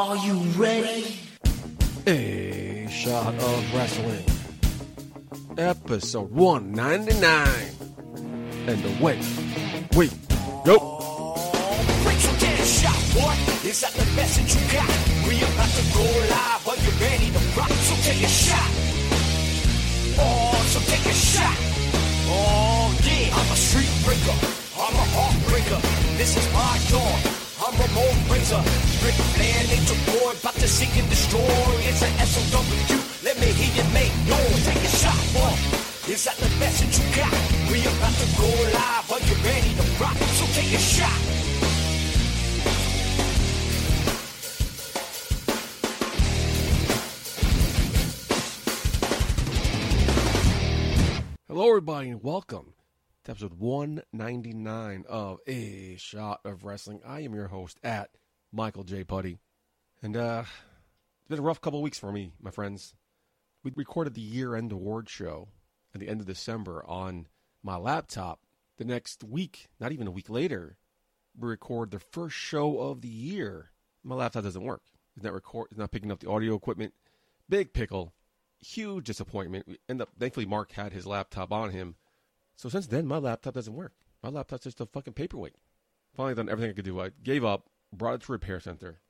Are 0.00 0.16
you 0.16 0.32
ready? 0.56 1.20
A 2.06 2.88
shot 2.90 3.34
of 3.34 3.74
wrestling. 3.74 4.24
Episode 5.58 6.30
199. 6.30 7.46
And 8.66 8.80
away 8.96 9.20
we 9.94 10.08
go. 10.64 10.78
Break 12.00 12.16
your 12.24 12.36
damn 12.40 12.64
shot, 12.64 12.96
boy. 13.12 13.36
Is 13.68 13.82
that 13.82 13.92
the 13.92 14.06
message 14.16 14.56
you 14.56 14.64
got? 14.72 14.88
We 15.28 15.36
about 15.36 15.68
to 15.68 15.84
go 15.92 16.04
live. 16.32 16.64
Are 16.66 16.80
you 16.80 16.92
ready 16.96 17.28
to 17.28 17.60
rock? 17.60 17.68
So 17.68 17.94
take 18.00 18.24
a 18.24 18.28
shot. 18.28 18.70
Oh, 20.16 20.56
so 20.72 20.80
take 20.88 21.04
a 21.04 21.12
shot. 21.12 21.56
Oh, 22.24 22.88
yeah. 23.04 23.36
I'm 23.36 23.52
a 23.52 23.54
street 23.54 23.92
breaker. 24.06 24.32
I'm 24.80 24.96
a 24.96 25.06
heartbreaker. 25.12 25.80
This 26.16 26.38
is 26.38 26.46
my 26.54 26.80
dawn. 26.88 27.39
I'm 27.70 27.94
mold 27.94 28.16
razor. 28.28 28.62
Ric 29.06 29.14
Flair, 29.14 29.62
Nature 29.70 30.00
Boy, 30.10 30.32
about 30.32 30.54
to 30.54 30.66
seek 30.66 30.90
and 30.98 31.08
destroy. 31.08 31.38
It's 31.86 32.02
an 32.02 32.10
SOW. 32.26 32.66
Let 33.22 33.38
me 33.38 33.46
hear 33.46 33.70
you 33.78 33.86
make 33.94 34.10
noise. 34.26 34.66
Take 34.66 34.82
a 34.82 34.88
shot, 34.88 35.14
boy. 35.32 35.54
Is 36.10 36.24
that 36.24 36.36
the 36.38 36.50
message 36.58 36.98
you 36.98 37.06
got? 37.14 37.30
We 37.70 37.80
about 37.86 38.14
to 38.18 38.26
go 38.34 38.50
live. 38.74 39.12
Are 39.12 39.22
you 39.22 39.36
ready 39.46 39.70
to 39.78 40.02
rock? 40.02 40.16
So 40.34 40.46
take 40.46 40.74
a 40.74 40.78
shot. 40.78 41.20
Hello, 51.46 51.68
everybody, 51.68 52.10
and 52.10 52.22
welcome 52.22 52.72
episode 53.28 53.54
199 53.54 55.04
of 55.08 55.38
A 55.46 55.96
Shot 55.96 56.40
of 56.44 56.64
Wrestling. 56.64 57.00
I 57.06 57.20
am 57.20 57.34
your 57.34 57.48
host 57.48 57.78
at 57.84 58.10
Michael 58.50 58.82
J. 58.82 59.04
Putty. 59.04 59.38
And 60.02 60.16
uh, 60.16 60.44
it's 61.20 61.28
been 61.28 61.38
a 61.38 61.42
rough 61.42 61.60
couple 61.60 61.82
weeks 61.82 61.98
for 61.98 62.10
me, 62.10 62.32
my 62.40 62.50
friends. 62.50 62.94
We 63.62 63.72
recorded 63.76 64.14
the 64.14 64.20
year 64.20 64.56
end 64.56 64.72
award 64.72 65.08
show 65.08 65.48
at 65.94 66.00
the 66.00 66.08
end 66.08 66.20
of 66.20 66.26
December 66.26 66.82
on 66.86 67.26
my 67.62 67.76
laptop. 67.76 68.40
The 68.78 68.84
next 68.84 69.22
week, 69.22 69.68
not 69.78 69.92
even 69.92 70.06
a 70.06 70.12
week 70.12 70.30
later, 70.30 70.78
we 71.38 71.48
record 71.48 71.90
the 71.90 72.00
first 72.00 72.34
show 72.34 72.78
of 72.78 73.02
the 73.02 73.08
year. 73.08 73.70
My 74.02 74.14
laptop 74.14 74.44
doesn't 74.44 74.64
work. 74.64 74.82
It's 75.14 75.24
not 75.24 75.34
record. 75.34 75.68
It's 75.70 75.78
not 75.78 75.90
picking 75.90 76.10
up 76.10 76.20
the 76.20 76.30
audio 76.30 76.54
equipment. 76.54 76.94
Big 77.48 77.74
pickle. 77.74 78.14
Huge 78.60 79.04
disappointment. 79.04 79.66
We 79.68 79.78
end 79.88 80.00
up. 80.00 80.08
Thankfully, 80.18 80.46
Mark 80.46 80.72
had 80.72 80.92
his 80.92 81.06
laptop 81.06 81.52
on 81.52 81.70
him. 81.70 81.96
So 82.60 82.68
since 82.68 82.88
then, 82.88 83.06
my 83.06 83.16
laptop 83.16 83.54
doesn't 83.54 83.74
work. 83.74 83.94
My 84.22 84.28
laptop's 84.28 84.64
just 84.64 84.82
a 84.82 84.86
fucking 84.86 85.14
paperweight. 85.14 85.54
Finally 86.14 86.34
done 86.34 86.50
everything 86.50 86.70
I 86.70 86.74
could 86.74 86.84
do. 86.84 87.00
I 87.00 87.08
gave 87.22 87.42
up. 87.42 87.70
Brought 87.90 88.16
it 88.16 88.20
to 88.20 88.32
a 88.32 88.34
repair 88.34 88.60
center. 88.60 89.00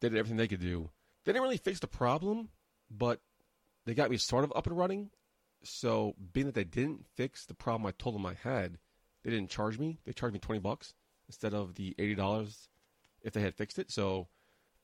Did 0.00 0.14
everything 0.14 0.36
they 0.36 0.46
could 0.46 0.60
do. 0.60 0.90
They 1.24 1.32
didn't 1.32 1.44
really 1.44 1.56
fix 1.56 1.80
the 1.80 1.86
problem, 1.86 2.50
but 2.90 3.22
they 3.86 3.94
got 3.94 4.10
me 4.10 4.18
sort 4.18 4.44
of 4.44 4.52
up 4.54 4.66
and 4.66 4.76
running. 4.76 5.08
So 5.62 6.16
being 6.34 6.44
that 6.48 6.54
they 6.54 6.64
didn't 6.64 7.06
fix 7.14 7.46
the 7.46 7.54
problem 7.54 7.86
I 7.86 7.92
told 7.92 8.14
them 8.14 8.26
I 8.26 8.34
had, 8.34 8.76
they 9.24 9.30
didn't 9.30 9.48
charge 9.48 9.78
me. 9.78 10.00
They 10.04 10.12
charged 10.12 10.34
me 10.34 10.40
twenty 10.40 10.60
bucks 10.60 10.92
instead 11.28 11.54
of 11.54 11.76
the 11.76 11.94
eighty 11.98 12.14
dollars 12.14 12.68
if 13.22 13.32
they 13.32 13.40
had 13.40 13.54
fixed 13.54 13.78
it. 13.78 13.90
So 13.90 14.28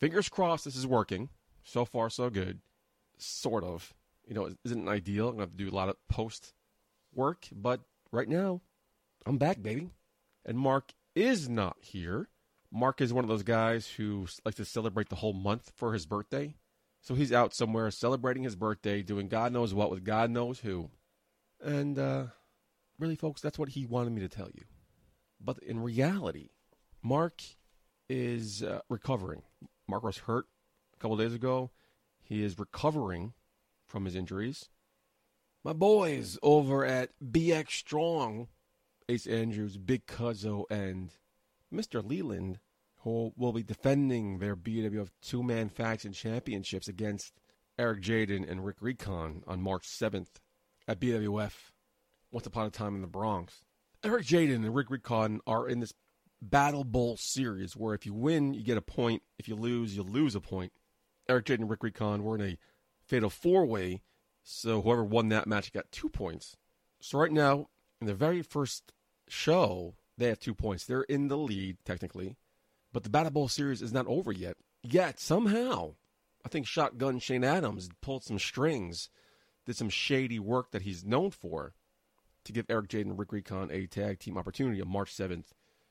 fingers 0.01 0.31
crossed 0.31 0.65
this 0.65 0.77
is 0.77 0.87
working. 0.87 1.29
So 1.63 1.85
far 1.85 2.09
so 2.09 2.31
good. 2.31 2.61
Sort 3.19 3.65
of. 3.65 3.93
You 4.27 4.35
know, 4.35 4.47
it 4.47 4.57
isn't 4.65 4.89
ideal. 4.89 5.29
I'm 5.29 5.35
gonna 5.35 5.43
have 5.43 5.51
to 5.51 5.59
do 5.59 5.69
a 5.69 5.77
lot 5.77 5.91
of 5.91 5.97
post 6.09 6.55
work, 7.15 7.49
but 7.53 7.81
right 8.15 8.29
now, 8.29 8.61
I'm 9.27 9.39
back, 9.39 9.63
baby. 9.63 9.91
And 10.47 10.59
Mark 10.59 10.93
is 11.15 11.49
not 11.49 11.77
here. 11.81 12.29
Mark 12.71 13.01
is 13.01 13.13
one 13.13 13.25
of 13.25 13.29
those 13.29 13.43
guys 13.43 13.87
who 13.89 14.27
likes 14.45 14.57
to 14.57 14.65
celebrate 14.65 15.09
the 15.09 15.17
whole 15.17 15.33
month 15.33 15.73
for 15.77 15.93
his 15.93 16.07
birthday. 16.07 16.55
So 17.01 17.15
he's 17.15 17.33
out 17.33 17.55
somewhere 17.55 17.91
celebrating 17.91 18.45
his 18.45 18.57
birthday, 18.57 19.03
doing 19.03 19.29
God 19.29 19.53
knows 19.53 19.75
what 19.75 19.91
with 19.91 20.05
God 20.05 20.31
knows 20.31 20.61
who. 20.61 20.91
And 21.63 21.99
uh, 21.99 22.27
really, 22.99 23.17
folks, 23.17 23.41
that's 23.41 23.59
what 23.59 23.71
he 23.71 23.87
wanted 23.87 24.13
me 24.13 24.21
to 24.23 24.29
tell 24.29 24.49
you. 24.55 24.65
But 25.41 25.59
in 25.59 25.83
reality, 25.83 26.51
Mark 27.03 27.43
is 28.09 28.63
uh, 28.63 28.81
recovering. 28.89 29.43
Mark 29.87 30.03
was 30.03 30.19
hurt 30.19 30.47
a 30.95 30.99
couple 30.99 31.17
days 31.17 31.35
ago. 31.35 31.71
He 32.23 32.43
is 32.43 32.59
recovering 32.59 33.35
from 33.87 34.07
his 34.07 34.17
injuries. 34.17 34.71
My 35.67 35.73
boys 35.73 36.39
over 36.43 36.85
at 36.85 37.13
BX 37.25 37.71
Strong, 37.71 38.49
Ace 39.09 39.27
Andrews, 39.27 39.79
Big 39.79 40.05
Cuzzo, 40.05 40.65
and 40.71 41.11
Mr. 41.73 42.07
Leland, 42.07 42.59
who 42.99 43.33
will 43.35 43.55
be 43.55 43.63
defending 43.63 44.41
their 44.41 44.57
BWF 44.57 45.09
two 45.23 45.43
man 45.43 45.71
faction 45.71 46.13
championships 46.13 46.87
against 46.87 47.33
Eric 47.79 48.03
Jaden 48.03 48.47
and 48.49 48.63
Rick 48.63 48.77
Recon 48.83 49.43
on 49.47 49.63
March 49.63 49.89
7th 49.89 50.37
at 50.87 51.01
BWF 51.01 51.53
Once 52.31 52.47
Upon 52.47 52.67
a 52.67 52.71
Time 52.71 52.95
in 52.95 53.01
the 53.01 53.07
Bronx. 53.07 53.65
Eric 54.05 54.27
Jaden 54.27 54.57
and 54.57 54.75
Rick 54.75 54.91
Recon 54.91 55.41
are 55.47 55.67
in 55.67 55.81
this 55.81 55.95
Battle 56.43 56.85
Bowl 56.85 57.17
series 57.17 57.75
where 57.75 57.95
if 57.95 58.05
you 58.05 58.13
win, 58.13 58.53
you 58.53 58.63
get 58.63 58.77
a 58.77 58.83
point. 58.83 59.23
If 59.39 59.49
you 59.49 59.55
lose, 59.57 59.97
you 59.97 60.03
lose 60.03 60.35
a 60.35 60.43
point. 60.43 60.73
Eric 61.27 61.47
Jaden 61.47 61.61
and 61.61 61.71
Rick 61.71 61.83
Recon 61.83 62.23
were 62.23 62.35
in 62.35 62.43
a 62.43 62.59
fatal 63.07 63.31
four 63.31 63.65
way 63.65 64.03
so 64.45 64.83
whoever 64.83 65.03
won 65.03 65.31
that 65.31 65.47
match 65.47 65.73
got 65.73 65.91
two 65.91 66.09
points. 66.09 66.57
So 67.01 67.19
right 67.19 67.33
now, 67.33 67.69
in 68.01 68.07
the 68.07 68.15
very 68.15 68.43
first 68.43 68.93
show, 69.27 69.95
they 70.19 70.29
have 70.29 70.39
two 70.39 70.55
points. 70.55 70.85
They're 70.85 71.03
in 71.03 71.29
the 71.29 71.39
lead, 71.39 71.79
technically. 71.85 72.37
But 72.93 73.03
the 73.03 73.11
Battle 73.11 73.33
Bowl 73.33 73.49
series 73.49 73.83
is 73.83 73.93
not 73.93 74.07
over 74.07 74.31
yet. 74.31 74.57
Yet, 74.83 75.19
somehow, 75.19 75.95
I 76.45 76.49
think 76.51 76.67
Shotgun 76.67 77.19
Shane 77.19 77.43
Adams 77.43 77.89
pulled 78.03 78.23
some 78.23 78.39
strings, 78.39 79.09
did 79.65 79.77
some 79.77 79.89
shady 79.89 80.39
work 80.39 80.71
that 80.71 80.83
he's 80.83 81.05
known 81.05 81.31
for 81.31 81.73
to 82.45 82.53
give 82.53 82.67
Eric 82.69 82.89
Jaden 82.89 83.03
and 83.03 83.19
Rick 83.19 83.33
Recon 83.33 83.71
a 83.73 83.87
tag 83.87 84.21
team 84.21 84.37
opportunity 84.37 84.81
on 84.83 84.89
March 84.89 85.13
7th 85.13 85.47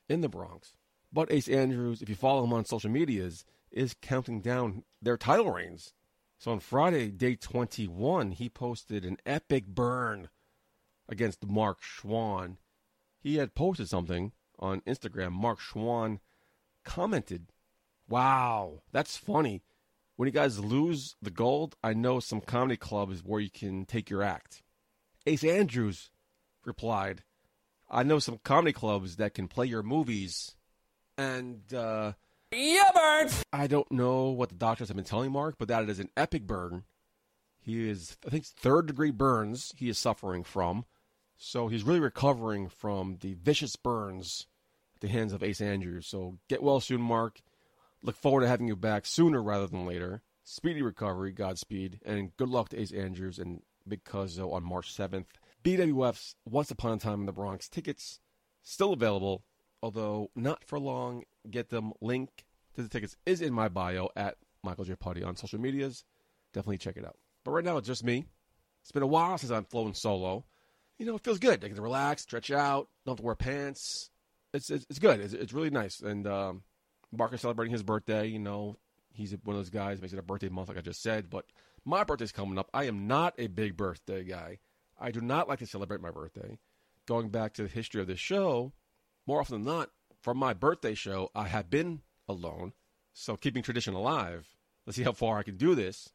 in 0.08 0.22
the 0.22 0.30
Bronx. 0.30 0.76
But 1.12 1.32
Ace 1.32 1.50
Andrews, 1.50 2.04
if 2.04 2.10
you 2.10 2.16
follow 2.16 2.44
him 2.44 2.54
on 2.54 2.66
social 2.66 2.92
medias, 2.92 3.46
is 3.72 3.96
counting 4.00 4.42
down 4.42 4.84
their 5.02 5.18
title 5.18 5.52
reigns 5.52 5.94
so 6.44 6.52
on 6.52 6.60
Friday, 6.60 7.10
day 7.10 7.38
21, 7.38 8.32
he 8.32 8.50
posted 8.50 9.06
an 9.06 9.16
epic 9.26 9.66
burn 9.66 10.28
against 11.08 11.48
Mark 11.48 11.82
Schwann. 11.82 12.58
He 13.22 13.38
had 13.38 13.56
posted 13.56 13.88
something 13.88 14.34
on 14.60 14.82
Instagram. 14.82 15.32
Mark 15.32 15.62
Schwann 15.62 16.20
commented, 16.84 17.46
Wow, 18.10 18.82
that's 18.92 19.16
funny. 19.16 19.64
When 20.18 20.28
you 20.28 20.34
guys 20.34 20.60
lose 20.60 21.16
the 21.22 21.32
gold, 21.32 21.78
I 21.82 21.94
know 21.94 22.20
some 22.20 22.42
comedy 22.42 22.76
clubs 22.76 23.24
where 23.24 23.40
you 23.40 23.50
can 23.50 23.86
take 23.86 24.10
your 24.10 24.22
act. 24.22 24.64
Ace 25.26 25.46
Andrews 25.46 26.12
replied, 26.66 27.24
I 27.90 28.04
know 28.04 28.20
some 28.20 28.38
comedy 28.44 28.74
clubs 28.74 29.16
that 29.16 29.34
can 29.34 29.48
play 29.48 29.68
your 29.68 29.82
movies. 29.82 30.58
And 31.18 31.74
uh, 31.74 32.14
Yeah, 32.56 32.92
bird. 32.94 33.32
I 33.52 33.68
don't 33.68 33.92
know 33.92 34.30
what 34.30 34.50
the 34.50 34.56
doctors 34.56 34.88
have 34.90 34.98
been 34.98 35.06
telling 35.06 35.32
Mark, 35.32 35.56
but 35.58 35.68
that 35.68 35.84
it 35.84 35.90
is 35.90 36.00
an 36.00 36.10
epic 36.16 36.46
burn. 36.46 36.84
He 37.60 37.90
is, 37.90 38.18
I 38.26 38.30
think, 38.30 38.46
third 38.46 38.88
degree 38.88 39.12
burns 39.12 39.74
he 39.78 39.90
is 39.90 39.98
suffering 39.98 40.44
from. 40.44 40.86
So 41.38 41.68
he's 41.68 41.84
really 41.84 42.00
recovering 42.00 42.70
from 42.70 43.18
the 43.22 43.34
vicious 43.34 43.76
burns 43.76 44.48
at 44.96 45.02
the 45.02 45.08
hands 45.08 45.34
of 45.34 45.44
Ace 45.44 45.62
Andrews. 45.62 46.08
So 46.08 46.38
get 46.48 46.64
well 46.64 46.80
soon, 46.80 47.02
Mark. 47.02 47.42
Look 48.02 48.16
forward 48.16 48.42
to 48.42 48.48
having 48.48 48.68
you 48.68 48.76
back 48.76 49.06
sooner 49.06 49.42
rather 49.42 49.68
than 49.68 49.86
later. 49.86 50.22
Speedy 50.44 50.82
recovery, 50.82 51.32
Godspeed, 51.32 52.02
and 52.06 52.36
good 52.36 52.50
luck 52.50 52.70
to 52.70 52.80
Ace 52.80 52.92
Andrews 52.92 53.40
and 53.40 53.62
Big 53.88 54.04
Cuzzo 54.04 54.52
on 54.52 54.64
March 54.64 54.94
7th. 54.94 55.26
BWF's 55.64 56.36
Once 56.46 56.70
Upon 56.70 56.94
a 56.94 56.98
Time 56.98 57.22
in 57.22 57.26
the 57.26 57.32
Bronx 57.32 57.70
tickets 57.70 58.20
still 58.62 58.92
available, 58.92 59.44
although 59.82 60.30
not 60.36 60.66
for 60.66 60.80
long. 60.80 61.24
Get 61.50 61.70
them. 61.70 61.94
Link 62.02 62.46
to 62.76 62.84
the 62.84 62.90
tickets 62.90 63.16
is 63.26 63.42
in 63.42 63.54
my 63.54 63.68
bio 63.68 64.10
at 64.16 64.38
Michael 64.64 64.86
J. 64.86 64.96
Putty 64.96 65.24
on 65.24 65.36
social 65.36 65.60
medias. 65.60 66.04
Definitely 66.54 66.78
check 66.78 66.98
it 66.98 67.06
out. 67.06 67.18
But 67.44 67.52
right 67.52 67.66
now, 67.66 67.78
it's 67.78 67.88
just 67.88 68.04
me. 68.04 68.26
It's 68.82 68.92
been 68.92 69.04
a 69.04 69.08
while 69.08 69.38
since 69.38 69.52
I'm 69.52 69.66
flown 69.66 69.94
solo. 69.94 70.46
You 70.98 71.06
know, 71.06 71.16
it 71.16 71.24
feels 71.24 71.40
good. 71.40 71.64
I 71.64 71.68
get 71.68 71.76
to 71.76 71.82
relax, 71.82 72.24
stretch 72.24 72.52
out, 72.52 72.88
don't 73.06 73.14
have 73.14 73.18
to 73.18 73.24
wear 73.24 73.36
pants. 73.36 74.10
It's 74.54 74.70
it's, 74.70 74.86
it's 74.90 75.00
good. 75.00 75.20
It's, 75.20 75.34
it's 75.34 75.54
really 75.54 75.70
nice. 75.70 76.00
And 76.00 76.28
um, 76.28 76.64
Mark 77.12 77.34
is 77.34 77.42
celebrating 77.42 77.72
his 77.72 77.84
birthday. 77.84 78.28
You 78.28 78.40
know, 78.40 78.78
he's 79.14 79.36
one 79.44 79.56
of 79.56 79.60
those 79.60 79.70
guys 79.70 80.02
makes 80.02 80.14
it 80.14 80.20
a 80.20 80.24
birthday 80.24 80.50
month, 80.50 80.70
like 80.70 80.78
I 80.78 80.82
just 80.82 81.02
said. 81.02 81.30
But 81.30 81.46
my 81.86 82.04
birthday's 82.04 82.32
coming 82.32 82.58
up. 82.58 82.70
I 82.74 82.86
am 82.86 83.08
not 83.08 83.34
a 83.38 83.48
big 83.48 83.76
birthday 83.76 84.24
guy. 84.24 84.60
I 85.00 85.12
do 85.12 85.22
not 85.22 85.48
like 85.50 85.60
to 85.60 85.66
celebrate 85.66 86.02
my 86.02 86.12
birthday. 86.12 86.60
Going 87.08 87.30
back 87.30 87.54
to 87.54 87.64
the 87.64 87.70
history 87.70 88.02
of 88.02 88.08
this 88.08 88.20
show, 88.20 88.72
more 89.26 89.42
often 89.42 89.64
than 89.64 89.74
not, 89.74 89.90
for 90.24 90.34
my 90.34 90.54
birthday 90.54 90.96
show, 90.96 91.30
I 91.36 91.50
have 91.50 91.70
been 91.70 92.02
alone. 92.30 92.72
So 93.12 93.36
keeping 93.36 93.62
tradition 93.62 93.94
alive. 93.94 94.48
Let's 94.88 94.98
see 94.98 95.04
how 95.04 95.12
far 95.12 95.38
I 95.38 95.44
can 95.44 95.58
do 95.58 95.76
this. 95.76 96.10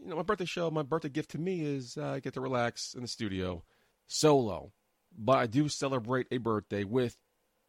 You 0.00 0.08
know, 0.08 0.16
my 0.16 0.22
birthday 0.22 0.44
show, 0.44 0.70
my 0.70 0.82
birthday 0.82 1.08
gift 1.08 1.30
to 1.32 1.38
me 1.38 1.62
is 1.62 1.98
uh, 1.98 2.12
I 2.12 2.20
get 2.20 2.34
to 2.34 2.40
relax 2.40 2.94
in 2.94 3.02
the 3.02 3.08
studio 3.08 3.64
solo. 4.06 4.72
But 5.16 5.38
I 5.38 5.46
do 5.46 5.68
celebrate 5.68 6.28
a 6.30 6.38
birthday 6.38 6.84
with 6.84 7.18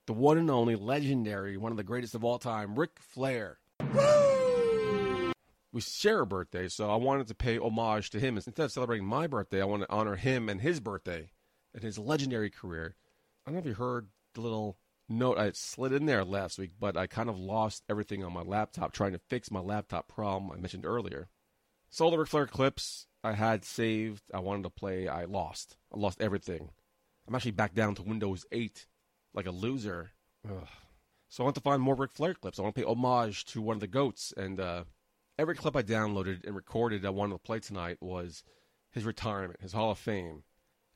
the 0.06 0.14
one 0.14 0.38
and 0.38 0.52
only 0.52 0.76
legendary, 0.76 1.58
one 1.58 1.72
of 1.72 1.78
the 1.78 1.84
greatest 1.84 2.14
of 2.14 2.24
all 2.24 2.38
time, 2.38 2.78
Ric 2.78 2.92
Flair. 3.00 3.58
we 5.72 5.82
share 5.82 6.22
a 6.22 6.28
birthday, 6.28 6.68
so 6.68 6.90
I 6.90 6.98
wanted 6.98 7.28
to 7.28 7.36
pay 7.36 7.58
homage 7.58 8.12
to 8.12 8.20
him. 8.20 8.36
Instead 8.36 8.60
of 8.60 8.72
celebrating 8.72 9.08
my 9.08 9.26
birthday, 9.26 9.62
I 9.62 9.66
want 9.66 9.84
to 9.84 9.92
honor 9.92 10.16
him 10.16 10.50
and 10.50 10.62
his 10.62 10.80
birthday 10.80 11.32
and 11.74 11.84
his 11.84 11.98
legendary 11.98 12.52
career. 12.52 12.96
I 13.46 13.50
don't 13.50 13.56
know 13.56 13.60
if 13.60 13.66
you 13.66 13.74
heard 13.74 14.10
the 14.36 14.42
little 14.42 14.78
note 15.10 15.38
I 15.38 15.52
slid 15.52 15.94
in 15.94 16.06
there 16.06 16.24
last 16.24 16.58
week, 16.58 16.72
but 16.80 16.96
I 16.96 17.08
kind 17.08 17.30
of 17.30 17.38
lost 17.38 17.84
everything 17.90 18.24
on 18.24 18.34
my 18.34 18.42
laptop 18.42 18.94
trying 18.94 19.14
to 19.14 19.20
fix 19.20 19.52
my 19.52 19.60
laptop 19.60 20.08
problem 20.08 20.52
I 20.52 20.58
mentioned 20.58 20.86
earlier. 20.86 21.30
So 21.90 22.06
all 22.06 22.12
the 22.12 22.20
Ric 22.20 22.30
Flair 22.30 22.46
clips 22.46 23.08
I 23.24 23.34
had 23.34 23.66
saved, 23.66 24.24
I 24.34 24.40
wanted 24.40 24.64
to 24.64 24.70
play, 24.70 25.08
I 25.08 25.26
lost. 25.26 25.78
I 25.94 26.00
lost 26.00 26.22
everything. 26.22 26.70
I'm 27.28 27.36
actually 27.36 27.52
back 27.52 27.74
down 27.74 27.96
to 27.96 28.04
Windows 28.04 28.46
8 28.52 28.86
like 29.34 29.48
a 29.48 29.52
loser. 29.52 30.12
Ugh. 30.48 30.68
So 31.30 31.44
I 31.44 31.46
want 31.46 31.56
to 31.56 31.62
find 31.62 31.82
more 31.82 31.96
Ric 31.96 32.12
Flair 32.12 32.34
clips. 32.34 32.58
I 32.58 32.64
want 32.64 32.76
to 32.76 32.82
pay 32.82 32.88
homage 32.88 33.46
to 33.46 33.62
one 33.62 33.76
of 33.76 33.82
the 33.82 33.88
goats. 33.88 34.34
And 34.36 34.60
uh, 34.60 34.86
every 35.38 35.56
clip 35.56 35.76
I 35.76 35.84
downloaded 35.84 36.46
and 36.46 36.56
recorded 36.56 37.06
I 37.06 37.10
wanted 37.10 37.34
to 37.34 37.40
play 37.40 37.60
tonight 37.60 37.98
was 38.02 38.44
his 38.92 39.06
retirement, 39.06 39.62
his 39.62 39.74
Hall 39.74 39.92
of 39.92 40.00
Fame. 40.00 40.44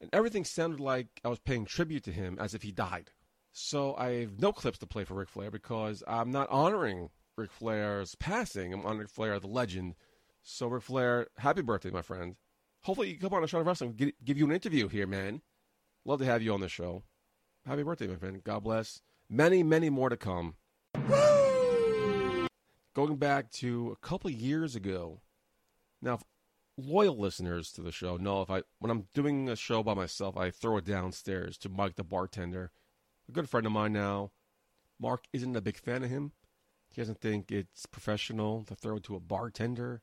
And 0.01 0.10
everything 0.12 0.44
sounded 0.44 0.80
like 0.80 1.07
I 1.24 1.30
was 1.30 1.39
paying 1.39 1.65
tribute 1.65 2.04
to 2.06 2.12
him 2.12 2.38
as 2.39 2.54
if 2.54 2.63
he 2.63 2.71
died. 2.71 3.12
So 3.55 3.95
I 3.97 4.21
have 4.21 4.41
no 4.41 4.51
clips 4.51 4.79
to 4.79 4.88
play 4.88 5.03
for 5.03 5.13
Ric 5.13 5.29
Flair 5.29 5.51
because 5.51 6.03
I'm 6.07 6.31
not 6.31 6.50
honoring 6.50 7.11
Ric 7.38 7.51
Flair's 7.51 8.15
passing. 8.15 8.73
I'm 8.73 8.83
honoring 8.83 9.05
Flair, 9.05 9.39
the 9.39 9.45
legend. 9.45 9.94
So 10.41 10.65
Ric 10.67 10.81
Flair, 10.81 11.27
happy 11.38 11.61
birthday, 11.61 11.91
my 11.91 12.01
friend. 12.01 12.35
Hopefully 12.81 13.11
you 13.11 13.19
come 13.19 13.31
on 13.31 13.44
a 13.44 13.47
show 13.47 13.59
of 13.59 13.67
wrestling, 13.67 13.94
get, 13.94 14.25
give 14.25 14.39
you 14.39 14.45
an 14.45 14.51
interview 14.51 14.88
here, 14.88 15.05
man. 15.05 15.41
Love 16.03 16.17
to 16.19 16.25
have 16.25 16.41
you 16.41 16.51
on 16.51 16.61
the 16.61 16.67
show. 16.67 17.03
Happy 17.63 17.83
birthday, 17.83 18.07
my 18.07 18.15
friend. 18.15 18.44
God 18.44 18.63
bless. 18.63 19.01
Many, 19.29 19.61
many 19.61 19.91
more 19.91 20.09
to 20.09 20.17
come. 20.17 20.55
Going 22.95 23.17
back 23.17 23.51
to 23.51 23.91
a 23.91 24.05
couple 24.05 24.31
years 24.31 24.75
ago. 24.75 25.21
Now, 26.01 26.19
loyal 26.75 27.17
listeners 27.17 27.71
to 27.73 27.81
the 27.81 27.91
show 27.91 28.17
know 28.17 28.41
if 28.41 28.50
I 28.50 28.63
when 28.79 28.89
I'm 28.89 29.05
doing 29.13 29.47
a 29.47 29.55
show 29.55 29.83
by 29.83 29.94
myself, 29.94 30.35
I 30.38 30.50
throw 30.50 30.77
it 30.77 30.85
downstairs 30.85 31.55
to 31.59 31.69
Mike 31.69 31.95
the 31.95 32.03
bartender, 32.03 32.71
good 33.33 33.50
friend 33.50 33.65
of 33.65 33.71
mine 33.71 33.94
now. 33.94 34.31
Mark 35.00 35.25
isn't 35.33 35.56
a 35.56 35.62
big 35.62 35.77
fan 35.77 36.03
of 36.03 36.09
him. 36.09 36.31
He 36.89 37.01
doesn't 37.01 37.19
think 37.19 37.51
it's 37.51 37.85
professional 37.85 38.63
to 38.65 38.75
throw 38.75 39.00
to 39.00 39.15
a 39.15 39.19
bartender. 39.19 40.01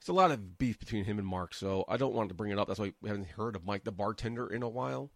There's 0.00 0.08
a 0.08 0.12
lot 0.12 0.30
of 0.30 0.58
beef 0.58 0.78
between 0.78 1.04
him 1.04 1.18
and 1.18 1.26
Mark, 1.26 1.54
so 1.54 1.84
I 1.88 1.96
don't 1.96 2.14
want 2.14 2.30
to 2.30 2.34
bring 2.34 2.50
it 2.50 2.58
up. 2.58 2.68
That's 2.68 2.80
why 2.80 2.92
we 3.00 3.08
haven't 3.08 3.28
heard 3.28 3.54
of 3.54 3.64
Mike 3.64 3.84
the 3.84 3.92
bartender 3.92 4.46
in 4.46 4.62
a 4.62 4.68
while. 4.68 5.10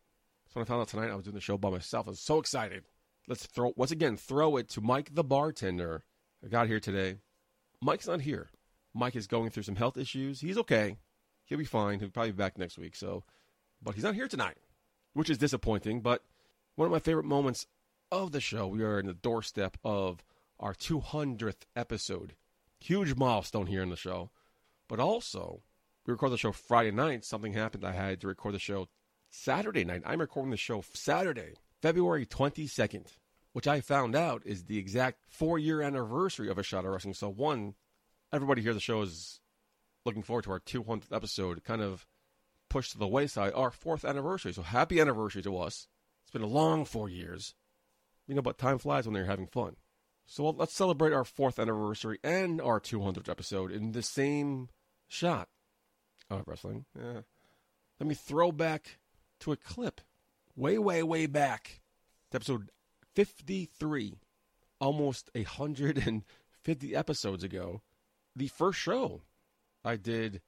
So 0.47 0.53
when 0.55 0.63
I 0.63 0.69
found 0.69 0.83
out 0.83 0.89
tonight 0.89 1.11
I 1.11 1.15
was 1.15 1.25
doing 1.25 1.35
the 1.35 1.41
show 1.41 1.59
by 1.59 1.71
myself, 1.71 2.07
I 2.07 2.11
was 2.11 2.21
so 2.21 2.39
excited. 2.39 2.85
Let's 3.27 3.47
throw 3.47 3.73
once 3.77 3.91
again 3.91 4.17
throw 4.17 4.57
it 4.57 4.69
to 4.71 4.81
Mike 4.81 5.15
the 5.15 5.25
bartender. 5.25 6.05
I 6.45 6.49
got 6.49 6.69
here 6.69 6.81
today. 6.81 7.17
Mike's 7.81 8.07
not 8.07 8.21
here. 8.21 8.51
Mike 8.93 9.17
is 9.17 9.27
going 9.27 9.51
through 9.51 9.63
some 9.65 9.77
health 9.77 9.97
issues. 9.97 10.41
He's 10.41 10.59
okay. 10.59 10.99
He'll 11.47 11.59
be 11.59 11.65
fine. 11.65 11.99
He'll 11.99 12.11
probably 12.11 12.33
be 12.33 12.37
back 12.37 12.59
next 12.59 12.79
week. 12.79 12.95
So, 12.95 13.25
but 13.83 13.95
he's 13.95 14.05
not 14.05 14.15
here 14.15 14.29
tonight, 14.29 14.59
which 15.15 15.31
is 15.31 15.39
disappointing. 15.39 16.03
But 16.03 16.23
one 16.77 16.87
of 16.87 16.93
my 16.93 16.99
favorite 16.99 17.25
moments 17.25 17.67
of 18.11 18.33
the 18.33 18.41
show, 18.41 18.67
we 18.67 18.83
are 18.83 18.99
in 18.99 19.07
the 19.07 19.15
doorstep 19.15 19.77
of 19.85 20.25
our 20.59 20.75
200th 20.75 21.63
episode. 21.77 22.35
Huge 22.81 23.15
milestone 23.17 23.67
here 23.67 23.83
in 23.83 23.91
the 23.91 23.97
show. 23.97 24.31
But 24.89 25.01
also, 25.01 25.63
we 26.07 26.13
record 26.13 26.33
the 26.33 26.39
show 26.39 26.53
Friday 26.53 26.91
night. 26.91 27.25
Something 27.25 27.55
happened. 27.55 27.85
I 27.85 27.93
had 27.93 28.21
to 28.21 28.27
record 28.27 28.55
the 28.55 28.59
show 28.59 28.89
Saturday 29.31 29.85
night. 29.85 30.03
I'm 30.05 30.21
recording 30.21 30.51
the 30.51 30.57
show 30.57 30.85
Saturday, 30.93 31.55
February 31.81 32.27
22nd, 32.27 33.07
which 33.53 33.67
I 33.67 33.81
found 33.81 34.15
out 34.15 34.43
is 34.45 34.65
the 34.65 34.79
exact 34.79 35.21
four 35.29 35.59
year 35.59 35.81
anniversary 35.81 36.51
of 36.51 36.59
A 36.59 36.63
Shot 36.63 36.85
of 36.85 36.93
Wrestling. 36.93 37.15
So, 37.15 37.29
one, 37.29 37.75
everybody 38.33 38.63
here, 38.63 38.75
the 38.75 38.81
show 38.81 39.03
is 39.03 39.41
looking 40.05 40.23
forward 40.23 40.45
to 40.45 40.51
our 40.51 40.61
200th 40.61 41.13
episode, 41.13 41.65
kind 41.65 41.81
of 41.81 42.07
pushed 42.69 42.93
to 42.93 42.99
the 42.99 43.09
wayside, 43.09 43.53
our 43.55 43.71
fourth 43.71 44.05
anniversary. 44.05 44.53
So, 44.53 44.63
happy 44.63 45.01
anniversary 45.01 45.43
to 45.43 45.57
us. 45.59 45.89
Been 46.35 46.43
a 46.43 46.49
long 46.49 46.85
four 46.85 47.09
years. 47.09 47.55
You 48.27 48.35
know, 48.35 48.43
but 48.43 48.59
time 48.59 48.79
flies 48.79 49.07
when 49.07 49.15
they're 49.15 49.25
having 49.25 49.47
fun. 49.47 49.77
So, 50.27 50.51
let's 50.51 50.75
celebrate 50.75 51.13
our 51.13 51.25
fourth 51.25 51.61
anniversary 51.61 52.19
and 52.25 52.61
our 52.61 52.81
200th 52.81 53.29
episode 53.29 53.71
in 53.71 53.93
the 53.93 54.03
same 54.03 54.69
shot 55.07 55.49
of 56.29 56.43
wrestling. 56.49 56.87
Yeah. 56.99 57.21
Let 58.01 58.09
me 58.09 58.17
throw 58.17 58.51
back 58.51 58.99
to 59.41 59.53
a 59.53 59.57
clip 59.57 60.01
way, 60.57 60.77
way, 60.77 61.05
way 61.05 61.27
back 61.27 61.83
to 62.33 62.37
episode 62.37 62.71
53, 63.15 64.19
almost 64.81 65.31
150 65.35 66.97
episodes 66.97 67.45
ago. 67.45 67.81
The 68.35 68.49
first 68.49 68.81
show 68.81 69.21
I 69.85 69.95
did 69.95 70.41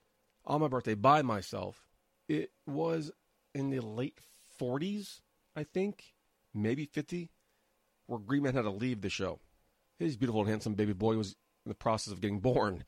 on 0.44 0.62
my 0.62 0.68
birthday 0.68 0.94
by 0.94 1.22
myself. 1.22 1.86
It 2.28 2.50
was 2.66 3.12
in 3.54 3.70
the 3.70 3.78
late 3.78 4.18
40s, 4.60 5.20
I 5.56 5.64
think, 5.64 6.12
maybe 6.54 6.84
50, 6.84 7.30
where 8.06 8.20
Green 8.20 8.42
Man 8.42 8.54
had 8.54 8.62
to 8.62 8.70
leave 8.70 9.00
the 9.00 9.08
show. 9.08 9.40
His 9.98 10.16
beautiful 10.16 10.42
and 10.42 10.50
handsome 10.50 10.74
baby 10.74 10.92
boy 10.92 11.16
was 11.16 11.34
in 11.64 11.70
the 11.70 11.74
process 11.74 12.12
of 12.12 12.20
getting 12.20 12.40
born, 12.40 12.84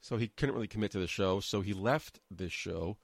so 0.00 0.16
he 0.16 0.28
couldn't 0.28 0.54
really 0.54 0.66
commit 0.66 0.90
to 0.90 0.98
the 0.98 1.06
show, 1.06 1.38
so 1.38 1.60
he 1.60 1.72
left 1.72 2.18
this 2.30 2.52
show. 2.52 2.96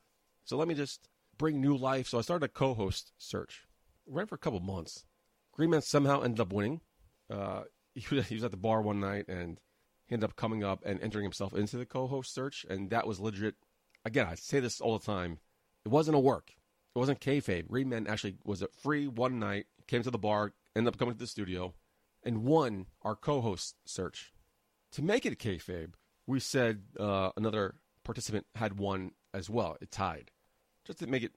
So 0.45 0.57
let 0.57 0.67
me 0.67 0.75
just 0.75 1.09
bring 1.39 1.61
new 1.61 1.77
life. 1.77 2.09
So 2.09 2.19
I 2.19 2.23
started 2.23 2.47
a 2.47 2.49
co-host 2.49 3.13
search. 3.17 3.67
Ran 4.07 4.27
for 4.27 4.35
a 4.35 4.39
couple 4.39 4.61
months. 4.61 5.05
Green 5.53 5.71
Man 5.71 5.83
somehow 5.83 6.23
ended 6.23 6.41
up 6.41 6.53
winning. 6.53 6.81
Uh, 7.31 7.63
he, 7.95 8.15
was, 8.15 8.27
he 8.29 8.35
was 8.35 8.45
at 8.45 8.51
the 8.51 8.57
bar 8.57 8.83
one 8.83 9.01
night 9.01 9.27
and 9.29 9.61
he 10.07 10.15
ended 10.15 10.29
up 10.29 10.37
coming 10.37 10.65
up 10.65 10.83
and 10.85 11.01
entering 11.01 11.25
himself 11.25 11.55
into 11.55 11.77
the 11.77 11.87
co-host 11.87 12.33
search, 12.33 12.65
and 12.69 12.91
that 12.91 13.07
was 13.07 13.21
legit. 13.21 13.55
Again, 14.05 14.27
I 14.29 14.35
say 14.35 14.61
this 14.61 14.81
all 14.81 14.99
the 14.99 15.05
time. 15.05 15.39
It 15.85 15.89
wasn't 15.89 16.17
a 16.17 16.21
work. 16.21 16.53
It 16.97 16.99
wasn't 16.99 17.21
kayfabe. 17.21 17.69
Green 17.69 17.91
Man 17.91 18.07
actually 18.07 18.37
was 18.43 18.63
a 18.63 18.69
free 18.69 19.07
one 19.07 19.39
night. 19.39 19.67
Came 19.87 20.03
to 20.03 20.11
the 20.11 20.17
bar, 20.17 20.55
ended 20.75 20.95
up 20.95 20.99
coming 20.99 21.13
to 21.13 21.19
the 21.19 21.27
studio, 21.27 21.75
and 22.25 22.43
won 22.43 22.87
our 23.03 23.15
co-host 23.15 23.77
search. 23.85 24.33
To 24.93 25.03
make 25.03 25.27
it 25.27 25.39
kayfabe, 25.39 25.93
we 26.27 26.41
said 26.41 26.85
uh, 26.99 27.33
another 27.37 27.75
participant 28.03 28.47
had 28.55 28.79
won 28.79 29.11
as 29.35 29.51
well. 29.51 29.77
It 29.83 29.91
tied 29.91 30.31
just 30.87 31.01
to 31.01 31.07
make 31.07 31.23
it 31.23 31.33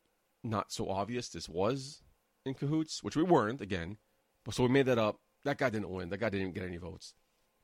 not 0.45 0.71
so 0.71 0.89
obvious 0.89 1.27
this 1.27 1.49
was 1.49 2.03
in 2.45 2.53
cahoots, 2.53 3.03
which 3.03 3.17
we 3.17 3.23
weren't 3.23 3.59
again. 3.59 3.97
But 4.45 4.53
so 4.53 4.63
we 4.63 4.69
made 4.69 4.85
that 4.85 4.97
up. 4.97 5.19
That 5.43 5.57
guy 5.57 5.69
didn't 5.69 5.89
win. 5.89 6.07
That 6.07 6.21
guy 6.21 6.29
didn't 6.29 6.53
get 6.53 6.63
any 6.63 6.77
votes. 6.77 7.15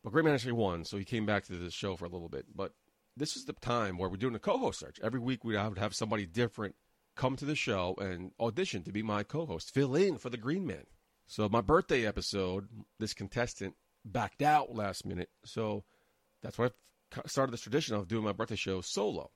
But 0.03 0.11
Green 0.11 0.25
Man 0.25 0.33
actually 0.33 0.51
won, 0.51 0.83
so 0.83 0.97
he 0.97 1.05
came 1.05 1.25
back 1.25 1.45
to 1.45 1.53
the 1.53 1.71
show 1.71 1.95
for 1.95 2.03
a 2.03 2.09
little 2.09 2.27
bit. 2.27 2.47
But 2.53 2.73
this 3.15 3.37
is 3.37 3.45
the 3.45 3.53
time 3.53 3.97
where 3.97 4.09
we're 4.09 4.17
doing 4.17 4.35
a 4.35 4.39
co-host 4.39 4.79
search. 4.79 4.99
Every 5.01 5.21
week 5.21 5.45
we 5.45 5.55
would 5.55 5.77
have 5.77 5.95
somebody 5.95 6.25
different 6.25 6.75
come 7.15 7.35
to 7.37 7.45
the 7.45 7.55
show 7.55 7.95
and 7.99 8.31
audition 8.39 8.83
to 8.83 8.91
be 8.91 9.03
my 9.03 9.23
co-host, 9.23 9.73
fill 9.73 9.95
in 9.95 10.17
for 10.17 10.29
the 10.29 10.37
Green 10.37 10.65
Man. 10.65 10.85
So 11.27 11.49
my 11.49 11.61
birthday 11.61 12.05
episode, 12.05 12.67
this 12.99 13.13
contestant 13.13 13.75
backed 14.03 14.41
out 14.41 14.75
last 14.75 15.05
minute, 15.05 15.29
so 15.43 15.83
that's 16.43 16.57
why 16.57 16.67
I 17.15 17.21
started 17.27 17.53
this 17.53 17.61
tradition 17.61 17.95
of 17.95 18.07
doing 18.07 18.23
my 18.23 18.31
birthday 18.31 18.55
show 18.55 18.81
solo. 18.81 19.31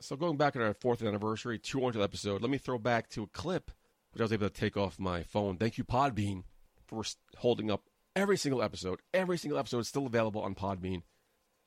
So 0.00 0.16
going 0.16 0.36
back 0.36 0.56
at 0.56 0.62
our 0.62 0.74
fourth 0.74 1.02
anniversary, 1.02 1.58
200th 1.58 2.02
episode, 2.02 2.40
let 2.40 2.50
me 2.50 2.58
throw 2.58 2.78
back 2.78 3.08
to 3.10 3.24
a 3.24 3.28
clip 3.28 3.70
which 4.12 4.20
I 4.20 4.24
was 4.24 4.32
able 4.32 4.48
to 4.48 4.52
take 4.52 4.76
off 4.76 4.98
my 4.98 5.22
phone. 5.22 5.56
Thank 5.56 5.78
you, 5.78 5.84
Podbean, 5.84 6.44
for 6.86 7.04
holding 7.36 7.70
up 7.70 7.84
every 8.16 8.36
single 8.36 8.62
episode. 8.62 9.00
Every 9.14 9.38
single 9.38 9.58
episode 9.58 9.80
is 9.80 9.88
still 9.88 10.06
available 10.06 10.42
on 10.42 10.54
Podbean. 10.54 11.02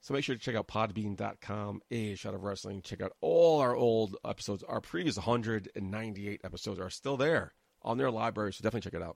So 0.04 0.14
make 0.14 0.26
sure 0.26 0.36
to 0.36 0.42
check 0.42 0.56
out 0.56 0.68
podbean.com, 0.68 1.82
a 1.90 2.16
shot 2.16 2.34
of 2.34 2.44
wrestling. 2.44 2.82
Check 2.82 3.02
out 3.02 3.14
all 3.22 3.62
our 3.62 3.74
old 3.74 4.18
episodes. 4.26 4.62
Our 4.62 4.82
previous 4.82 5.16
198 5.16 6.42
episodes 6.44 6.78
are 6.82 6.90
still 6.90 7.16
there 7.16 7.54
on 7.84 7.98
their 7.98 8.12
library, 8.12 8.52
so 8.52 8.62
definitely 8.64 8.82
check 8.92 9.00
it 9.00 9.02
out. 9.02 9.16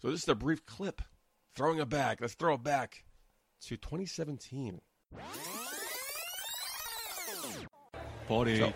So 0.00 0.10
this 0.10 0.22
is 0.22 0.28
a 0.30 0.34
brief 0.34 0.64
clip. 0.64 1.02
Throwing 1.54 1.80
it 1.80 1.90
back. 1.90 2.22
Let's 2.22 2.32
throw 2.32 2.54
it 2.54 2.62
back 2.62 3.04
to 3.66 3.76
2017. 3.76 4.80
Party. 8.26 8.58
So- 8.58 8.72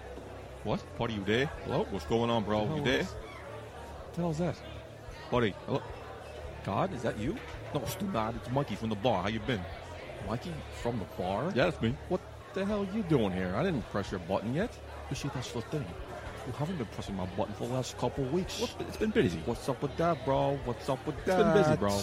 what? 0.64 0.84
Party, 0.98 1.14
you 1.14 1.25
there? 1.25 1.46
Hello? 1.64 1.86
What's 1.90 2.04
going 2.04 2.28
on, 2.28 2.44
bro? 2.44 2.64
You 2.76 2.82
the 2.82 2.98
hell 3.02 3.06
What 3.06 4.12
the 4.12 4.20
hell 4.20 4.30
is 4.32 4.38
that? 4.38 4.56
Buddy. 5.30 5.54
Hello? 5.64 5.82
God, 6.66 6.92
is 6.92 7.00
that 7.00 7.18
you? 7.18 7.34
No, 7.72 7.80
it's 7.80 7.94
too 7.94 8.04
bad. 8.06 8.34
It's 8.36 8.50
Mikey 8.50 8.75
from 8.75 8.90
the 8.90 8.96
bar. 8.96 9.22
How 9.22 9.28
you 9.30 9.40
been? 9.40 9.62
Mikey 10.26 10.52
from 10.83 10.99
the 10.99 11.04
bar? 11.21 11.52
Yeah, 11.54 11.68
it's 11.68 11.80
me. 11.80 11.95
What 12.09 12.21
the 12.54 12.64
hell 12.64 12.83
are 12.83 12.97
you 12.97 13.02
doing 13.04 13.33
here? 13.33 13.54
I 13.56 13.62
didn't 13.62 13.83
press 13.90 14.11
your 14.11 14.21
button 14.21 14.54
yet. 14.54 14.76
You 15.11 15.16
see, 15.16 15.28
that's 15.35 15.52
the 15.52 15.61
thing. 15.62 15.85
You 16.47 16.52
haven't 16.52 16.76
been 16.76 16.87
pressing 16.87 17.16
my 17.16 17.26
button 17.37 17.54
for 17.54 17.66
the 17.66 17.75
last 17.75 17.99
couple 17.99 18.25
of 18.25 18.33
weeks. 18.33 18.61
What? 18.61 18.75
It's 18.88 18.97
been 18.97 19.11
busy. 19.11 19.38
What's 19.47 19.68
up 19.68 19.83
with 19.83 19.97
that, 19.97 20.25
bro? 20.25 20.59
What's 20.64 20.88
up 20.88 21.04
with 21.06 21.16
It's 21.18 21.26
that? 21.26 21.54
been 21.54 21.62
busy, 21.62 21.76
bro. 21.76 22.00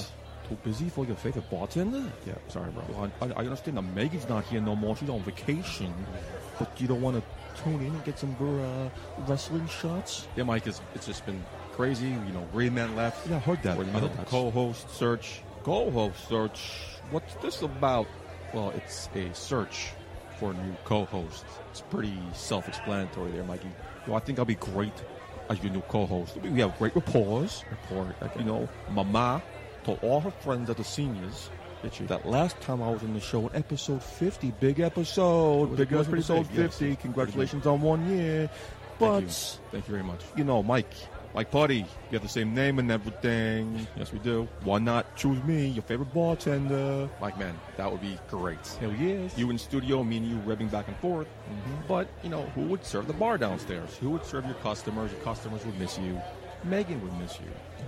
Too 0.49 0.57
busy 0.63 0.89
for 0.89 1.05
your 1.05 1.15
favorite 1.15 1.49
bartender? 1.49 2.03
Yeah, 2.27 2.33
sorry, 2.49 2.69
bro. 2.71 2.83
Well, 2.89 3.11
I, 3.21 3.25
I 3.27 3.45
understand 3.45 3.77
that 3.77 3.83
Megan's 3.83 4.27
not 4.27 4.43
here 4.45 4.59
no 4.59 4.75
more. 4.75 4.97
She's 4.97 5.09
on 5.09 5.21
vacation. 5.21 5.93
But 6.59 6.79
you 6.81 6.87
don't 6.87 7.01
want 7.01 7.15
to 7.17 7.63
tune 7.63 7.75
in 7.79 7.87
and 7.87 8.03
get 8.03 8.19
some 8.19 8.35
uh, 8.41 8.89
wrestling 9.25 9.67
shots? 9.67 10.27
Yeah, 10.35 10.43
Mike, 10.43 10.67
it's, 10.67 10.81
it's 10.95 11.05
just 11.05 11.25
been 11.25 11.43
crazy. 11.71 12.07
You 12.09 12.33
know, 12.33 12.45
Green 12.51 12.73
Man 12.73 12.95
left. 12.97 13.25
Yeah, 13.29 13.37
I 13.37 13.39
heard 13.39 13.63
that. 13.63 13.77
We're 13.77 13.83
in 13.83 13.89
the 13.89 13.93
middle 13.93 14.09
of 14.09 14.17
that. 14.17 14.27
co-host 14.27 14.89
search. 14.93 15.41
Co-host 15.63 16.27
search. 16.27 16.59
What's 17.13 17.35
this 17.35 17.61
about? 17.61 18.07
Well, 18.53 18.71
it's 18.71 19.07
a 19.15 19.33
search 19.33 19.91
for 20.39 20.51
a 20.51 20.53
new 20.55 20.75
co-host. 20.83 21.45
It's 21.69 21.81
pretty 21.81 22.17
self-explanatory 22.33 23.31
there, 23.31 23.43
Mikey. 23.43 23.69
I 24.11 24.19
think 24.19 24.39
I'll 24.39 24.45
be 24.45 24.55
great 24.55 24.93
as 25.49 25.61
your 25.63 25.71
new 25.71 25.81
co-host. 25.81 26.37
We 26.37 26.59
have 26.61 26.75
great 26.79 26.95
rapport. 26.95 27.47
Rapport. 27.69 28.15
You 28.37 28.43
know, 28.43 28.69
Mama 28.89 29.43
told 29.83 29.99
all 30.01 30.19
her 30.21 30.31
friends 30.31 30.69
at 30.69 30.77
the 30.77 30.83
seniors 30.83 31.49
that 32.07 32.25
last 32.25 32.59
time 32.61 32.81
I 32.81 32.89
was 32.89 33.03
in 33.03 33.13
the 33.13 33.19
show, 33.19 33.47
episode 33.47 34.01
50, 34.01 34.51
big 34.59 34.79
episode, 34.79 35.69
was- 35.69 35.77
big 35.77 35.89
pretty 35.89 36.07
episode 36.09 36.47
big, 36.47 36.57
yes. 36.57 36.77
50. 36.79 36.95
Congratulations 36.95 37.67
on 37.67 37.81
one 37.81 38.09
year. 38.09 38.49
But 38.99 39.19
Thank 39.19 39.23
you. 39.27 39.33
Thank 39.71 39.87
you 39.87 39.91
very 39.91 40.03
much. 40.03 40.21
you 40.37 40.43
know, 40.45 40.63
Mike, 40.63 40.93
Mike 41.35 41.49
Putty, 41.49 41.77
you 41.77 41.85
have 42.11 42.21
the 42.21 42.29
same 42.29 42.53
name 42.53 42.77
and 42.77 42.91
everything. 42.91 43.87
Yes, 43.95 44.13
we 44.13 44.19
do. 44.19 44.47
Why 44.63 44.77
not 44.77 45.15
choose 45.15 45.43
me, 45.43 45.67
your 45.67 45.81
favorite 45.81 46.13
bartender? 46.13 47.09
Like, 47.19 47.39
man, 47.39 47.59
that 47.75 47.91
would 47.91 48.01
be 48.01 48.19
great. 48.29 48.65
Hell 48.79 48.93
yes. 48.93 49.35
You 49.35 49.49
in 49.49 49.57
studio, 49.57 50.03
me 50.03 50.17
and 50.17 50.27
you 50.27 50.35
revving 50.37 50.69
back 50.69 50.87
and 50.87 50.97
forth. 50.97 51.27
Mm-hmm. 51.27 51.87
But, 51.87 52.07
you 52.21 52.29
know, 52.29 52.43
who 52.53 52.61
would 52.63 52.85
serve 52.85 53.07
the 53.07 53.13
bar 53.13 53.39
downstairs? 53.39 53.97
Who 53.97 54.11
would 54.11 54.25
serve 54.25 54.45
your 54.45 54.53
customers? 54.55 55.11
Your 55.11 55.21
customers 55.21 55.65
would 55.65 55.79
miss 55.79 55.97
you. 55.97 56.21
Megan 56.65 57.01
would 57.01 57.17
miss 57.17 57.39
you. 57.39 57.47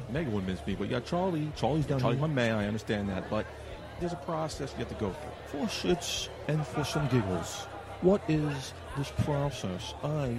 Megan 0.10 0.34
would 0.34 0.48
miss 0.48 0.66
me, 0.66 0.74
but 0.74 0.86
you 0.86 0.90
got 0.90 1.06
Charlie. 1.06 1.52
Charlie's 1.56 1.86
down 1.86 2.00
Charlie, 2.00 2.18
here. 2.18 2.28
my 2.28 2.34
man, 2.34 2.56
I 2.56 2.68
understand 2.68 3.10
that. 3.10 3.30
But 3.30 3.46
there's 4.00 4.14
a 4.14 4.18
process 4.18 4.72
you 4.72 4.80
have 4.80 4.90
to 4.90 4.96
go 4.96 5.14
through. 5.14 5.62
For 5.62 5.68
shits 5.68 6.30
and 6.48 6.66
for 6.66 6.84
some 6.84 7.08
giggles. 7.10 7.68
What 8.02 8.22
is 8.28 8.74
this 8.98 9.12
process 9.20 9.94
I 10.04 10.36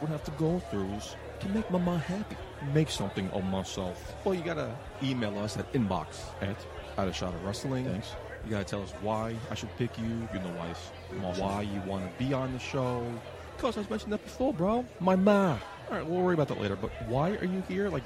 would 0.00 0.10
have 0.10 0.24
to 0.24 0.30
go 0.32 0.58
through 0.70 0.98
to 1.40 1.48
make 1.48 1.68
Mama 1.70 1.98
happy? 1.98 2.36
Make 2.74 2.90
something 2.90 3.30
of 3.30 3.44
myself. 3.44 4.14
Well, 4.24 4.34
you 4.34 4.42
gotta 4.42 4.76
email 5.02 5.38
us 5.38 5.56
at 5.56 5.72
inbox 5.72 6.18
at 6.42 6.56
out 6.98 7.08
of 7.08 7.16
shot 7.16 7.34
of 7.34 7.44
wrestling. 7.44 7.86
Thanks. 7.86 8.14
You 8.44 8.50
gotta 8.50 8.64
tell 8.64 8.82
us 8.82 8.92
why 9.02 9.34
I 9.50 9.54
should 9.54 9.74
pick 9.76 9.96
you. 9.98 10.04
You 10.04 10.40
know 10.40 10.52
why. 10.56 10.74
Awesome. 11.24 11.42
Why 11.42 11.62
you 11.62 11.80
want 11.86 12.04
to 12.04 12.24
be 12.24 12.32
on 12.32 12.52
the 12.52 12.58
show. 12.58 13.04
Because 13.56 13.76
I 13.76 13.80
was 13.80 13.90
mentioned 13.90 14.12
that 14.12 14.24
before, 14.24 14.52
bro. 14.54 14.84
My 15.00 15.16
ma. 15.16 15.58
All 15.90 15.96
right, 15.96 16.06
we'll 16.06 16.20
worry 16.20 16.34
about 16.34 16.48
that 16.48 16.60
later. 16.60 16.76
But 16.76 16.90
why 17.08 17.32
are 17.32 17.44
you 17.44 17.62
here? 17.68 17.88
Like, 17.88 18.04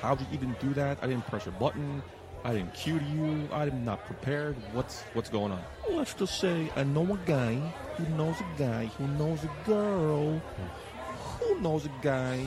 how 0.00 0.14
did 0.14 0.26
you 0.28 0.34
even 0.34 0.56
do 0.60 0.72
that? 0.74 0.98
I 1.02 1.06
didn't 1.06 1.26
press 1.26 1.46
a 1.46 1.50
button. 1.50 2.02
I 2.44 2.52
didn't 2.52 2.72
cue 2.74 2.98
to 2.98 3.04
you. 3.04 3.48
I'm 3.52 3.84
not 3.84 4.04
prepared. 4.06 4.56
What's 4.72 5.02
what's 5.12 5.28
going 5.28 5.52
on? 5.52 5.62
Let's 5.90 6.14
just 6.14 6.40
say 6.40 6.70
I 6.76 6.84
know 6.84 7.02
a 7.02 7.18
guy 7.26 7.54
who 7.96 8.08
knows 8.16 8.36
a 8.40 8.58
guy 8.58 8.86
who 8.86 9.06
knows 9.08 9.44
a 9.44 9.50
girl 9.66 10.38
hmm. 10.38 11.44
who 11.44 11.60
knows 11.60 11.86
a 11.86 11.90
guy. 12.00 12.38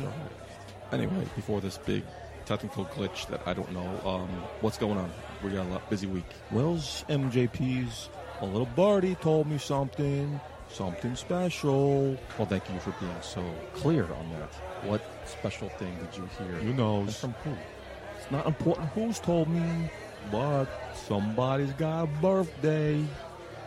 Anyway, 0.91 1.25
before 1.35 1.61
this 1.61 1.77
big 1.77 2.03
technical 2.45 2.85
glitch 2.85 3.27
that 3.27 3.41
I 3.45 3.53
don't 3.53 3.71
know, 3.71 4.09
um, 4.09 4.29
what's 4.61 4.77
going 4.77 4.97
on? 4.97 5.11
We 5.43 5.51
got 5.51 5.65
a 5.65 5.69
lot, 5.69 5.89
busy 5.89 6.07
week. 6.07 6.25
Wells 6.51 7.05
MJP's 7.07 8.09
a 8.41 8.45
little 8.45 8.65
birdie 8.65 9.15
told 9.15 9.47
me 9.47 9.57
something, 9.57 10.39
something 10.69 11.15
special. 11.15 12.17
Well, 12.37 12.47
thank 12.47 12.69
you 12.69 12.79
for 12.79 12.91
being 12.99 13.15
so 13.21 13.43
clear 13.73 14.03
on 14.03 14.29
that. 14.31 14.53
What 14.83 15.01
special 15.25 15.69
thing 15.69 15.95
did 15.97 16.17
you 16.17 16.29
hear? 16.37 16.57
Who 16.57 16.73
knows? 16.73 17.17
From 17.17 17.33
who? 17.43 17.51
It's 18.19 18.29
not 18.31 18.45
important 18.45 18.89
who's 18.89 19.19
told 19.19 19.47
me, 19.47 19.89
but 20.31 20.65
somebody's 21.07 21.73
got 21.73 22.03
a 22.03 22.07
birthday. 22.07 23.03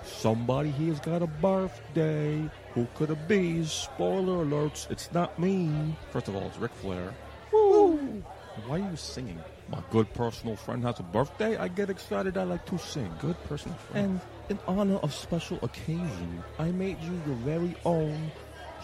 Somebody 0.04 0.70
here's 0.70 1.00
got 1.00 1.22
a 1.22 1.26
birthday. 1.26 2.50
Who 2.74 2.86
could 2.96 3.10
it 3.10 3.28
be? 3.28 3.64
Spoiler 3.64 4.44
alerts, 4.44 4.90
it's 4.90 5.12
not 5.12 5.38
me. 5.38 5.96
First 6.10 6.28
of 6.28 6.34
all, 6.34 6.42
it's 6.42 6.58
Ric 6.58 6.72
Flair. 6.72 7.14
Woo! 7.52 8.22
Why 8.66 8.80
are 8.80 8.90
you 8.90 8.96
singing? 8.96 9.38
My 9.68 9.78
good 9.90 10.12
personal 10.12 10.56
friend 10.56 10.82
has 10.84 10.98
a 10.98 11.04
birthday. 11.04 11.56
I 11.56 11.68
get 11.68 11.88
excited. 11.88 12.36
I 12.36 12.42
like 12.42 12.66
to 12.66 12.78
sing. 12.78 13.12
Good 13.20 13.36
personal 13.44 13.76
friend. 13.78 14.20
And 14.48 14.58
in 14.58 14.58
honor 14.66 14.96
of 14.96 15.14
special 15.14 15.58
occasion, 15.62 16.42
I 16.58 16.70
made 16.72 17.00
you 17.00 17.12
your 17.26 17.36
very 17.36 17.76
own 17.84 18.30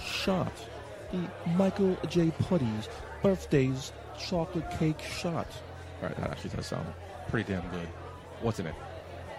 shot. 0.01 0.53
The 1.13 1.51
Michael 1.57 1.97
J. 2.09 2.31
Putty's 2.39 2.89
birthday's 3.23 3.93
chocolate 4.19 4.71
cake 4.79 5.01
shot. 5.01 5.49
All 6.01 6.09
right, 6.09 6.17
that 6.17 6.31
actually 6.31 6.51
does 6.51 6.67
sound 6.67 6.87
pretty 7.29 7.53
damn 7.53 7.69
good. 7.71 7.89
What's 8.41 8.61
in 8.61 8.67
it? 8.67 8.75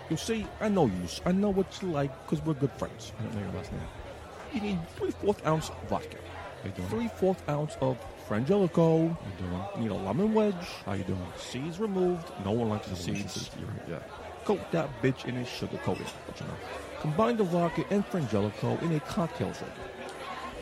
You 0.09 0.17
see, 0.17 0.45
I 0.59 0.67
know 0.67 0.87
you. 0.87 1.07
I 1.25 1.31
know 1.31 1.49
what 1.49 1.81
you 1.81 1.89
like 1.89 2.11
because 2.25 2.45
we're 2.45 2.53
good 2.53 2.71
friends. 2.73 3.13
I 3.17 3.23
don't 3.23 3.35
know 3.35 3.41
your 3.41 3.53
last 3.53 3.71
name. 3.71 3.81
You 4.53 4.61
need 4.61 4.79
three 4.97 5.11
fourth 5.11 5.45
ounce 5.45 5.71
vodka, 5.89 6.17
How 6.61 6.65
you 6.69 6.71
doing? 6.71 6.89
three 6.89 7.07
fourth 7.07 7.47
ounce 7.49 7.75
of 7.81 7.97
Frangelico. 8.27 9.09
How 9.09 9.17
you 9.25 9.47
doing? 9.47 9.63
You 9.75 9.81
need 9.83 9.91
a 9.91 9.95
lemon 10.05 10.33
wedge. 10.33 10.55
How 10.85 10.93
you 10.93 11.03
doing? 11.03 11.25
Seeds 11.37 11.79
removed. 11.79 12.27
No 12.45 12.51
one 12.51 12.69
likes 12.69 12.87
the 12.87 12.95
Seeds. 12.95 13.31
seeds. 13.33 13.51
You're 13.59 13.67
right, 13.69 13.81
Yeah. 13.89 13.99
Coat 14.45 14.59
that 14.71 14.89
bitch 15.03 15.25
in 15.25 15.37
a 15.37 15.45
sugar 15.45 15.77
coating. 15.83 16.05
You 16.39 16.45
know? 16.47 16.53
Combine 16.99 17.37
the 17.37 17.43
vodka 17.43 17.83
and 17.91 18.03
Frangelico 18.09 18.81
in 18.81 18.93
a 18.95 18.99
cocktail 19.01 19.53
shaker. 19.53 19.71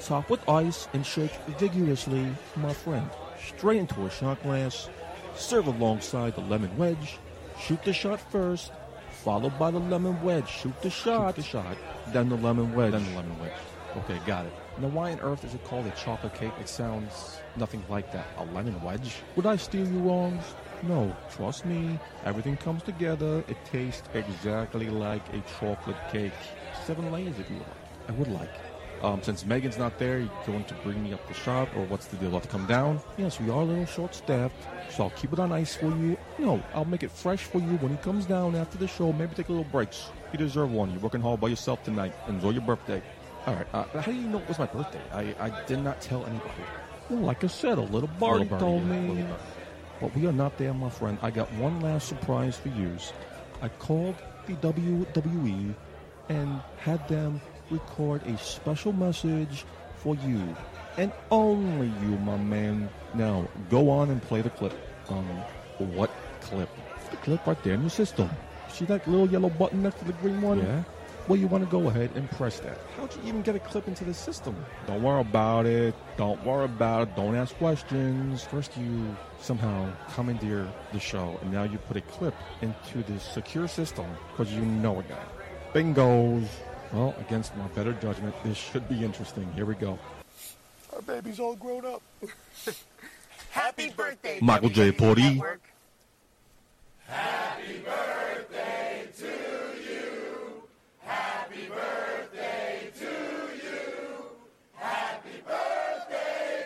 Top 0.02 0.30
with 0.30 0.48
ice 0.50 0.88
and 0.94 1.06
shake 1.06 1.32
vigorously, 1.58 2.28
my 2.58 2.74
friend. 2.74 3.10
Straight 3.56 3.78
into 3.80 4.06
a 4.06 4.10
shot 4.10 4.42
glass. 4.44 4.90
Serve 5.36 5.68
alongside 5.68 6.36
the 6.36 6.42
lemon 6.42 6.76
wedge. 6.78 7.18
Shoot 7.60 7.84
the 7.84 7.94
shot 7.94 8.20
first, 8.32 8.72
followed 9.24 9.58
by 9.60 9.72
the 9.72 9.80
lemon 9.80 10.22
wedge. 10.24 10.48
Shoot 10.50 10.82
the 10.82 10.90
shot. 10.90 11.36
the 11.36 11.44
shot. 11.44 11.78
Then 12.14 12.30
the 12.30 12.36
lemon 12.38 12.74
wedge. 12.74 12.92
Then 12.92 13.04
the 13.06 13.12
lemon 13.16 13.40
wedge. 13.40 13.52
Okay, 13.98 14.20
got 14.26 14.46
it. 14.46 14.54
Now, 14.80 14.88
why 14.90 15.12
on 15.12 15.20
earth 15.20 15.44
is 15.44 15.54
it 15.54 15.64
called 15.66 15.86
a 15.88 15.92
chocolate 15.92 16.36
cake? 16.36 16.54
It 16.60 16.70
sounds 16.70 17.40
nothing 17.58 17.84
like 17.90 18.12
that. 18.14 18.28
A 18.38 18.46
lemon 18.46 18.82
wedge? 18.82 19.16
Would 19.36 19.46
I 19.46 19.56
steer 19.56 19.84
you 19.84 20.00
wrong? 20.00 20.40
No, 20.84 21.14
trust 21.32 21.66
me. 21.66 22.00
Everything 22.24 22.56
comes 22.56 22.84
together. 22.84 23.44
It 23.48 23.58
tastes 23.66 24.08
exactly 24.14 24.90
like 24.90 25.22
a 25.34 25.42
chocolate 25.60 25.98
cake. 26.12 26.32
Seven 26.86 27.12
layers, 27.12 27.38
if 27.40 27.50
you 27.50 27.58
would 27.58 27.68
like. 27.68 27.78
I 28.08 28.12
would 28.14 28.28
like. 28.30 28.50
Um, 29.02 29.24
since 29.24 29.46
Megan's 29.46 29.78
not 29.78 29.98
there, 29.98 30.20
you 30.20 30.30
going 30.46 30.66
to 30.66 30.74
bring 30.76 31.02
me 31.02 31.14
up 31.14 31.26
the 31.28 31.34
shop, 31.34 31.70
or 31.76 31.86
what's 31.86 32.08
the 32.08 32.18
deal? 32.18 32.30
I'll 32.30 32.36
have 32.36 32.44
to 32.44 32.50
come 32.50 32.66
down? 32.66 33.00
Yes, 33.18 33.40
we 33.40 33.50
are 33.50 33.62
a 33.62 33.64
little 33.64 33.86
short-staffed, 33.86 34.56
so 34.90 35.04
I'll 35.04 35.10
keep 35.12 35.32
it 35.32 35.40
on 35.40 35.54
ice 35.54 35.76
for 35.76 35.88
you. 35.88 36.18
No, 36.38 36.62
I'll 36.74 36.84
make 36.84 37.04
it 37.04 37.12
fresh 37.12 37.44
for 37.44 37.60
you 37.60 37.78
when 37.78 37.92
he 37.92 37.98
comes 37.98 38.26
down 38.26 38.56
after 38.56 38.78
the 38.78 38.88
show. 38.88 39.14
Maybe 39.14 39.36
take 39.36 39.48
a 39.48 39.52
little 39.52 39.72
breaks. 39.72 40.10
You 40.34 40.38
deserve 40.38 40.72
one. 40.72 40.92
You're 40.92 41.00
working 41.00 41.22
hard 41.22 41.40
by 41.40 41.48
yourself 41.48 41.82
tonight. 41.84 42.14
Enjoy 42.28 42.50
your 42.50 42.62
birthday. 42.62 43.02
All 43.48 43.56
right. 43.56 43.68
Uh, 43.74 43.84
how 44.00 44.12
do 44.12 44.14
you 44.14 44.28
know 44.28 44.40
it 44.40 44.48
was 44.48 44.60
my 44.60 44.66
birthday? 44.66 45.02
I, 45.12 45.36
I 45.40 45.66
did 45.66 45.80
not 45.80 46.02
tell 46.02 46.26
anybody. 46.26 46.64
Well, 47.10 47.22
like 47.22 47.44
I 47.44 47.48
said, 47.48 47.78
a 47.78 47.82
little 47.82 48.10
birdie 48.20 48.46
birdie, 48.46 48.60
told 48.60 48.84
yeah, 48.84 49.00
me. 49.00 49.22
little. 49.22 49.38
But 50.02 50.16
we 50.16 50.28
are 50.28 50.32
not 50.32 50.58
there, 50.58 50.74
my 50.74 50.90
friend. 50.90 51.18
I 51.22 51.32
got 51.32 51.52
one 51.54 51.82
last 51.82 52.08
surprise 52.08 52.58
for 52.58 52.70
you. 52.70 52.96
I 53.62 53.70
called 53.70 54.16
the 54.46 54.54
WWE 54.54 55.74
and 56.30 56.62
had 56.78 57.06
them 57.08 57.42
record 57.70 58.26
a 58.28 58.38
special 58.38 58.94
message 58.94 59.66
for 59.98 60.16
you. 60.16 60.56
And 60.98 61.12
only 61.32 61.88
you, 62.02 62.18
my 62.20 62.38
man. 62.38 62.90
Now, 63.14 63.48
go 63.70 63.90
on 63.90 64.10
and 64.10 64.22
play 64.22 64.42
the 64.42 64.50
clip. 64.50 64.74
Um, 65.10 65.26
what 65.78 66.12
clip? 66.42 66.70
The 67.12 67.18
clip 67.18 67.46
right 67.46 67.62
there 67.64 67.74
in 67.74 67.82
your 67.82 67.90
system. 67.90 68.30
See 68.70 68.86
that 68.86 69.08
little 69.08 69.28
yellow 69.28 69.50
button 69.50 69.84
next 69.84 70.00
to 70.00 70.06
the 70.06 70.14
green 70.14 70.42
one? 70.42 70.60
Yeah. 70.60 70.84
Well, 71.30 71.38
you 71.38 71.46
want 71.46 71.64
to 71.64 71.70
go 71.70 71.88
ahead 71.90 72.10
and 72.16 72.28
press 72.32 72.60
that. 72.62 72.80
How'd 72.98 73.16
you 73.16 73.22
even 73.28 73.44
get 73.44 73.56
a 73.56 73.60
clip 73.60 73.88
into 73.88 74.04
the 74.04 74.16
system? 74.16 74.56
Don't 74.88 75.04
worry 75.04 75.22
about 75.22 75.68
it. 75.68 75.94
Don't 76.18 76.44
worry 76.44 76.66
about 76.66 77.10
it. 77.10 77.16
Don't 77.16 77.36
ask 77.36 77.56
questions. 77.58 78.44
First, 78.44 78.76
you 78.76 79.16
somehow 79.40 79.92
commandeer 80.16 80.68
the 80.92 81.00
show, 81.00 81.38
and 81.44 81.52
now 81.52 81.66
you 81.66 81.78
put 81.78 81.98
a 81.98 82.02
clip 82.02 82.34
into 82.64 83.04
the 83.04 83.20
secure 83.20 83.68
system 83.68 84.08
because 84.32 84.52
you 84.52 84.62
know 84.62 85.02
a 85.02 85.04
guy. 85.04 85.24
Bingos. 85.72 86.48
Well, 86.92 87.14
against 87.20 87.56
my 87.58 87.68
better 87.68 87.94
judgment, 87.94 88.34
this 88.44 88.58
should 88.58 88.90
be 88.90 89.06
interesting. 89.06 89.54
Here 89.54 89.68
we 89.68 89.76
go. 89.76 90.00
Our 90.96 91.04
baby's 91.04 91.40
all 91.40 91.56
grown 91.56 91.86
up. 91.86 92.02
Happy 93.52 93.92
birthday, 93.92 94.40
Michael 94.42 94.70
J. 94.70 94.92
WWE 94.92 94.98
Porty. 94.98 95.36
Network. 95.36 95.62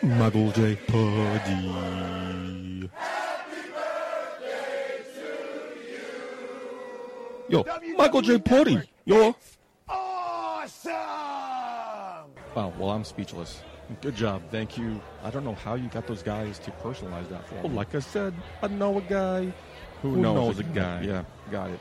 Michael 0.02 0.50
J. 0.52 0.76
Putty. 0.86 1.70
Happy 2.92 3.62
birthday 3.72 5.02
to 5.14 5.26
you. 5.90 6.04
Yo, 7.48 7.64
Michael 7.96 8.20
J. 8.22 8.38
Putty. 8.38 8.80
Yo. 9.06 9.34
Awesome! 9.88 10.92
Wow, 12.54 12.72
well, 12.78 12.90
I'm 12.90 13.04
speechless. 13.04 13.60
Good 14.00 14.16
job. 14.16 14.42
Thank 14.50 14.78
you. 14.78 15.00
I 15.22 15.28
don't 15.30 15.44
know 15.44 15.54
how 15.54 15.74
you 15.74 15.88
got 15.88 16.06
those 16.06 16.22
guys 16.22 16.58
to 16.60 16.70
personalize 16.70 17.28
that 17.30 17.46
for 17.48 17.54
Well, 17.56 17.68
me. 17.68 17.76
like 17.76 17.94
I 17.94 17.98
said, 18.00 18.32
I 18.62 18.68
know 18.68 18.96
a 18.98 19.02
guy 19.02 19.52
Who, 20.02 20.14
who 20.14 20.20
knows, 20.22 20.34
knows 20.34 20.58
a 20.58 20.62
a 20.62 20.74
guy. 20.74 21.02
Yeah, 21.02 21.24
got 21.50 21.70
it. 21.70 21.80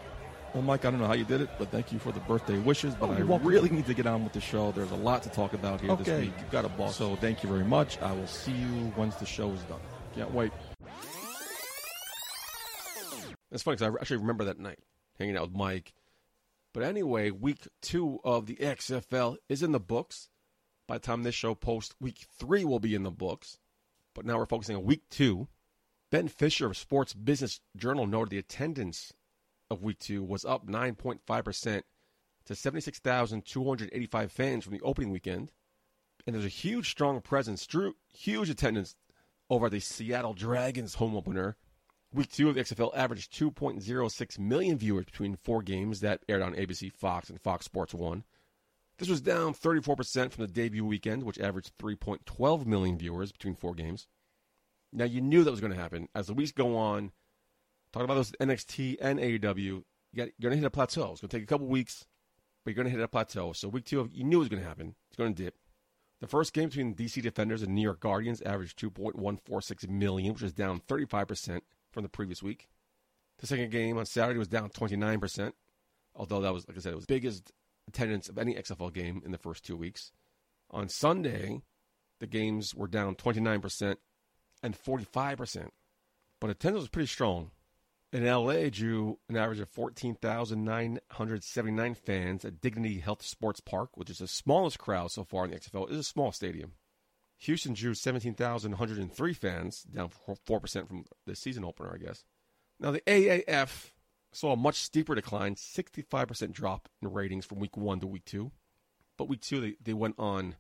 Well, 0.54 0.62
Mike, 0.62 0.86
I 0.86 0.92
don't 0.92 1.00
know 1.00 1.08
how 1.08 1.14
you 1.14 1.26
did 1.26 1.42
it, 1.42 1.50
but 1.58 1.70
thank 1.72 1.92
you 1.92 1.98
for 1.98 2.12
the 2.12 2.20
birthday 2.22 2.60
wishes. 2.60 2.94
But 2.94 3.10
Oh, 3.10 3.14
I 3.14 3.24
welcome. 3.24 3.48
really 3.48 3.70
need 3.70 3.88
to 3.88 3.94
get 3.96 4.06
on 4.06 4.24
with 4.24 4.34
the 4.34 4.42
show. 4.42 4.72
There's 4.72 4.92
a 4.92 4.96
lot 4.96 5.24
to 5.24 5.30
talk 5.30 5.54
about 5.54 5.82
here 5.82 5.96
this 5.96 6.08
week. 6.08 6.32
You've 6.40 6.52
got 6.52 6.64
a 6.64 6.70
boss. 6.70 6.96
So 6.96 7.16
thank 7.16 7.42
you 7.42 7.50
very 7.50 7.64
much. 7.64 8.00
I 8.02 8.12
will 8.12 8.28
see 8.28 8.52
you 8.52 8.94
once 8.96 9.16
the 9.16 9.26
show 9.26 9.50
is 9.52 9.62
done. 9.64 9.80
Can't 10.16 10.32
wait. 10.32 10.52
It's 13.52 13.64
funny 13.64 13.78
because 13.78 13.82
I 13.96 14.00
actually 14.00 14.18
remember 14.18 14.44
that 14.46 14.60
night 14.60 14.80
hanging 15.18 15.38
out 15.38 15.44
with 15.50 15.58
Mike. 15.58 15.94
But 16.72 16.84
anyway, 16.84 17.32
week 17.32 17.68
two 17.82 18.20
of 18.24 18.46
the 18.46 18.56
XFL 18.58 19.38
is 19.50 19.64
in 19.64 19.72
the 19.72 19.80
books. 19.80 20.30
By 20.88 20.96
the 20.98 21.02
time 21.02 21.24
this 21.24 21.36
show 21.36 21.56
posts, 21.56 21.96
week 22.00 22.26
three 22.38 22.64
will 22.66 22.80
be 22.80 22.94
in 22.94 23.04
the 23.04 23.12
books. 23.12 23.58
But 24.14 24.26
now 24.26 24.38
we're 24.38 24.46
focusing 24.46 24.76
on 24.76 24.84
week 24.84 25.04
two. 25.10 25.48
Ben 26.12 26.28
Fisher 26.28 26.68
of 26.68 26.78
Sports 26.78 27.14
Business 27.16 27.60
Journal 27.76 28.06
noted 28.06 28.30
the 28.30 28.38
attendance 28.38 29.14
of 29.74 29.84
week 29.84 30.00
two 30.00 30.24
was 30.24 30.46
up 30.46 30.68
9.5% 30.68 31.82
to 32.46 32.56
76,285 32.56 34.32
fans 34.32 34.64
from 34.64 34.74
the 34.74 34.82
opening 34.82 35.12
weekend. 35.12 35.52
And 36.26 36.34
there's 36.34 36.46
a 36.46 36.50
huge, 36.50 36.90
strong 36.90 37.20
presence, 37.22 37.66
drew 37.68 37.96
huge 38.12 38.50
attendance 38.50 38.96
over 39.50 39.70
the 39.70 39.80
Seattle 39.80 40.34
Dragons 40.34 40.96
home 40.96 41.16
opener. 41.16 41.58
Week 42.14 42.32
two 42.32 42.48
of 42.48 42.56
the 42.56 42.64
XFL 42.64 42.96
averaged 42.96 43.34
2.06 43.34 44.40
million 44.40 44.78
viewers 44.78 45.06
between 45.06 45.36
four 45.36 45.62
games 45.62 46.00
that 46.00 46.24
aired 46.30 46.42
on 46.42 46.56
ABC, 46.56 46.92
Fox, 46.94 47.30
and 47.30 47.42
Fox 47.42 47.66
Sports 47.66 47.94
1. 47.94 48.24
This 49.00 49.10
was 49.10 49.22
down 49.22 49.54
34% 49.54 50.32
from 50.32 50.46
the 50.46 50.52
debut 50.52 50.86
weekend, 50.86 51.24
which 51.24 51.40
averaged 51.40 51.78
3.12 51.78 52.66
million 52.66 52.98
viewers 52.98 53.32
between 53.32 53.56
four 53.56 53.74
games. 53.74 54.08
Now, 54.92 55.06
you 55.06 55.22
knew 55.22 55.44
that 55.44 55.52
was 55.52 55.60
going 55.60 55.74
to 55.74 55.80
happen. 55.80 56.08
As 56.14 56.28
the 56.28 56.36
weeks 56.36 56.52
go 56.52 56.78
on, 56.78 57.12
talking 57.94 58.06
about 58.06 58.16
those 58.16 58.32
NXT 58.34 58.98
and 59.00 59.20
AEW, 59.20 59.58
you 59.58 59.84
got, 60.16 60.28
you're 60.38 60.50
going 60.50 60.52
to 60.52 60.58
hit 60.58 60.66
a 60.66 60.72
plateau. 60.72 61.12
It's 61.12 61.22
going 61.22 61.30
to 61.30 61.38
take 61.38 61.44
a 61.44 61.48
couple 61.48 61.68
weeks, 61.68 62.06
but 62.64 62.72
you're 62.72 62.84
going 62.84 62.92
to 62.92 62.98
hit 62.98 63.04
a 63.04 63.08
plateau. 63.08 63.54
So, 63.54 63.70
week 63.70 63.86
two, 63.86 64.10
you 64.12 64.24
knew 64.24 64.38
it 64.38 64.40
was 64.40 64.50
going 64.50 64.62
to 64.62 64.68
happen. 64.68 64.96
It's 65.10 65.18
going 65.18 65.34
to 65.34 65.44
dip. 65.44 65.56
The 66.20 66.28
first 66.28 66.54
game 66.54 66.70
between 66.70 66.96
DC 66.96 67.22
Defenders 67.22 67.62
and 67.62 67.76
New 67.76 67.82
York 67.82 68.00
Guardians 68.00 68.42
averaged 68.42 68.80
2.146 68.80 69.90
million, 69.90 70.34
which 70.34 70.44
is 70.44 70.54
down 70.54 70.80
35% 70.88 71.62
from 71.92 72.04
the 72.04 72.10
previous 72.10 72.42
week. 72.42 72.70
The 73.40 73.48
second 73.48 73.72
game 73.72 73.98
on 73.98 74.06
Saturday 74.06 74.40
was 74.40 74.48
down 74.48 74.70
29%, 74.70 75.52
although 76.16 76.42
that 76.42 76.54
was, 76.54 76.68
like 76.68 76.78
I 76.78 76.80
said, 76.80 76.94
it 76.94 76.96
was 76.96 77.06
biggest 77.06 77.52
attendance 77.88 78.30
of 78.30 78.38
any 78.38 78.56
XFL 78.56 78.94
game 78.94 79.22
in 79.26 79.32
the 79.32 79.38
first 79.38 79.66
two 79.66 79.76
weeks. 79.76 80.12
On 80.72 80.88
Sunday, 80.88 81.62
the 82.20 82.28
games 82.28 82.74
were 82.74 82.88
down 82.88 83.16
29% 83.16 83.98
and 84.64 84.82
45%, 84.82 85.68
but 86.40 86.50
attendance 86.50 86.84
was 86.84 86.90
pretty 86.90 87.08
strong. 87.08 87.52
In 88.14 88.26
LA, 88.28 88.70
drew 88.70 89.18
an 89.28 89.36
average 89.38 89.60
of 89.60 89.70
14,979 89.70 91.96
fans 91.96 92.46
at 92.46 92.62
Dignity 92.62 93.00
Health 93.00 93.26
Sports 93.26 93.60
Park, 93.60 93.98
which 93.98 94.12
is 94.12 94.20
the 94.20 94.28
smallest 94.28 94.78
crowd 94.78 95.10
so 95.10 95.24
far 95.24 95.46
in 95.46 95.52
the 95.52 95.58
XFL. 95.58 95.90
It 95.90 95.94
is 95.94 96.02
a 96.02 96.04
small 96.04 96.32
stadium. 96.32 96.74
Houston 97.40 97.74
drew 97.74 97.96
17,103 97.96 99.34
fans, 99.34 99.82
down 99.82 100.12
4% 100.28 100.88
from 100.88 101.06
the 101.26 101.36
season 101.36 101.66
opener, 101.66 101.92
I 101.92 101.98
guess. 101.98 102.24
Now, 102.80 102.92
the 102.92 103.02
AAF 103.02 103.94
saw 104.32 104.54
a 104.54 104.58
much 104.58 104.76
steeper 104.76 105.16
decline, 105.16 105.56
65% 105.56 106.52
drop 106.52 106.90
in 107.02 107.12
ratings 107.12 107.48
from 107.48 107.58
week 107.58 107.76
one 107.76 108.00
to 108.00 108.06
week 108.06 108.26
two. 108.26 108.52
But 109.18 109.28
week 109.28 109.42
two, 109.42 109.60
they, 109.60 109.76
they 109.84 109.94
went 109.94 110.20
on 110.20 110.58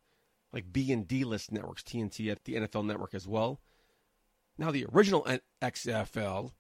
like 0.51 0.74
B 0.74 0.91
and 0.91 1.07
D 1.07 1.24
list 1.24 1.51
networks, 1.51 1.83
TNT 1.83 2.31
at 2.31 2.45
the 2.45 2.55
NFL 2.55 2.88
network 2.88 3.13
as 3.13 3.27
well. 3.27 3.62
Now, 4.57 4.72
the 4.72 4.88
original 4.91 5.27
XFL 5.62 6.53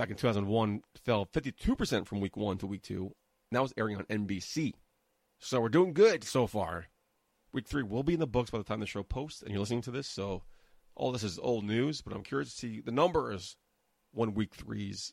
back 0.00 0.08
in 0.08 0.16
2001 0.16 0.80
fell 1.04 1.26
52% 1.26 2.06
from 2.06 2.20
week 2.20 2.34
one 2.34 2.56
to 2.56 2.66
week 2.66 2.80
two. 2.80 3.02
And 3.04 3.12
that 3.52 3.60
was 3.60 3.74
airing 3.76 3.98
on 3.98 4.04
NBC. 4.04 4.72
So 5.40 5.60
we're 5.60 5.68
doing 5.68 5.92
good 5.92 6.24
so 6.24 6.46
far. 6.46 6.86
Week 7.52 7.68
three 7.68 7.82
will 7.82 8.02
be 8.02 8.14
in 8.14 8.20
the 8.20 8.26
books 8.26 8.50
by 8.50 8.56
the 8.56 8.64
time 8.64 8.80
the 8.80 8.86
show 8.86 9.02
posts 9.02 9.42
and 9.42 9.50
you're 9.50 9.60
listening 9.60 9.82
to 9.82 9.90
this. 9.90 10.08
So 10.08 10.42
all 10.94 11.12
this 11.12 11.22
is 11.22 11.38
old 11.38 11.64
news, 11.64 12.00
but 12.00 12.14
I'm 12.14 12.22
curious 12.22 12.50
to 12.50 12.56
see 12.56 12.80
the 12.80 12.90
numbers 12.90 13.56
when 14.12 14.32
week 14.32 14.54
three's 14.54 15.12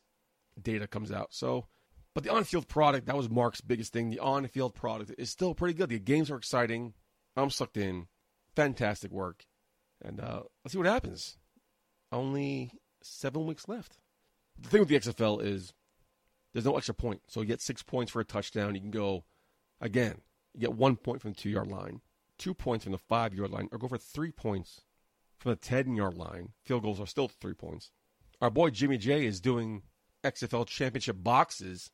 data 0.60 0.86
comes 0.86 1.12
out. 1.12 1.34
So, 1.34 1.66
but 2.14 2.24
the 2.24 2.32
on 2.32 2.44
field 2.44 2.66
product, 2.66 3.08
that 3.08 3.16
was 3.16 3.28
Mark's 3.28 3.60
biggest 3.60 3.92
thing. 3.92 4.08
The 4.08 4.20
on 4.20 4.46
field 4.46 4.74
product 4.74 5.12
is 5.18 5.28
still 5.28 5.54
pretty 5.54 5.74
good. 5.74 5.90
The 5.90 5.98
games 5.98 6.30
are 6.30 6.36
exciting. 6.36 6.94
I'm 7.36 7.50
sucked 7.50 7.76
in. 7.76 8.06
Fantastic 8.56 9.10
work. 9.10 9.44
And 10.02 10.18
uh, 10.18 10.44
let's 10.64 10.72
see 10.72 10.78
what 10.78 10.86
happens. 10.86 11.36
Only 12.10 12.72
seven 13.02 13.44
weeks 13.44 13.68
left 13.68 13.98
the 14.60 14.68
thing 14.68 14.80
with 14.80 14.88
the 14.88 14.98
XFL 14.98 15.42
is 15.42 15.72
there's 16.52 16.64
no 16.64 16.76
extra 16.76 16.94
point. 16.94 17.22
So 17.28 17.40
you 17.40 17.46
get 17.46 17.60
six 17.60 17.82
points 17.82 18.12
for 18.12 18.20
a 18.20 18.24
touchdown. 18.24 18.74
You 18.74 18.80
can 18.80 18.90
go 18.90 19.24
again. 19.80 20.20
You 20.54 20.60
get 20.60 20.74
one 20.74 20.96
point 20.96 21.20
from 21.20 21.32
the 21.32 21.36
two 21.36 21.50
yard 21.50 21.68
line, 21.68 22.00
two 22.38 22.54
points 22.54 22.84
from 22.84 22.92
the 22.92 22.98
five 22.98 23.34
yard 23.34 23.50
line, 23.50 23.68
or 23.70 23.78
go 23.78 23.88
for 23.88 23.98
three 23.98 24.32
points 24.32 24.82
from 25.38 25.50
the 25.50 25.56
ten 25.56 25.94
yard 25.94 26.14
line. 26.14 26.50
Field 26.64 26.82
goals 26.82 27.00
are 27.00 27.06
still 27.06 27.28
three 27.28 27.54
points. 27.54 27.90
Our 28.40 28.50
boy 28.50 28.70
Jimmy 28.70 28.98
J 28.98 29.26
is 29.26 29.40
doing 29.40 29.82
XFL 30.24 30.66
championship 30.66 31.16
boxes. 31.20 31.90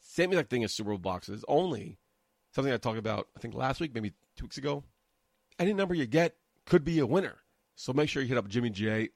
Same 0.00 0.30
exact 0.30 0.50
thing 0.50 0.64
as 0.64 0.74
Super 0.74 0.90
Bowl 0.90 0.98
boxes, 0.98 1.44
only 1.48 1.98
something 2.54 2.72
I 2.72 2.76
talked 2.76 2.98
about 2.98 3.28
I 3.36 3.40
think 3.40 3.54
last 3.54 3.80
week, 3.80 3.94
maybe 3.94 4.12
two 4.36 4.44
weeks 4.44 4.58
ago. 4.58 4.84
Any 5.58 5.72
number 5.72 5.94
you 5.94 6.06
get 6.06 6.36
could 6.66 6.84
be 6.84 6.98
a 6.98 7.06
winner. 7.06 7.36
So 7.76 7.92
make 7.92 8.08
sure 8.08 8.22
you 8.22 8.28
hit 8.28 8.38
up 8.38 8.48
Jimmy 8.48 8.70
J, 8.70 9.08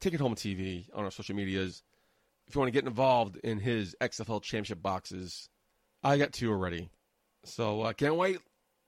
Ticket 0.00 0.20
Home 0.20 0.34
TV 0.34 0.86
on 0.94 1.04
our 1.04 1.10
social 1.10 1.36
medias 1.36 1.82
if 2.50 2.56
you 2.56 2.58
want 2.58 2.72
to 2.74 2.76
get 2.76 2.88
involved 2.88 3.36
in 3.44 3.60
his 3.60 3.94
XFL 4.00 4.42
championship 4.42 4.82
boxes, 4.82 5.48
I 6.02 6.18
got 6.18 6.32
two 6.32 6.50
already. 6.50 6.90
So 7.44 7.82
I 7.82 7.90
uh, 7.90 7.92
can't 7.92 8.16
wait. 8.16 8.38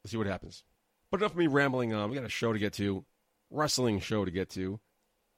Let's 0.03 0.11
see 0.11 0.17
what 0.17 0.27
happens. 0.27 0.65
But 1.13 1.21
enough 1.21 1.31
of 1.31 1.39
me 1.39 1.47
rambling 1.47 1.95
on. 1.95 2.11
We 2.11 2.17
got 2.17 2.25
a 2.25 2.29
show 2.29 2.53
to 2.53 2.59
get 2.59 2.73
to, 2.75 3.05
wrestling 3.51 4.01
show 4.01 4.25
to 4.25 4.33
get 4.33 4.51
to. 4.51 4.81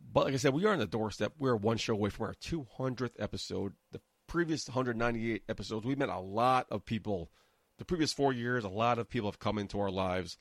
But 0.01 0.25
like 0.25 0.33
I 0.33 0.39
said, 0.39 0.55
we 0.55 0.65
are 0.65 0.73
on 0.73 0.79
the 0.79 0.87
doorstep. 0.87 1.35
We're 1.39 1.55
one 1.55 1.77
show 1.77 1.93
away 1.93 2.09
from 2.09 2.25
our 2.25 2.35
200th 2.35 3.13
episode. 3.19 3.75
The 3.93 4.01
previous 4.27 4.69
198 4.69 5.43
episodes, 5.47 5.85
we 5.85 5.95
met 5.95 6.09
a 6.09 6.19
lot 6.19 6.67
of 6.71 6.87
people. 6.87 7.31
The 7.77 7.85
previous 7.85 8.15
four 8.15 8.33
years, 8.33 8.65
a 8.65 8.71
lot 8.71 8.99
of 8.99 9.11
people 9.11 9.29
have 9.31 9.39
come 9.39 9.59
into 9.59 9.79
our 9.81 9.91
lives. 9.91 10.39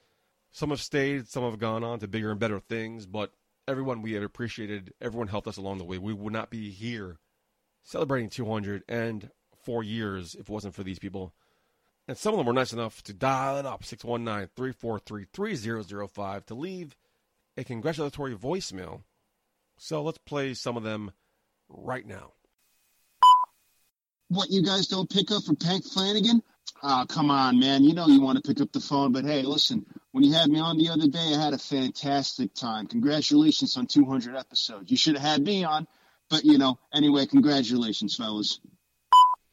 Some 0.51 0.69
have 0.69 0.81
stayed, 0.81 1.27
some 1.27 1.43
have 1.43 1.59
gone 1.59 1.83
on 1.83 1.99
to 1.99 2.07
bigger 2.07 2.31
and 2.31 2.39
better 2.39 2.61
things, 2.61 3.05
but 3.05 3.33
everyone 3.67 4.01
we 4.01 4.13
have 4.13 4.23
appreciated, 4.23 4.93
everyone 5.01 5.27
helped 5.27 5.49
us 5.49 5.57
along 5.57 5.79
the 5.79 5.83
way. 5.83 5.97
We 5.97 6.13
would 6.13 6.31
not 6.31 6.49
be 6.49 6.69
here 6.69 7.17
celebrating 7.83 8.29
204 8.29 9.83
years 9.83 10.35
if 10.35 10.41
it 10.41 10.49
wasn't 10.49 10.75
for 10.75 10.83
these 10.83 10.99
people. 10.99 11.33
And 12.07 12.17
some 12.17 12.33
of 12.33 12.37
them 12.37 12.47
were 12.47 12.53
nice 12.53 12.73
enough 12.73 13.01
to 13.03 13.13
dial 13.13 13.57
it 13.57 13.65
up 13.65 13.83
619 13.83 14.49
343 14.55 15.25
3005 15.31 16.45
to 16.47 16.53
leave 16.53 16.95
a 17.55 17.63
congratulatory 17.63 18.35
voicemail. 18.35 19.03
So 19.77 20.03
let's 20.03 20.17
play 20.17 20.53
some 20.53 20.77
of 20.77 20.83
them 20.83 21.11
right 21.69 22.05
now. 22.05 22.33
What, 24.29 24.49
you 24.49 24.63
guys 24.63 24.87
don't 24.87 25.09
pick 25.09 25.31
up 25.31 25.43
for 25.43 25.55
Pank 25.55 25.85
Flanagan? 25.85 26.41
Oh, 26.81 27.05
come 27.07 27.29
on, 27.29 27.59
man. 27.59 27.83
You 27.83 27.93
know 27.93 28.07
you 28.07 28.21
want 28.21 28.43
to 28.43 28.47
pick 28.47 28.61
up 28.61 28.71
the 28.71 28.79
phone, 28.79 29.11
but 29.11 29.23
hey, 29.25 29.43
listen, 29.43 29.85
when 30.11 30.23
you 30.23 30.33
had 30.33 30.49
me 30.49 30.59
on 30.59 30.77
the 30.77 30.89
other 30.89 31.07
day, 31.07 31.33
I 31.33 31.41
had 31.41 31.53
a 31.53 31.57
fantastic 31.57 32.53
time. 32.53 32.87
Congratulations 32.87 33.77
on 33.77 33.87
200 33.87 34.35
episodes. 34.35 34.89
You 34.91 34.97
should 34.97 35.17
have 35.17 35.23
had 35.23 35.43
me 35.43 35.63
on. 35.63 35.87
But 36.29 36.45
you 36.45 36.57
know, 36.57 36.79
anyway, 36.93 37.25
congratulations, 37.25 38.15
fellas. 38.15 38.59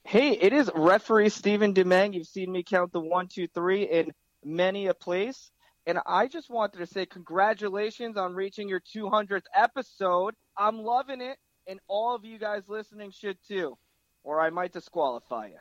Hey, 0.05 0.33
it 0.33 0.53
is 0.53 0.71
referee 0.75 1.29
Stephen 1.29 1.75
Demeng. 1.75 2.15
You've 2.15 2.27
seen 2.27 2.51
me 2.51 2.63
count 2.63 2.93
the 2.93 3.01
one, 3.01 3.29
two, 3.29 3.47
three 3.47 3.85
in 3.85 4.13
many 4.45 4.87
a 4.87 4.95
place. 4.95 5.51
And 5.87 5.99
I 6.07 6.27
just 6.27 6.51
wanted 6.51 6.79
to 6.79 6.87
say 6.87 7.07
congratulations 7.07 8.17
on 8.17 8.35
reaching 8.35 8.69
your 8.69 8.81
200th 8.81 9.45
episode. 9.55 10.35
I'm 10.57 10.79
loving 10.79 11.21
it, 11.21 11.39
and 11.67 11.81
all 11.89 12.15
of 12.15 12.25
you 12.25 12.39
guys 12.39 12.63
listening 12.69 13.13
should 13.13 13.39
too, 13.47 13.77
or 14.23 14.41
I 14.41 14.51
might 14.51 14.73
disqualify 14.73 15.47
you. 15.47 15.59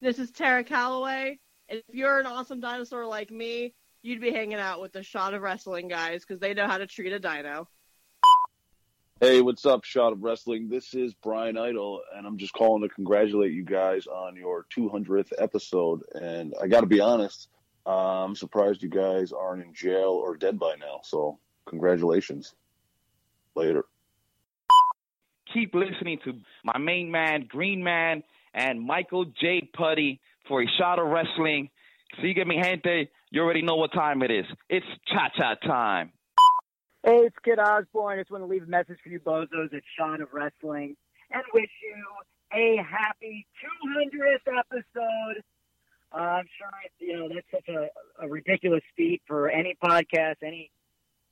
This 0.00 0.18
is 0.18 0.30
Tara 0.30 0.64
Calloway, 0.64 1.38
and 1.68 1.82
if 1.86 1.94
you're 1.94 2.18
an 2.18 2.26
awesome 2.26 2.60
dinosaur 2.60 3.06
like 3.06 3.30
me, 3.30 3.74
you'd 4.02 4.20
be 4.20 4.32
hanging 4.32 4.58
out 4.58 4.80
with 4.80 4.92
the 4.92 5.02
Shot 5.02 5.34
of 5.34 5.42
Wrestling 5.42 5.88
guys 5.88 6.24
because 6.24 6.40
they 6.40 6.54
know 6.54 6.66
how 6.66 6.78
to 6.78 6.86
treat 6.86 7.12
a 7.12 7.18
dino. 7.18 7.68
Hey, 9.22 9.42
what's 9.42 9.66
up, 9.66 9.84
Shot 9.84 10.14
of 10.14 10.22
Wrestling? 10.22 10.70
This 10.70 10.94
is 10.94 11.12
Brian 11.12 11.58
Idol, 11.58 12.00
and 12.16 12.26
I'm 12.26 12.38
just 12.38 12.54
calling 12.54 12.80
to 12.80 12.88
congratulate 12.88 13.52
you 13.52 13.62
guys 13.62 14.06
on 14.06 14.34
your 14.34 14.64
200th 14.74 15.34
episode. 15.36 16.00
And 16.14 16.54
I 16.58 16.68
got 16.68 16.80
to 16.80 16.86
be 16.86 17.00
honest, 17.00 17.48
uh, 17.86 18.24
I'm 18.24 18.34
surprised 18.34 18.82
you 18.82 18.88
guys 18.88 19.30
aren't 19.30 19.62
in 19.62 19.74
jail 19.74 20.08
or 20.08 20.38
dead 20.38 20.58
by 20.58 20.74
now. 20.80 21.00
So, 21.04 21.38
congratulations. 21.66 22.54
Later. 23.54 23.84
Keep 25.52 25.74
listening 25.74 26.18
to 26.24 26.32
my 26.64 26.78
main 26.78 27.10
man, 27.10 27.44
Green 27.46 27.84
Man, 27.84 28.22
and 28.54 28.80
Michael 28.80 29.26
J. 29.38 29.68
Putty 29.76 30.18
for 30.48 30.62
a 30.62 30.66
Shot 30.78 30.98
of 30.98 31.08
Wrestling. 31.08 31.68
Sigue 32.22 32.46
mi 32.46 32.62
gente. 32.62 33.10
You 33.30 33.42
already 33.42 33.60
know 33.60 33.76
what 33.76 33.92
time 33.92 34.22
it 34.22 34.30
is. 34.30 34.46
It's 34.70 34.86
cha 35.08 35.28
cha 35.36 35.56
time. 35.56 36.10
Hey, 37.02 37.20
it's 37.24 37.36
Kid 37.44 37.58
Osborne. 37.58 38.18
I 38.18 38.22
just 38.22 38.30
want 38.30 38.42
to 38.42 38.46
leave 38.46 38.64
a 38.64 38.66
message 38.66 38.98
for 39.02 39.08
you 39.08 39.20
bozos 39.20 39.72
at 39.74 39.82
Shot 39.98 40.20
of 40.20 40.28
Wrestling 40.34 40.96
and 41.30 41.42
wish 41.54 41.70
you 41.82 42.04
a 42.52 42.76
happy 42.82 43.46
200th 43.86 44.58
episode. 44.58 45.42
Uh, 46.12 46.16
I'm 46.18 46.46
sure 46.58 46.68
you 46.98 47.16
know 47.16 47.28
that's 47.32 47.46
such 47.50 47.68
a, 47.74 47.88
a 48.22 48.28
ridiculous 48.28 48.82
feat 48.96 49.22
for 49.26 49.48
any 49.48 49.76
podcast, 49.82 50.36
any 50.42 50.70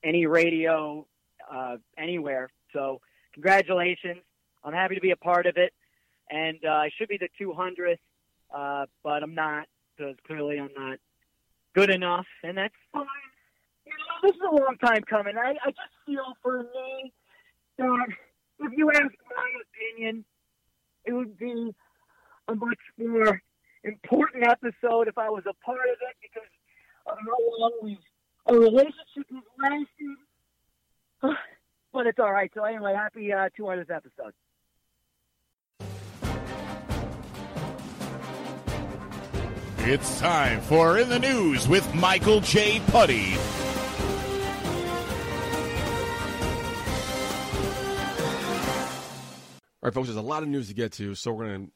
any 0.03 0.27
radio, 0.27 1.07
uh, 1.53 1.77
anywhere. 1.99 2.49
So, 2.73 3.01
congratulations! 3.35 4.23
I'm 4.65 4.73
happy 4.73 4.95
to 4.95 5.01
be 5.01 5.11
a 5.11 5.17
part 5.17 5.47
of 5.47 5.57
it, 5.57 5.73
and 6.31 6.59
uh, 6.65 6.69
I 6.71 6.91
should 6.97 7.09
be 7.09 7.19
the 7.19 7.29
200th. 7.41 7.99
uh, 8.55 8.87
but 9.03 9.23
I'm 9.23 9.35
not 9.35 9.67
because 9.97 10.17
clearly 10.27 10.59
I'm 10.61 10.71
not 10.77 10.99
good 11.75 11.91
enough, 11.91 12.27
and 12.43 12.57
that's 12.57 12.75
fine. 12.93 13.05
Know, 13.88 14.29
this 14.29 14.37
is 14.37 14.42
a 14.42 14.55
long 14.55 14.77
time 14.85 15.03
coming. 15.03 15.37
I, 15.37 15.55
I 15.64 15.70
just 15.70 15.94
feel 16.07 16.35
for 16.42 16.62
me 16.62 17.12
that 17.79 18.07
if 18.61 18.72
you 18.77 18.90
ask 18.90 19.03
my 19.03 19.53
opinion, 19.94 20.24
it 21.05 21.12
would 21.12 21.38
be 21.38 21.74
a 22.48 22.55
much 22.55 22.79
more 22.98 23.42
important 23.85 24.44
episode 24.44 25.09
if 25.09 25.16
I 25.16 25.31
was 25.31 25.44
a 25.48 25.55
part 25.64 25.79
of 25.79 25.96
it 26.09 26.16
because 26.20 26.48
of 27.07 27.18
how 27.18 27.59
long 27.59 27.72
we've 27.83 27.98
our 28.46 28.59
relationship 28.59 29.27
has 29.31 29.42
lasted. 29.61 30.16
but 31.92 32.07
it's 32.07 32.18
all 32.18 32.33
right. 32.33 32.51
So 32.55 32.64
anyway, 32.64 32.94
happy 32.94 33.33
uh, 33.33 33.48
200th 33.59 33.90
episode. 33.90 34.33
It's 39.81 40.18
time 40.20 40.61
for 40.62 40.98
In 40.98 41.09
the 41.09 41.18
News 41.18 41.68
with 41.68 41.94
Michael 41.94 42.40
J. 42.40 42.81
Putty. 42.88 43.37
All 49.81 49.87
right, 49.87 49.95
folks, 49.95 50.09
there's 50.09 50.17
a 50.17 50.23
lot 50.23 50.43
of 50.43 50.49
news 50.49 50.67
to 50.67 50.75
get 50.75 50.91
to, 50.95 51.14
so 51.14 51.31
we're 51.31 51.47
going 51.47 51.67
to 51.67 51.73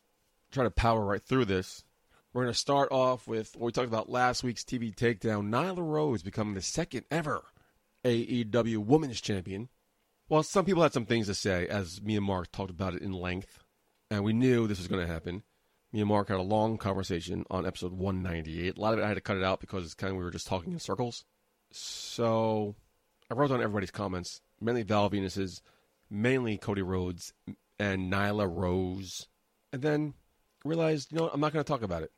try 0.51 0.65
to 0.65 0.73
power 0.73 1.05
right 1.05 1.23
through 1.23 1.45
this. 1.45 1.85
We're 2.33 2.43
going 2.43 2.53
to 2.53 2.59
start 2.59 2.91
off 2.91 3.29
with 3.29 3.55
what 3.55 3.67
we 3.67 3.71
talked 3.71 3.87
about 3.87 4.11
last 4.11 4.43
week's 4.43 4.65
TV 4.65 4.93
takedown 4.93 5.51
Nyla 5.51 5.79
Rose 5.79 6.25
becoming 6.25 6.55
the 6.55 6.63
second 6.63 7.05
ever 7.13 7.45
AEW 8.05 8.79
Women's 8.79 9.21
Champion. 9.21 9.69
Well, 10.29 10.43
some 10.43 10.65
people 10.65 10.83
had 10.83 10.93
some 10.93 11.07
things 11.07 11.29
to 11.29 11.35
say, 11.35 11.69
as 11.69 12.03
me 12.03 12.17
and 12.17 12.27
Mark 12.27 12.51
talked 12.51 12.73
about 12.73 12.95
it 12.95 13.03
in 13.03 13.13
length, 13.13 13.63
and 14.11 14.25
we 14.25 14.33
knew 14.33 14.67
this 14.67 14.79
was 14.79 14.89
going 14.89 15.07
to 15.07 15.13
happen. 15.13 15.45
Me 15.93 16.01
and 16.01 16.09
Mark 16.09 16.27
had 16.27 16.39
a 16.39 16.43
long 16.43 16.79
conversation 16.79 17.45
on 17.53 17.65
episode 17.65 17.93
198. 17.93 18.79
A 18.79 18.81
lot 18.81 18.95
of 18.95 18.99
it 18.99 19.05
I 19.05 19.09
had 19.09 19.15
to 19.15 19.21
cut 19.21 19.37
it 19.37 19.45
out 19.45 19.61
because 19.61 19.95
kind 19.95 20.11
of 20.11 20.17
we 20.17 20.25
were 20.25 20.33
just 20.33 20.49
talking 20.49 20.73
in 20.73 20.81
circles. 20.81 21.25
So 21.71 22.75
I 23.31 23.35
wrote 23.35 23.51
down 23.51 23.63
everybody's 23.63 23.93
comments, 23.93 24.41
mainly 24.61 24.83
Val 24.83 25.09
Venis's, 25.09 25.63
mainly 26.11 26.59
Cody 26.59 26.83
Rhodes 26.83 27.33
and 27.83 28.13
Nyla 28.13 28.49
Rose, 28.49 29.27
and 29.73 29.83
then 29.83 30.15
realized, 30.65 31.11
you 31.11 31.19
know, 31.19 31.25
what, 31.25 31.35
I'm 31.35 31.41
not 31.41 31.53
going 31.53 31.65
to 31.65 31.69
talk 31.69 31.83
about 31.83 32.05
it. 32.05 32.13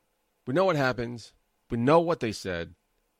We 0.45 0.53
know 0.53 0.65
what 0.65 0.75
happens. 0.75 1.33
We 1.71 1.77
know 1.79 1.99
what 1.99 2.19
they 2.19 2.33
said. 2.33 2.75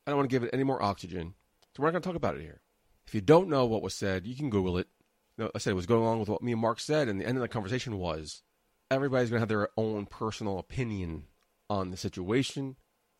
I 0.06 0.12
don't 0.12 0.20
want 0.20 0.30
to 0.30 0.36
give 0.36 0.44
it 0.44 0.52
any 0.54 0.64
more 0.64 0.82
oxygen, 0.82 1.34
so 1.76 1.82
we're 1.82 1.88
not 1.88 1.94
going 1.94 2.04
to 2.04 2.08
talk 2.08 2.16
about 2.16 2.36
it 2.36 2.42
here. 2.42 2.62
If 3.08 3.16
you 3.16 3.22
don't 3.22 3.50
know 3.50 3.66
what 3.66 3.82
was 3.82 3.96
said, 3.96 4.28
you 4.28 4.36
can 4.36 4.52
Google 4.52 4.78
it. 4.78 4.88
You 5.36 5.46
know, 5.46 5.52
I 5.56 5.58
said 5.58 5.72
it 5.72 5.76
was 5.76 5.88
going 5.88 6.04
along 6.04 6.20
with 6.20 6.30
what 6.30 6.44
me 6.44 6.52
and 6.52 6.62
Mark 6.62 6.80
said, 6.80 7.08
and 7.08 7.20
the 7.20 7.26
end 7.26 7.36
of 7.36 7.42
the 7.42 7.48
conversation 7.48 7.98
was 7.98 8.44
everybody's 8.92 9.32
going 9.32 9.38
to 9.38 9.42
have 9.42 9.50
their 9.50 9.70
own 9.76 10.06
personal 10.06 10.60
opinion 10.60 11.24
on 11.68 11.90
the 11.90 11.98
situation. 11.98 12.76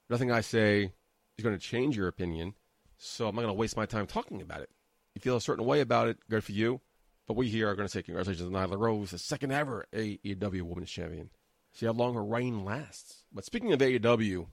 Nothing 0.08 0.32
I 0.32 0.42
say 0.42 0.92
is 1.36 1.44
going 1.44 1.58
to 1.58 1.60
change 1.60 1.98
your 1.98 2.08
opinion, 2.08 2.54
so 3.00 3.28
I'm 3.28 3.36
not 3.36 3.42
going 3.42 3.56
to 3.56 3.60
waste 3.60 3.76
my 3.76 3.88
time 3.88 4.06
talking 4.06 4.40
about 4.40 4.62
it. 4.62 4.70
You 5.16 5.22
feel 5.22 5.36
a 5.36 5.42
certain 5.42 5.66
way 5.66 5.82
about 5.82 6.10
it, 6.10 6.20
good 6.30 6.44
for 6.44 6.52
you. 6.52 6.82
But 7.28 7.38
we 7.38 7.48
here 7.48 7.70
are 7.70 7.76
going 7.76 7.88
to 7.88 7.92
say 7.92 8.04
congratulations 8.04 8.48
to 8.48 8.56
Nyla 8.56 8.78
Rose, 8.78 9.12
the 9.12 9.18
second 9.18 9.52
ever 9.52 9.86
AEW 9.94 10.62
Women's 10.62 10.92
Champion. 10.92 11.32
See 11.74 11.86
how 11.86 11.94
long 11.94 12.14
her 12.14 12.24
reign 12.24 12.64
lasts. 12.64 13.24
But 13.34 13.46
speaking 13.46 13.74
of 13.74 13.80
AEW, 13.80 14.48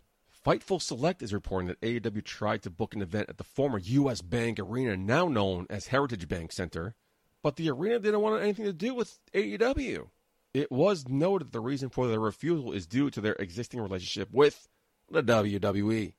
Fightful 0.44 0.82
Select 0.82 1.22
is 1.22 1.32
reporting 1.32 1.68
that 1.68 1.80
AEW 1.82 2.24
tried 2.24 2.62
to 2.62 2.70
book 2.70 2.94
an 2.94 3.02
event 3.02 3.28
at 3.28 3.38
the 3.38 3.44
former 3.44 3.78
U.S. 3.78 4.22
Bank 4.22 4.58
Arena, 4.58 4.96
now 4.96 5.28
known 5.28 5.66
as 5.70 5.87
Heritage 5.88 6.26
Bank 6.28 6.50
Center, 6.50 6.94
but 7.42 7.56
the 7.56 7.70
arena 7.70 7.98
didn't 7.98 8.20
want 8.20 8.42
anything 8.42 8.64
to 8.64 8.72
do 8.72 8.94
with 8.94 9.18
AEW. 9.35 10.08
It 10.54 10.72
was 10.72 11.08
noted 11.08 11.48
that 11.48 11.52
the 11.52 11.61
reason 11.61 11.90
for 11.90 12.08
their 12.08 12.20
refusal 12.20 12.72
is 12.72 12.87
due 12.87 13.11
to 13.11 13.20
their 13.20 13.35
existing 13.35 13.80
relationship 13.80 14.28
with 14.32 14.68
the 15.11 15.22
WWE. 15.22 16.14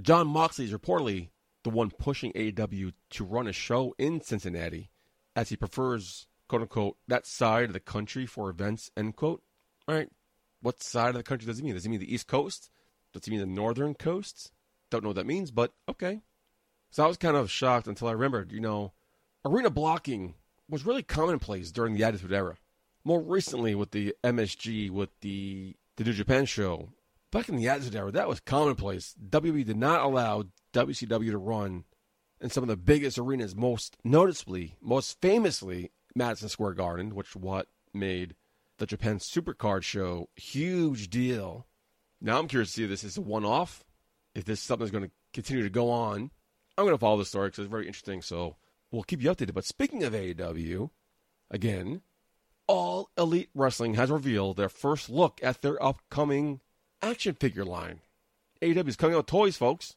Jon 0.00 0.26
Moxley 0.26 0.66
is 0.66 0.72
reportedly 0.72 1.28
the 1.62 1.70
one 1.70 1.90
pushing 1.90 2.32
AEW 2.32 2.92
to 3.10 3.24
run 3.24 3.46
a 3.46 3.52
show 3.52 3.94
in 3.98 4.20
Cincinnati, 4.20 4.90
as 5.36 5.50
he 5.50 5.56
prefers, 5.56 6.26
quote 6.48 6.62
unquote, 6.62 6.96
that 7.06 7.26
side 7.26 7.64
of 7.64 7.74
the 7.74 7.80
country 7.80 8.26
for 8.26 8.48
events, 8.48 8.90
end 8.96 9.14
quote. 9.14 9.42
All 9.86 9.94
right, 9.94 10.08
what 10.62 10.82
side 10.82 11.10
of 11.10 11.14
the 11.14 11.22
country 11.22 11.46
does 11.46 11.58
he 11.58 11.64
mean? 11.64 11.74
Does 11.74 11.84
he 11.84 11.90
mean 11.90 12.00
the 12.00 12.12
East 12.12 12.26
Coast? 12.26 12.70
Does 13.12 13.24
he 13.24 13.30
mean 13.30 13.40
the 13.40 13.46
Northern 13.46 13.94
Coast? 13.94 14.50
Don't 14.90 15.04
know 15.04 15.10
what 15.10 15.16
that 15.16 15.26
means, 15.26 15.50
but 15.50 15.74
okay. 15.88 16.22
So 16.90 17.04
I 17.04 17.06
was 17.06 17.18
kind 17.18 17.36
of 17.36 17.50
shocked 17.50 17.86
until 17.86 18.08
I 18.08 18.12
remembered, 18.12 18.50
you 18.50 18.60
know, 18.60 18.92
arena 19.44 19.70
blocking 19.70 20.34
was 20.68 20.86
really 20.86 21.02
commonplace 21.02 21.70
during 21.70 21.94
the 21.94 22.04
Attitude 22.04 22.32
Era. 22.32 22.56
More 23.04 23.20
recently 23.20 23.74
with 23.74 23.90
the 23.92 24.14
MSG, 24.24 24.90
with 24.90 25.10
the, 25.20 25.76
the 25.96 26.04
New 26.04 26.12
Japan 26.12 26.46
show. 26.46 26.88
Back 27.30 27.48
in 27.48 27.56
the 27.56 27.68
Attitude 27.68 27.94
Era, 27.94 28.10
that 28.12 28.28
was 28.28 28.40
commonplace. 28.40 29.14
WWE 29.28 29.64
did 29.64 29.76
not 29.76 30.00
allow 30.00 30.44
WCW 30.72 31.30
to 31.30 31.38
run 31.38 31.84
in 32.46 32.50
some 32.50 32.62
of 32.62 32.68
the 32.68 32.76
biggest 32.76 33.18
arenas, 33.18 33.56
most 33.56 33.96
noticeably, 34.04 34.76
most 34.80 35.20
famously, 35.20 35.90
Madison 36.14 36.48
Square 36.48 36.74
Garden, 36.74 37.12
which 37.12 37.34
what 37.34 37.66
made 37.92 38.36
the 38.78 38.86
Japan 38.86 39.18
Supercard 39.18 39.82
show 39.82 40.28
huge 40.36 41.10
deal. 41.10 41.66
Now 42.20 42.38
I'm 42.38 42.46
curious 42.46 42.70
to 42.70 42.74
see 42.74 42.84
if 42.84 42.90
this 42.90 43.02
is 43.02 43.16
a 43.16 43.20
one-off, 43.20 43.84
if 44.36 44.44
this 44.44 44.60
is 44.60 44.64
something 44.64 44.84
that's 44.84 44.92
going 44.92 45.04
to 45.04 45.10
continue 45.32 45.64
to 45.64 45.70
go 45.70 45.90
on. 45.90 46.30
I'm 46.78 46.84
going 46.84 46.94
to 46.94 46.98
follow 46.98 47.18
the 47.18 47.24
story 47.24 47.48
because 47.48 47.64
it's 47.64 47.70
very 47.70 47.88
interesting, 47.88 48.22
so 48.22 48.54
we'll 48.92 49.02
keep 49.02 49.22
you 49.22 49.30
updated. 49.30 49.54
But 49.54 49.64
speaking 49.64 50.04
of 50.04 50.12
AEW, 50.12 50.90
again, 51.50 52.02
All 52.68 53.10
Elite 53.18 53.50
Wrestling 53.54 53.94
has 53.94 54.08
revealed 54.08 54.56
their 54.56 54.68
first 54.68 55.10
look 55.10 55.40
at 55.42 55.62
their 55.62 55.82
upcoming 55.82 56.60
action 57.02 57.34
figure 57.34 57.64
line. 57.64 58.02
AEW 58.62 58.86
is 58.86 58.96
coming 58.96 59.14
out 59.14 59.18
with 59.18 59.26
toys, 59.26 59.56
folks, 59.56 59.96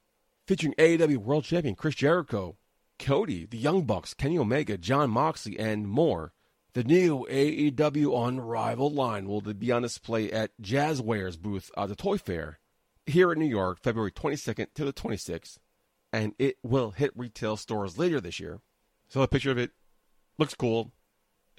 featuring 0.49 0.73
AEW 0.79 1.17
World 1.17 1.43
Champion 1.43 1.75
Chris 1.75 1.93
Jericho, 1.93 2.57
Cody, 2.97 3.45
the 3.45 3.55
Young 3.55 3.83
Bucks, 3.83 4.15
Kenny 4.15 4.35
Omega, 4.35 4.79
Jon 4.79 5.11
Moxley, 5.11 5.59
and 5.59 5.87
more. 5.87 6.33
The 6.73 6.83
new 6.83 7.27
AEW 7.29 8.27
Unrivaled 8.27 8.95
line 8.95 9.27
will 9.27 9.41
be 9.41 9.71
on 9.71 9.83
display 9.83 10.31
at 10.31 10.59
Jazwares 10.59 11.39
booth 11.39 11.69
at 11.77 11.89
the 11.89 11.95
Toy 11.95 12.17
Fair 12.17 12.57
here 13.05 13.31
in 13.31 13.37
New 13.37 13.45
York, 13.45 13.77
February 13.83 14.11
22nd 14.11 14.73
to 14.73 14.85
the 14.85 14.91
26th, 14.91 15.59
and 16.11 16.33
it 16.39 16.57
will 16.63 16.89
hit 16.89 17.11
retail 17.15 17.55
stores 17.55 17.99
later 17.99 18.19
this 18.19 18.39
year. 18.39 18.59
So 19.07 19.21
a 19.21 19.27
picture 19.27 19.51
of 19.51 19.59
it 19.59 19.73
looks 20.39 20.55
cool. 20.55 20.91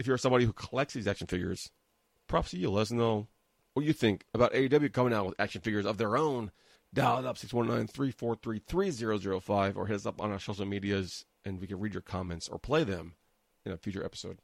If 0.00 0.08
you're 0.08 0.18
somebody 0.18 0.46
who 0.46 0.52
collects 0.52 0.94
these 0.94 1.06
action 1.06 1.28
figures, 1.28 1.70
props 2.26 2.50
to 2.50 2.58
you. 2.58 2.72
Let 2.72 2.82
us 2.82 2.90
know 2.90 3.28
what 3.74 3.86
you 3.86 3.92
think 3.92 4.24
about 4.34 4.52
AEW 4.52 4.92
coming 4.92 5.12
out 5.12 5.26
with 5.26 5.38
action 5.38 5.60
figures 5.60 5.86
of 5.86 5.96
their 5.96 6.16
own. 6.16 6.50
Dial 6.92 7.20
it 7.20 7.26
up 7.26 7.36
619-343-3005 7.36 9.76
or 9.76 9.86
hit 9.86 9.94
us 9.94 10.06
up 10.06 10.20
on 10.20 10.32
our 10.32 10.40
social 10.40 10.66
medias 10.66 11.24
and 11.44 11.60
we 11.60 11.66
can 11.66 11.78
read 11.78 11.92
your 11.94 12.02
comments 12.02 12.48
or 12.48 12.58
play 12.58 12.84
them 12.84 13.14
in 13.64 13.72
a 13.72 13.76
future 13.76 14.04
episode. 14.04 14.40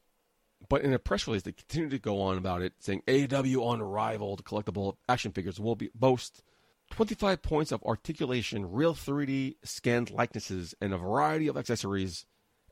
But 0.68 0.82
in 0.82 0.92
a 0.92 0.98
press 0.98 1.26
release, 1.26 1.42
they 1.42 1.52
continue 1.52 1.90
to 1.90 1.98
go 1.98 2.20
on 2.20 2.38
about 2.38 2.62
it, 2.62 2.74
saying 2.78 3.02
AEW 3.06 3.74
Unrivaled 3.74 4.44
collectible 4.44 4.96
action 5.08 5.32
figures 5.32 5.60
will 5.60 5.76
be 5.76 5.90
boast 5.94 6.42
25 6.90 7.42
points 7.42 7.72
of 7.72 7.82
articulation, 7.82 8.70
real 8.70 8.94
3D 8.94 9.56
scanned 9.64 10.10
likenesses, 10.10 10.74
and 10.80 10.94
a 10.94 10.98
variety 10.98 11.48
of 11.48 11.56
accessories 11.56 12.26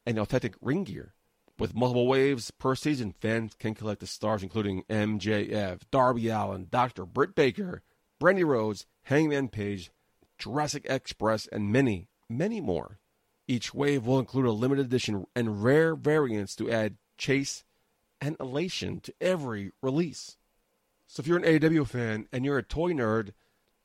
and 0.07 0.19
authentic 0.19 0.55
ring 0.61 0.85
gear. 0.85 1.15
With 1.59 1.75
multiple 1.75 2.07
waves 2.07 2.51
per 2.51 2.75
season, 2.75 3.13
fans 3.13 3.55
can 3.59 3.75
collect 3.75 4.01
the 4.01 4.07
stars 4.07 4.43
including 4.43 4.83
MJF, 4.85 5.83
Darby 5.91 6.29
Allin, 6.29 6.67
Dr. 6.71 7.07
Britt 7.07 7.35
Baker, 7.35 7.83
Brandi 8.25 8.43
Rhodes, 8.43 8.87
Hangman 9.03 9.49
Page, 9.49 9.91
Jurassic 10.39 10.87
Express, 10.89 11.47
and 11.47 11.71
many, 11.71 12.09
many 12.27 12.59
more. 12.59 12.99
Each 13.47 13.75
wave 13.75 14.07
will 14.07 14.19
include 14.19 14.47
a 14.47 14.51
limited 14.51 14.87
edition 14.87 15.27
and 15.37 15.63
rare 15.63 15.95
variants 15.95 16.57
to 16.57 16.71
add 16.71 16.97
chase 17.19 17.65
and 18.23 18.35
elation 18.41 19.01
to 19.01 19.13
every 19.21 19.73
release. 19.83 20.39
So 21.07 21.21
if 21.21 21.27
you're 21.27 21.37
an 21.37 21.45
AEW 21.45 21.87
fan 21.87 22.27
and 22.33 22.47
you're 22.47 22.57
a 22.57 22.63
toy 22.63 22.93
nerd, 22.93 23.33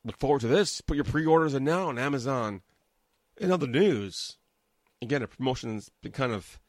look 0.05 0.17
forward 0.17 0.39
to 0.39 0.47
this. 0.47 0.79
Put 0.79 0.95
your 0.95 1.03
pre-orders 1.03 1.53
in 1.53 1.65
now 1.65 1.89
on 1.89 1.99
Amazon. 1.99 2.61
In 3.35 3.51
other 3.51 3.67
news, 3.67 4.37
again, 5.01 5.21
a 5.21 5.27
promotion 5.27 5.75
that's 5.75 5.89
been 6.01 6.13
kind 6.13 6.31
of 6.31 6.61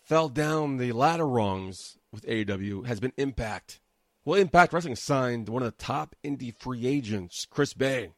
fell 0.00 0.28
down 0.28 0.78
the 0.78 0.90
ladder 0.90 1.28
rungs 1.28 1.98
with 2.10 2.26
AEW 2.26 2.86
has 2.86 2.98
been 2.98 3.12
Impact. 3.16 3.78
Well, 4.24 4.40
Impact 4.40 4.72
Wrestling 4.72 4.94
signed 4.94 5.48
one 5.48 5.64
of 5.64 5.76
the 5.76 5.84
top 5.84 6.14
indie 6.22 6.54
free 6.56 6.86
agents, 6.86 7.44
Chris 7.50 7.74
Bey. 7.74 8.12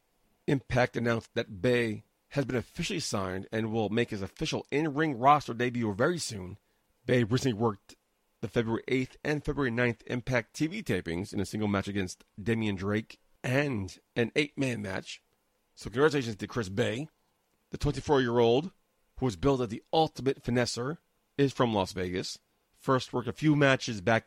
Impact 0.47 0.99
announced 0.99 1.31
that 1.35 1.63
Bey 1.63 2.05
has 2.31 2.45
been 2.45 2.57
officially 2.57 3.01
signed 3.01 3.47
and 3.51 3.73
will 3.73 3.89
make 3.89 4.11
his 4.11 4.21
official 4.21 4.67
in-ring 4.71 5.19
roster 5.19 5.55
debut 5.55 5.95
very 5.95 6.19
soon. 6.19 6.59
Bey 7.07 7.25
recently 7.25 7.55
worked 7.55 7.95
the 8.43 8.49
February 8.49 8.83
8th 8.87 9.17
and 9.25 9.43
February 9.43 9.71
9th 9.71 10.03
Impact 10.07 10.55
TV 10.55 10.85
tapings 10.85 11.33
in 11.33 11.41
a 11.41 11.47
single 11.47 11.69
match 11.69 11.89
against 11.89 12.23
Damian 12.43 12.77
Drake 12.77 13.19
and 13.43 13.97
an 14.15 14.31
eight 14.37 14.59
man 14.59 14.83
match. 14.83 15.23
So, 15.75 15.89
congratulations 15.89 16.37
to 16.37 16.47
Chris 16.47 16.69
Bey. 16.69 17.09
The 17.71 17.79
24 17.79 18.21
year 18.21 18.39
old, 18.39 18.73
who 19.21 19.25
was 19.25 19.37
billed 19.37 19.63
as 19.63 19.69
the 19.69 19.83
ultimate 19.91 20.45
finesser, 20.45 20.99
is 21.39 21.55
from 21.55 21.73
Las 21.73 21.93
Vegas. 21.93 22.39
First 22.79 23.15
worked 23.15 23.29
a 23.29 23.33
few 23.33 23.57
matches 23.57 24.03
back 24.03 24.27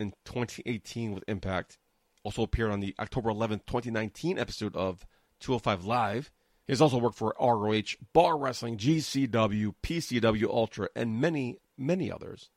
in 0.00 0.12
2018 0.24 1.12
with 1.12 1.24
Impact. 1.28 1.78
Also 2.24 2.42
appeared 2.42 2.70
on 2.70 2.80
the 2.80 2.94
October 2.98 3.30
11th, 3.30 3.66
2019 3.66 4.38
episode 4.38 4.74
of 4.74 5.06
205 5.40 5.84
Live. 5.84 6.30
He 6.66 6.72
has 6.72 6.80
also 6.80 6.98
worked 6.98 7.16
for 7.16 7.34
ROH, 7.40 7.96
Bar 8.12 8.38
Wrestling, 8.38 8.76
GCW, 8.76 9.74
PCW 9.82 10.44
Ultra, 10.48 10.88
and 10.94 11.20
many, 11.20 11.58
many 11.76 12.12
others. 12.12 12.50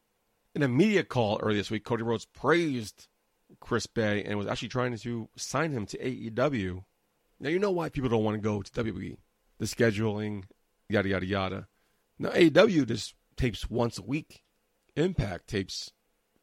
In 0.55 0.61
a 0.63 0.67
media 0.67 1.03
call 1.03 1.39
earlier 1.41 1.57
this 1.57 1.71
week, 1.71 1.83
Cody 1.83 2.03
Rhodes 2.03 2.25
praised 2.25 3.07
Chris 3.59 3.87
Bey 3.87 4.23
and 4.23 4.37
was 4.37 4.47
actually 4.47 4.67
trying 4.67 4.95
to 4.95 5.29
sign 5.35 5.71
him 5.71 5.85
to 5.87 5.97
AEW. 5.97 6.83
Now, 7.39 7.49
you 7.49 7.59
know 7.59 7.71
why 7.71 7.89
people 7.89 8.09
don't 8.09 8.23
want 8.23 8.35
to 8.35 8.41
go 8.41 8.61
to 8.61 8.71
WWE. 8.71 9.17
The 9.57 9.65
scheduling, 9.65 10.43
yada, 10.89 11.09
yada, 11.09 11.25
yada. 11.25 11.67
Now, 12.19 12.29
AEW 12.29 12.87
just 12.87 13.15
tapes 13.35 13.69
once 13.69 13.97
a 13.97 14.03
week. 14.03 14.43
Impact 14.95 15.47
tapes, 15.47 15.91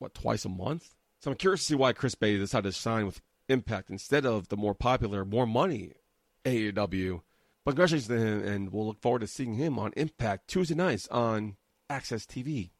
what, 0.00 0.14
twice 0.14 0.44
a 0.44 0.48
month? 0.48 0.94
So 1.20 1.30
I'm 1.30 1.36
curious 1.36 1.60
to 1.60 1.66
see 1.66 1.74
why 1.74 1.92
Chris 1.92 2.14
Bey 2.14 2.36
decided 2.38 2.72
to 2.72 2.78
sign 2.78 3.06
with 3.06 3.20
Impact 3.48 3.90
instead 3.90 4.24
of 4.24 4.48
the 4.48 4.56
more 4.56 4.74
popular, 4.74 5.24
more 5.24 5.46
money 5.46 5.92
AEW. 6.44 7.20
But 7.64 7.72
congratulations 7.72 8.08
to 8.08 8.16
him, 8.16 8.44
and 8.44 8.72
we'll 8.72 8.86
look 8.86 9.00
forward 9.00 9.20
to 9.20 9.26
seeing 9.26 9.54
him 9.54 9.78
on 9.78 9.92
Impact 9.96 10.48
Tuesday 10.48 10.74
nights 10.74 11.06
on 11.08 11.56
AXS 11.90 12.26
TV. 12.26 12.70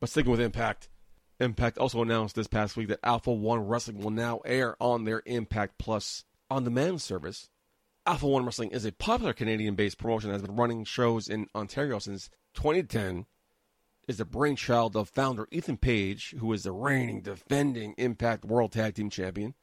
But 0.00 0.08
sticking 0.08 0.32
with 0.32 0.40
Impact, 0.40 0.88
Impact 1.40 1.78
also 1.78 2.02
announced 2.02 2.34
this 2.34 2.46
past 2.46 2.76
week 2.76 2.88
that 2.88 3.00
Alpha 3.04 3.32
One 3.32 3.60
Wrestling 3.66 3.98
will 3.98 4.10
now 4.10 4.40
air 4.44 4.76
on 4.82 5.04
their 5.04 5.22
Impact 5.26 5.78
Plus 5.78 6.24
on 6.50 6.64
demand 6.64 7.02
service. 7.02 7.48
Alpha 8.06 8.26
One 8.26 8.44
Wrestling 8.44 8.70
is 8.70 8.84
a 8.84 8.92
popular 8.92 9.32
Canadian 9.32 9.74
based 9.74 9.98
promotion 9.98 10.30
that 10.30 10.34
has 10.34 10.42
been 10.42 10.56
running 10.56 10.84
shows 10.84 11.28
in 11.28 11.46
Ontario 11.54 11.98
since 11.98 12.28
2010. 12.54 13.26
Is 14.06 14.18
the 14.18 14.24
brainchild 14.24 14.96
of 14.96 15.08
founder 15.08 15.48
Ethan 15.50 15.78
Page, 15.78 16.34
who 16.38 16.52
is 16.52 16.64
the 16.64 16.72
reigning, 16.72 17.22
defending 17.22 17.94
Impact 17.96 18.44
World 18.44 18.72
Tag 18.72 18.94
Team 18.94 19.08
Champion. 19.08 19.54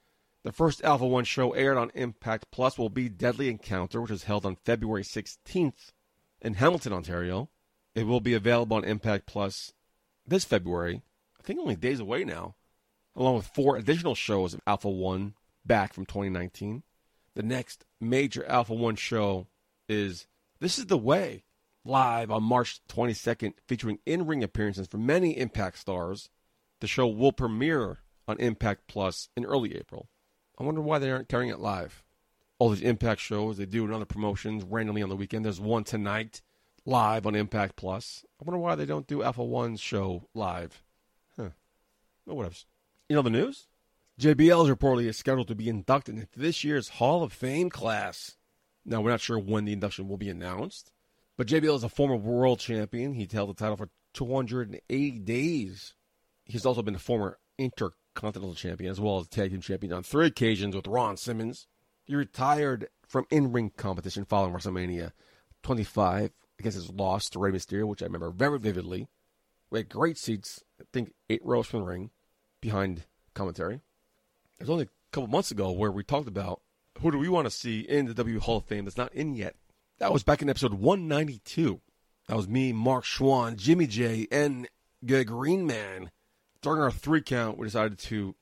The 0.43 0.51
first 0.51 0.83
Alpha 0.83 1.05
One 1.05 1.25
show 1.25 1.51
aired 1.51 1.77
on 1.77 1.91
Impact 1.93 2.49
Plus 2.49 2.75
will 2.75 2.89
be 2.89 3.07
Deadly 3.07 3.49
Encounter, 3.49 4.01
which 4.01 4.09
is 4.09 4.23
held 4.23 4.45
on 4.45 4.55
February 4.55 5.03
16th 5.03 5.91
in 6.41 6.55
Hamilton, 6.55 6.93
Ontario. 6.93 7.49
It 7.93 8.07
will 8.07 8.19
be 8.19 8.33
available 8.33 8.77
on 8.77 8.83
Impact 8.83 9.27
Plus 9.27 9.73
this 10.25 10.45
February, 10.45 11.03
I 11.39 11.43
think 11.43 11.59
only 11.59 11.75
days 11.75 11.99
away 11.99 12.23
now, 12.23 12.55
along 13.15 13.35
with 13.35 13.47
four 13.47 13.75
additional 13.75 14.15
shows 14.15 14.55
of 14.55 14.61
Alpha 14.65 14.89
One 14.89 15.35
back 15.63 15.93
from 15.93 16.05
2019. 16.05 16.81
The 17.35 17.43
next 17.43 17.85
major 17.99 18.45
Alpha 18.45 18.73
One 18.73 18.95
show 18.95 19.47
is 19.87 20.25
This 20.59 20.79
is 20.79 20.87
the 20.87 20.97
Way, 20.97 21.43
live 21.83 22.31
on 22.31 22.43
March 22.43 22.81
22nd, 22.89 23.53
featuring 23.67 23.99
in 24.05 24.25
ring 24.25 24.43
appearances 24.43 24.87
from 24.87 25.05
many 25.05 25.37
Impact 25.37 25.77
stars. 25.77 26.29
The 26.79 26.87
show 26.87 27.07
will 27.07 27.31
premiere 27.31 27.99
on 28.27 28.39
Impact 28.39 28.87
Plus 28.87 29.29
in 29.35 29.45
early 29.45 29.75
April. 29.75 30.09
I 30.57 30.63
wonder 30.63 30.81
why 30.81 30.99
they 30.99 31.11
aren't 31.11 31.29
carrying 31.29 31.51
it 31.51 31.59
live. 31.59 32.03
All 32.59 32.69
these 32.69 32.81
Impact 32.81 33.19
shows, 33.19 33.57
they 33.57 33.65
do 33.65 33.85
in 33.85 33.93
other 33.93 34.05
promotions 34.05 34.63
randomly 34.63 35.01
on 35.01 35.09
the 35.09 35.15
weekend. 35.15 35.45
There's 35.45 35.59
one 35.59 35.83
tonight 35.83 36.41
live 36.85 37.25
on 37.25 37.35
Impact 37.35 37.75
Plus. 37.75 38.23
I 38.39 38.43
wonder 38.45 38.59
why 38.59 38.75
they 38.75 38.85
don't 38.85 39.07
do 39.07 39.23
Alpha 39.23 39.43
One's 39.43 39.79
show 39.79 40.27
live. 40.33 40.83
Huh. 41.35 41.49
Whatever. 42.25 42.55
You 43.09 43.15
know 43.15 43.21
the 43.21 43.29
news? 43.29 43.67
JBL 44.19 44.65
is 44.65 44.75
reportedly 44.75 45.13
scheduled 45.15 45.47
to 45.47 45.55
be 45.55 45.69
inducted 45.69 46.15
into 46.15 46.39
this 46.39 46.63
year's 46.63 46.89
Hall 46.89 47.23
of 47.23 47.33
Fame 47.33 47.69
class. 47.69 48.37
Now, 48.85 49.01
we're 49.01 49.11
not 49.11 49.21
sure 49.21 49.39
when 49.39 49.65
the 49.65 49.73
induction 49.73 50.07
will 50.07 50.17
be 50.17 50.29
announced, 50.29 50.91
but 51.37 51.47
JBL 51.47 51.75
is 51.75 51.83
a 51.83 51.89
former 51.89 52.15
world 52.15 52.59
champion. 52.59 53.13
He 53.13 53.27
held 53.31 53.49
the 53.49 53.53
title 53.53 53.77
for 53.77 53.89
280 54.13 55.19
days. 55.19 55.93
He's 56.45 56.65
also 56.65 56.81
been 56.81 56.95
a 56.95 56.99
former 56.99 57.39
intercontinental 57.57 58.55
champion 58.55 58.91
as 58.91 58.99
well 58.99 59.19
as 59.19 59.27
tag 59.27 59.51
team 59.51 59.61
champion 59.61 59.93
on 59.93 60.03
three 60.03 60.27
occasions 60.27 60.75
with 60.75 60.87
Ron 60.87 61.17
Simmons. 61.17 61.67
He 62.03 62.15
retired 62.15 62.87
from 63.07 63.25
in 63.29 63.51
ring 63.51 63.71
competition 63.75 64.25
following 64.25 64.53
WrestleMania 64.53 65.11
25 65.63 66.31
against 66.59 66.77
his 66.77 66.91
loss 66.91 67.29
to 67.29 67.39
Rey 67.39 67.51
Mysterio, 67.51 67.87
which 67.87 68.01
I 68.01 68.05
remember 68.05 68.31
very 68.31 68.59
vividly. 68.59 69.07
We 69.69 69.79
had 69.79 69.89
great 69.89 70.17
seats, 70.17 70.63
I 70.79 70.83
think 70.91 71.13
eight 71.29 71.41
rows 71.43 71.67
from 71.67 71.81
the 71.81 71.85
ring 71.85 72.11
behind 72.61 73.05
commentary. 73.33 73.75
It 73.75 74.63
was 74.63 74.69
only 74.69 74.85
a 74.85 74.89
couple 75.11 75.27
months 75.27 75.51
ago 75.51 75.71
where 75.71 75.91
we 75.91 76.03
talked 76.03 76.27
about 76.27 76.61
who 76.99 77.11
do 77.11 77.17
we 77.17 77.29
want 77.29 77.45
to 77.45 77.51
see 77.51 77.81
in 77.81 78.05
the 78.05 78.13
W 78.13 78.39
Hall 78.39 78.57
of 78.57 78.65
Fame 78.65 78.85
that's 78.85 78.97
not 78.97 79.13
in 79.13 79.33
yet. 79.35 79.55
That 80.01 80.11
was 80.11 80.23
back 80.23 80.41
in 80.41 80.49
episode 80.49 80.73
192. 80.73 81.79
That 82.27 82.35
was 82.35 82.47
me, 82.47 82.73
Mark 82.73 83.05
Schwann, 83.05 83.55
Jimmy 83.55 83.85
J, 83.85 84.27
and 84.31 84.67
the 84.99 85.23
Green 85.23 85.67
Man. 85.67 86.09
During 86.63 86.81
our 86.81 86.89
three 86.89 87.21
count, 87.21 87.59
we 87.59 87.67
decided 87.67 87.99
to 87.99 88.33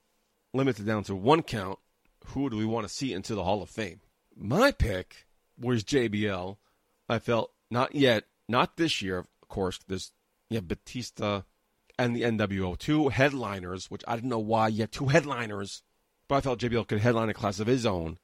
limit 0.54 0.80
it 0.80 0.84
down 0.84 1.04
to 1.04 1.14
one 1.14 1.42
count. 1.42 1.78
Who 2.28 2.48
do 2.48 2.56
we 2.56 2.64
want 2.64 2.88
to 2.88 2.94
see 2.94 3.12
into 3.12 3.34
the 3.34 3.44
Hall 3.44 3.60
of 3.60 3.68
Fame? 3.68 4.00
My 4.34 4.72
pick 4.72 5.26
was 5.58 5.84
JBL. 5.84 6.56
I 7.10 7.18
felt 7.18 7.52
not 7.70 7.94
yet, 7.94 8.24
not 8.48 8.78
this 8.78 9.02
year, 9.02 9.18
of 9.18 9.26
course. 9.48 9.78
There's 9.86 10.12
yeah, 10.48 10.60
Batista 10.60 11.42
and 11.98 12.16
the 12.16 12.22
NWO, 12.22 12.78
two 12.78 13.10
headliners, 13.10 13.90
which 13.90 14.02
I 14.08 14.14
didn't 14.14 14.30
know 14.30 14.38
why 14.38 14.68
yet 14.68 14.92
two 14.92 15.08
headliners, 15.08 15.82
but 16.26 16.36
I 16.36 16.40
felt 16.40 16.60
JBL 16.60 16.88
could 16.88 17.00
headline 17.00 17.28
a 17.28 17.34
class 17.34 17.60
of 17.60 17.66
his 17.66 17.84
own. 17.84 18.16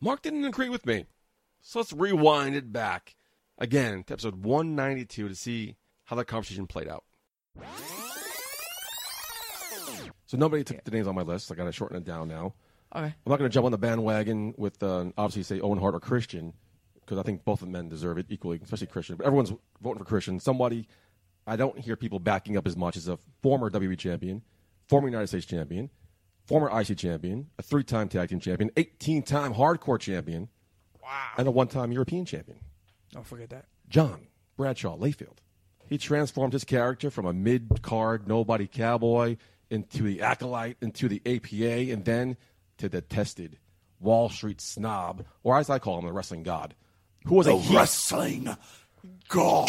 Mark 0.00 0.22
didn't 0.22 0.44
agree 0.44 0.68
with 0.68 0.84
me. 0.86 1.04
So 1.62 1.78
let's 1.78 1.92
rewind 1.92 2.56
it 2.56 2.72
back 2.72 3.14
again 3.58 4.04
to 4.04 4.12
episode 4.12 4.44
192 4.44 5.28
to 5.28 5.34
see 5.34 5.76
how 6.04 6.16
that 6.16 6.24
conversation 6.24 6.66
played 6.66 6.88
out. 6.88 7.04
So 10.26 10.36
nobody 10.36 10.64
took 10.64 10.82
the 10.84 10.90
names 10.90 11.06
on 11.06 11.14
my 11.14 11.22
list. 11.22 11.50
I 11.50 11.54
got 11.54 11.64
to 11.64 11.72
shorten 11.72 11.96
it 11.96 12.04
down 12.04 12.28
now. 12.28 12.54
Okay. 12.94 13.06
I'm 13.06 13.14
not 13.26 13.38
going 13.38 13.50
to 13.50 13.54
jump 13.54 13.66
on 13.66 13.72
the 13.72 13.78
bandwagon 13.78 14.54
with 14.56 14.82
uh, 14.82 15.06
obviously 15.18 15.42
say 15.42 15.60
Owen 15.60 15.78
Hart 15.78 15.94
or 15.94 16.00
Christian 16.00 16.52
because 17.00 17.18
I 17.18 17.22
think 17.22 17.44
both 17.44 17.62
of 17.62 17.68
the 17.68 17.72
men 17.72 17.88
deserve 17.88 18.18
it 18.18 18.26
equally, 18.28 18.60
especially 18.62 18.86
Christian. 18.86 19.16
But 19.16 19.26
everyone's 19.26 19.52
voting 19.80 19.98
for 19.98 20.04
Christian. 20.04 20.40
Somebody 20.40 20.86
I 21.46 21.56
don't 21.56 21.78
hear 21.78 21.96
people 21.96 22.20
backing 22.20 22.56
up 22.56 22.66
as 22.66 22.76
much 22.76 22.96
as 22.96 23.08
a 23.08 23.18
former 23.42 23.70
WWE 23.70 23.98
champion, 23.98 24.42
former 24.88 25.08
United 25.08 25.26
States 25.26 25.46
champion, 25.46 25.90
former 26.46 26.70
IC 26.80 26.96
champion, 26.96 27.48
a 27.58 27.62
three-time 27.62 28.08
tag 28.08 28.28
team 28.28 28.40
champion, 28.40 28.70
18-time 28.70 29.54
hardcore 29.54 29.98
champion, 29.98 30.48
wow, 31.10 31.30
and 31.38 31.48
a 31.48 31.50
one-time 31.50 31.92
European 31.92 32.24
champion. 32.24 32.58
Don't 33.12 33.26
forget 33.26 33.50
that. 33.50 33.66
John 33.88 34.28
Bradshaw 34.56 34.96
Layfield. 34.96 35.38
He 35.88 35.98
transformed 35.98 36.52
his 36.52 36.64
character 36.64 37.10
from 37.10 37.26
a 37.26 37.32
mid-card 37.32 38.28
nobody 38.28 38.68
cowboy 38.68 39.36
into 39.70 40.02
the 40.04 40.22
acolyte, 40.22 40.76
into 40.80 41.08
the 41.08 41.20
APA, 41.26 41.92
and 41.92 42.04
then 42.04 42.36
to 42.78 42.88
the 42.88 43.00
tested 43.00 43.58
Wall 43.98 44.28
Street 44.28 44.60
snob, 44.60 45.24
or 45.42 45.58
as 45.58 45.68
I 45.68 45.78
call 45.78 45.98
him, 45.98 46.06
the 46.06 46.12
wrestling 46.12 46.42
god, 46.42 46.74
who 47.26 47.34
was 47.34 47.46
a 47.46 47.56
heat, 47.56 47.76
wrestling 47.76 48.56
god. 49.28 49.68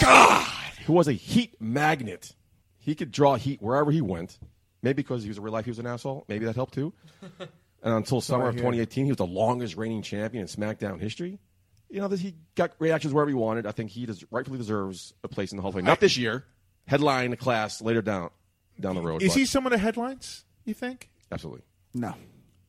who 0.85 0.93
was 0.93 1.07
a 1.07 1.13
heat 1.13 1.59
magnet. 1.59 2.33
He 2.77 2.95
could 2.95 3.11
draw 3.11 3.35
heat 3.35 3.61
wherever 3.61 3.91
he 3.91 4.01
went. 4.01 4.39
Maybe 4.81 5.03
because 5.03 5.21
he 5.23 5.29
was 5.29 5.37
in 5.37 5.43
real 5.43 5.53
life, 5.53 5.65
he 5.65 5.71
was 5.71 5.79
an 5.79 5.85
asshole. 5.85 6.25
Maybe 6.27 6.45
that 6.45 6.55
helped 6.55 6.73
too. 6.73 6.93
and 7.83 7.93
until 7.93 8.21
summer 8.21 8.47
of 8.49 8.55
2018, 8.55 9.05
he 9.05 9.11
was 9.11 9.17
the 9.17 9.25
longest 9.25 9.75
reigning 9.77 10.01
champion 10.01 10.41
in 10.43 10.47
SmackDown 10.47 10.99
history. 10.99 11.39
You 11.89 11.99
know, 11.99 12.07
he 12.09 12.35
got 12.55 12.71
reactions 12.79 13.13
wherever 13.13 13.29
he 13.29 13.35
wanted. 13.35 13.65
I 13.65 13.71
think 13.71 13.89
he 13.91 14.05
des- 14.05 14.25
rightfully 14.31 14.57
deserves 14.57 15.13
a 15.23 15.27
place 15.27 15.51
in 15.51 15.57
the 15.57 15.61
Hall 15.61 15.69
of 15.69 15.75
Fame. 15.75 15.83
Not 15.85 15.99
this 15.99 16.17
year. 16.17 16.45
Headline 16.87 17.33
a 17.33 17.37
class 17.37 17.81
later 17.81 18.01
down 18.01 18.29
down 18.79 18.95
the 18.95 19.01
road. 19.01 19.21
Is 19.21 19.33
but 19.33 19.39
he 19.39 19.45
someone 19.45 19.73
of 19.73 19.79
headlines? 19.79 20.45
You 20.65 20.73
think? 20.73 21.09
Absolutely. 21.31 21.63
No. 21.93 22.13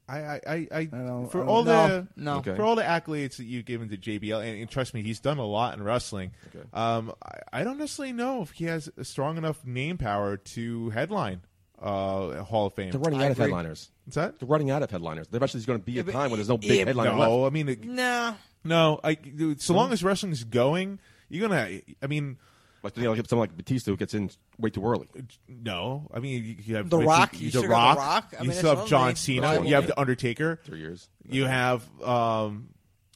I, 0.08 0.18
I, 0.18 0.40
I, 0.46 0.66
I 0.72 0.84
don't- 0.86 1.30
for 1.30 1.44
I 1.44 1.46
all 1.46 1.62
don't- 1.64 1.88
the 1.88 2.08
no, 2.20 2.32
no. 2.32 2.38
Okay. 2.40 2.56
for 2.56 2.62
all 2.64 2.74
the 2.74 2.82
accolades 2.82 3.36
that 3.36 3.44
you've 3.44 3.64
given 3.64 3.88
to 3.90 3.96
JBL, 3.96 4.40
and, 4.44 4.60
and 4.60 4.68
trust 4.70 4.92
me, 4.92 5.02
he's 5.02 5.20
done 5.20 5.38
a 5.38 5.46
lot 5.46 5.74
in 5.76 5.82
wrestling. 5.82 6.32
Okay. 6.54 6.66
Um, 6.72 7.12
I, 7.24 7.60
I 7.60 7.64
don't 7.64 7.78
necessarily 7.78 8.12
know 8.12 8.42
if 8.42 8.50
he 8.50 8.64
has 8.64 8.90
a 8.96 9.04
strong 9.04 9.38
enough 9.38 9.64
name 9.64 9.98
power 9.98 10.36
to 10.36 10.90
headline 10.90 11.42
uh, 11.82 12.42
Hall 12.44 12.66
of 12.66 12.74
Fame. 12.74 12.90
They're 12.92 13.00
running 13.00 13.20
I 13.20 13.26
out 13.26 13.30
of 13.32 13.38
headliners. 13.38 13.90
What's 14.04 14.14
that? 14.16 14.38
They're 14.38 14.48
running 14.48 14.70
out 14.70 14.82
of 14.82 14.90
headliners. 14.90 15.28
There 15.28 15.38
eventually 15.38 15.60
is 15.60 15.66
going 15.66 15.80
to 15.80 15.84
be 15.84 15.98
a 15.98 16.04
time 16.04 16.30
when 16.30 16.38
there's 16.38 16.48
no 16.48 16.58
big 16.58 16.86
headliner 16.86 17.12
No, 17.16 17.40
left. 17.40 17.52
I 17.52 17.54
mean, 17.54 17.68
it- 17.68 17.84
Nah. 17.84 18.34
no. 18.64 19.00
I 19.02 19.14
dude, 19.14 19.60
so 19.60 19.74
long 19.74 19.92
as 19.92 20.02
wrestling's 20.04 20.44
going, 20.44 20.98
you're 21.28 21.48
gonna. 21.48 21.80
I 22.02 22.06
mean, 22.06 22.36
Like, 22.82 22.96
you 22.96 23.04
know, 23.04 23.12
like 23.12 23.26
someone 23.28 23.48
like 23.48 23.56
Batista 23.56 23.90
who 23.92 23.96
gets 23.96 24.12
in 24.14 24.30
way 24.58 24.70
too 24.70 24.84
early. 24.84 25.06
no. 25.48 26.08
I 26.12 26.18
mean, 26.20 26.44
you, 26.44 26.56
you 26.64 26.76
have 26.76 26.90
The 26.90 26.98
you- 26.98 27.06
Rock, 27.06 27.32
You, 27.34 27.46
you 27.46 27.50
the 27.52 27.58
still 27.58 27.70
got 27.70 27.96
Rock. 27.96 27.96
The 27.96 28.00
Rock. 28.00 28.34
I 28.38 28.42
you 28.42 28.48
mean, 28.50 28.58
still 28.58 28.76
have 28.76 28.86
John 28.88 29.00
one 29.02 29.16
Cena. 29.16 29.40
reliable 29.42 29.66
You 29.68 29.74
have 29.76 29.86
the 29.86 30.00
Undertaker. 30.00 30.60
Three 30.64 30.78
years. 30.80 31.08
You 31.28 31.46
have. 31.46 31.82
um 32.02 32.68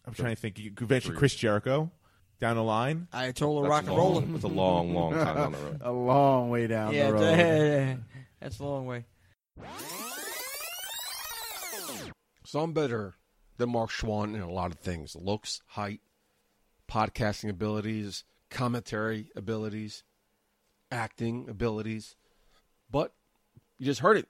I'm 0.07 0.15
trying 0.15 0.35
to 0.37 0.41
think. 0.41 0.59
You 0.61 0.71
could 0.71 0.89
mention 0.89 1.11
Three. 1.13 1.19
Chris 1.19 1.35
Jericho 1.35 1.91
down 2.39 2.55
the 2.57 2.63
line. 2.63 3.09
I 3.13 3.33
told 3.33 3.65
her 3.65 3.69
That's 3.69 3.87
rock 3.87 3.87
and 3.89 3.97
long- 3.97 4.13
rolling. 4.13 4.35
It's 4.37 4.45
a 4.45 4.49
long, 4.49 4.95
long 4.95 5.13
time 5.15 5.35
down 5.37 5.53
the 5.53 5.59
road. 5.59 5.81
A 5.85 5.91
long 5.93 6.51
way 6.51 6.67
down 6.69 6.95
Yeah, 6.95 7.07
the 7.09 7.13
road. 7.15 8.05
th- 8.41 8.51
that's 8.51 8.59
a 8.59 8.65
long 8.65 8.87
way. 8.87 9.05
So 12.45 12.61
I'm 12.61 12.73
better 12.73 13.15
than 13.57 13.71
Mark 13.71 13.91
Schwann 13.91 14.35
in 14.35 14.41
a 14.41 14.51
lot 14.51 14.71
of 14.71 14.79
things 14.79 15.17
looks, 15.17 15.63
height, 15.69 16.01
podcasting 16.91 17.51
abilities, 17.51 18.25
commentary 18.51 19.31
abilities, 19.35 20.05
acting 20.91 21.49
abilities. 21.49 22.15
But 22.91 23.13
you 23.79 23.87
just 23.87 24.01
heard 24.01 24.17
it. 24.17 24.29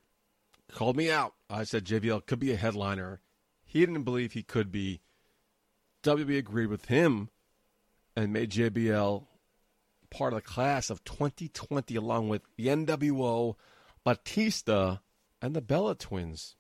Called 0.73 0.97
me 0.97 1.11
out. 1.11 1.35
I 1.51 1.65
said 1.65 1.85
JBL 1.85 2.27
could 2.27 2.39
be 2.41 2.53
a 2.53 2.57
headliner 2.57 3.21
he 3.67 3.81
didn't 3.81 4.05
believe 4.05 4.33
he 4.33 4.43
could 4.43 4.73
be. 4.73 5.03
WWE 6.03 6.39
agreed 6.39 6.69
with 6.69 6.87
him 6.87 7.29
and 8.17 8.33
made 8.33 8.53
JBL 8.53 9.27
part 10.09 10.33
of 10.33 10.39
the 10.39 10.49
class 10.49 10.89
of 10.89 11.05
2020, 11.05 11.97
along 11.97 12.29
with 12.29 12.43
the 12.57 12.69
NWO, 12.69 13.57
Batista, 14.07 14.99
and 15.43 15.57
the 15.57 15.61
Bella 15.61 15.97
Twins. 15.97 16.55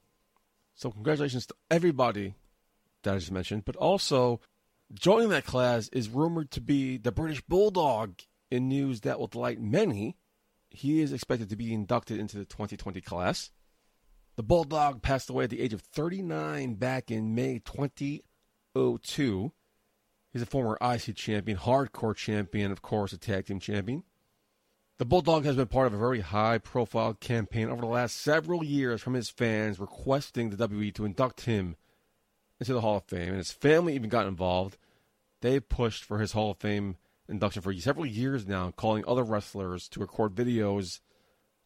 So, 0.75 0.91
congratulations 0.91 1.47
to 1.47 1.55
everybody 1.71 2.35
that 3.05 3.15
I 3.15 3.19
just 3.19 3.31
mentioned, 3.31 3.65
but 3.65 3.77
also 3.77 4.41
joining 4.93 5.29
that 5.29 5.47
class 5.47 5.89
is 5.91 6.09
rumored 6.09 6.51
to 6.51 6.61
be 6.61 6.99
the 6.99 7.13
British 7.13 7.41
Bulldog 7.43 8.21
in 8.51 8.67
news 8.67 9.03
that 9.03 9.21
will 9.21 9.29
delight 9.29 9.61
many. 9.61 10.17
He 10.71 11.01
is 11.01 11.13
expected 11.13 11.49
to 11.51 11.57
be 11.57 11.73
inducted 11.73 12.19
into 12.19 12.37
the 12.37 12.45
2020 12.47 13.01
class. 13.01 13.53
The 14.35 14.43
Bulldog 14.43 15.01
passed 15.01 15.31
away 15.31 15.45
at 15.45 15.51
the 15.51 15.61
age 15.61 15.73
of 15.73 15.83
39 15.83 16.75
back 16.75 17.13
in 17.13 17.37
May 17.37 17.61
2002. 17.61 19.53
He's 20.33 20.43
a 20.43 20.47
former 20.47 20.77
IC 20.83 21.15
champion, 21.15 21.59
hardcore 21.59 22.17
champion, 22.17 22.73
of 22.73 22.83
course, 22.83 23.13
a 23.13 23.19
tag 23.19 23.47
team 23.47 23.61
champion. 23.61 24.03
The 24.99 25.05
Bulldog 25.05 25.45
has 25.45 25.57
been 25.57 25.67
part 25.67 25.87
of 25.87 25.93
a 25.93 25.99
very 25.99 26.21
high 26.21 26.57
profile 26.57 27.13
campaign 27.13 27.69
over 27.69 27.83
the 27.83 27.87
last 27.87 28.17
several 28.17 28.65
years 28.65 29.03
from 29.03 29.13
his 29.13 29.29
fans 29.29 29.79
requesting 29.79 30.49
the 30.49 30.69
WWE 30.69 30.95
to 30.95 31.05
induct 31.05 31.43
him 31.43 31.77
into 32.59 32.73
the 32.73 32.81
Hall 32.81 32.97
of 32.97 33.05
Fame, 33.05 33.29
and 33.29 33.37
his 33.37 33.53
family 33.53 33.95
even 33.95 34.09
got 34.09 34.27
involved. 34.27 34.79
They 35.43 35.61
pushed 35.61 36.03
for 36.03 36.19
his 36.19 36.33
Hall 36.33 36.53
of 36.53 36.57
Fame 36.57 36.97
induction 37.29 37.61
for 37.61 37.75
several 37.75 38.07
years 38.07 38.47
now, 38.47 38.71
calling 38.71 39.05
other 39.07 39.23
wrestlers 39.23 39.87
to 39.89 40.01
record 40.01 40.35
videos 40.35 41.01